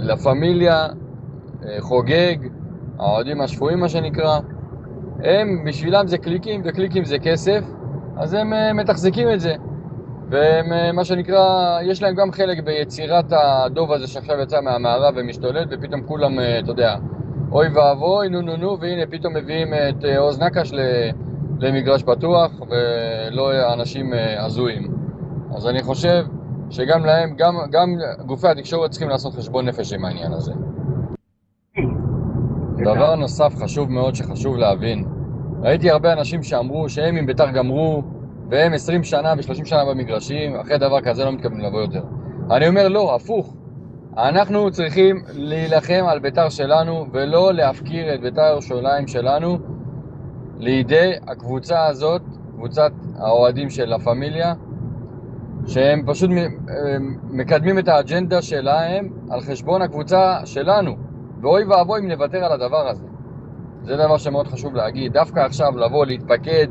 [0.00, 0.86] לה פמיליה,
[1.64, 2.36] אה, חוגג,
[2.98, 4.38] האוהדים השפויים מה שנקרא,
[5.24, 7.64] הם, בשבילם זה קליקים, וקליקים זה כסף,
[8.16, 9.54] אז הם אה, מתחזקים את זה.
[10.30, 15.64] והם, אה, מה שנקרא, יש להם גם חלק ביצירת הדוב הזה שעכשיו יצא מהמערה ומשתולל,
[15.70, 16.96] ופתאום כולם, אה, אתה יודע,
[17.52, 20.72] אוי ואבוי, נו נו נו, והנה פתאום מביאים את אה, עוז נקש
[21.60, 24.94] למגרש פתוח, ולא אנשים הזויים.
[25.56, 26.24] אז אני חושב
[26.70, 27.94] שגם להם, גם, גם
[28.26, 30.52] גופי התקשורת צריכים לעשות חשבון נפש עם העניין הזה.
[32.84, 35.04] דבר נוסף חשוב מאוד שחשוב להבין,
[35.62, 38.02] ראיתי הרבה אנשים שאמרו שהם עם בית"ר גמרו
[38.52, 42.02] והם 20 שנה ו-30 שנה במגרשים, אחרי דבר כזה לא מתכוונים לבוא יותר.
[42.50, 43.54] אני אומר לא, הפוך.
[44.16, 49.58] אנחנו צריכים להילחם על בית"ר שלנו ולא להפקיר את בית"ר ירושלים שלנו
[50.58, 52.22] לידי הקבוצה הזאת,
[52.56, 54.54] קבוצת האוהדים של לה פמיליה,
[55.66, 56.30] שהם פשוט
[57.30, 60.96] מקדמים את האג'נדה שלהם על חשבון הקבוצה שלנו.
[61.42, 63.04] ואוי ואבוי אם נוותר על הדבר הזה.
[63.82, 65.12] זה דבר שמאוד חשוב להגיד.
[65.12, 66.66] דווקא עכשיו לבוא, להתפקד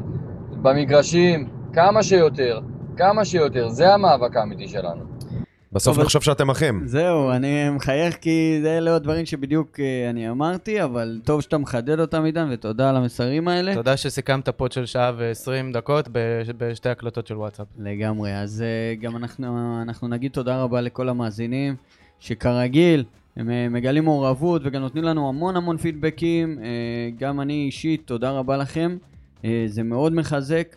[0.62, 2.60] במגרשים כמה שיותר,
[2.98, 5.04] כמה שיותר, זה המאבק האמיתי שלנו.
[5.74, 6.82] בסוף אבל- נחשוב שאתם אחים.
[6.86, 12.00] זהו, אני מחייך כי זה אלה הדברים שבדיוק אה, אני אמרתי, אבל טוב שאתה מחדד
[12.00, 13.74] אותם, עידן, ותודה על המסרים האלה.
[13.76, 16.08] תודה שסיכמת פוד של שעה ו-20 דקות
[16.58, 17.68] בשתי הקלטות של וואטסאפ.
[17.80, 21.76] לגמרי, אז אה, גם אנחנו, אנחנו נגיד תודה רבה לכל המאזינים,
[22.20, 23.04] שכרגיל,
[23.38, 26.60] הם אה, מגלים מעורבות וגם נותנים לנו המון המון פידבקים,
[27.20, 28.98] גם אני אישית, תודה רבה לכם,
[29.66, 30.76] זה מאוד מחזק,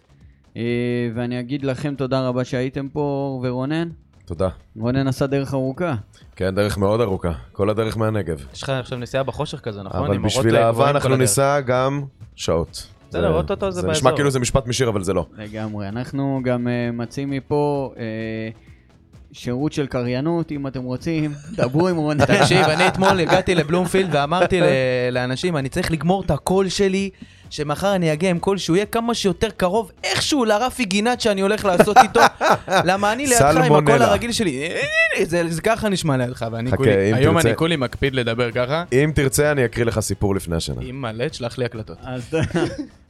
[1.15, 3.89] ואני אגיד לכם תודה רבה שהייתם פה, אור ורונן.
[4.25, 4.49] תודה.
[4.77, 5.95] רונן עשה דרך ארוכה.
[6.37, 7.33] כן, דרך מאוד ארוכה.
[7.53, 8.45] כל הדרך מהנגב.
[8.55, 10.05] יש לך עכשיו נסיעה בחושך כזה, נכון?
[10.07, 11.17] אבל בשביל אהבה אנחנו.
[11.17, 12.03] ניסע גם
[12.37, 12.87] שעות.
[13.09, 14.17] בסדר, זה- אוטוטו זה זה נשמע באזור.
[14.17, 15.27] כאילו זה משפט משיר, אבל זה לא.
[15.37, 15.89] לגמרי.
[15.89, 17.99] אנחנו גם uh, מציעים מפה uh,
[19.35, 22.25] שירות של קריינות, אם אתם רוצים, דברו עם רונן.
[22.25, 24.61] תקשיב, אני אתמול הגעתי לבלומפילד ואמרתי
[25.13, 27.11] לאנשים, אני צריך לגמור את הקול שלי,
[27.51, 31.65] שמחר אני אגיע עם קול שהוא יהיה כמה שיותר קרוב איכשהו לרפי גינת שאני הולך
[31.65, 32.21] לעשות איתו,
[32.89, 34.03] למה אני לידך עם הקול.
[34.03, 34.69] הרגיל שלי,
[35.23, 38.85] זה זה ככה נשמע לידך, ואני חכה, כולי, היום אני כולי מקפיד לדבר ככה.
[38.93, 40.81] אם תרצה, אני אקריא לך סיפור לפני השינה.
[40.83, 41.99] אם מלא, תשלח לי הקלטות.
[42.03, 42.37] אז,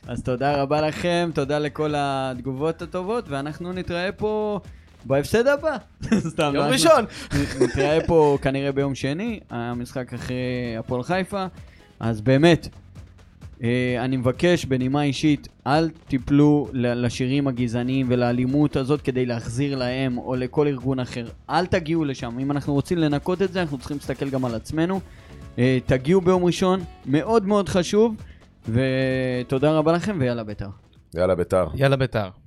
[0.09, 4.61] אז תודה רבה לכם, תודה לכל התגובות הטובות, ואנחנו נתראה פה
[5.05, 5.77] בהפסד הבא.
[6.33, 7.05] סתם, יום ראשון.
[7.61, 11.47] נתראה פה כנראה ביום שני, המשחק אחרי הפועל חיפה.
[12.01, 12.69] אז באמת,
[13.63, 20.37] אה, אני מבקש בנימה אישית, אל תיפלו לשירים הגזעניים ולאלימות הזאת כדי להחזיר להם או
[20.37, 21.27] לכל ארגון אחר.
[21.51, 22.39] אל תגיעו לשם.
[22.39, 25.01] אם אנחנו רוצים לנקות את זה, אנחנו צריכים להסתכל גם על עצמנו.
[25.59, 28.15] אה, תגיעו ביום ראשון, מאוד מאוד חשוב,
[28.69, 30.69] ותודה רבה לכם ויאללה בית"ר.
[31.15, 31.67] יאללה, ביתר.
[31.75, 32.44] יאללה בית"ר.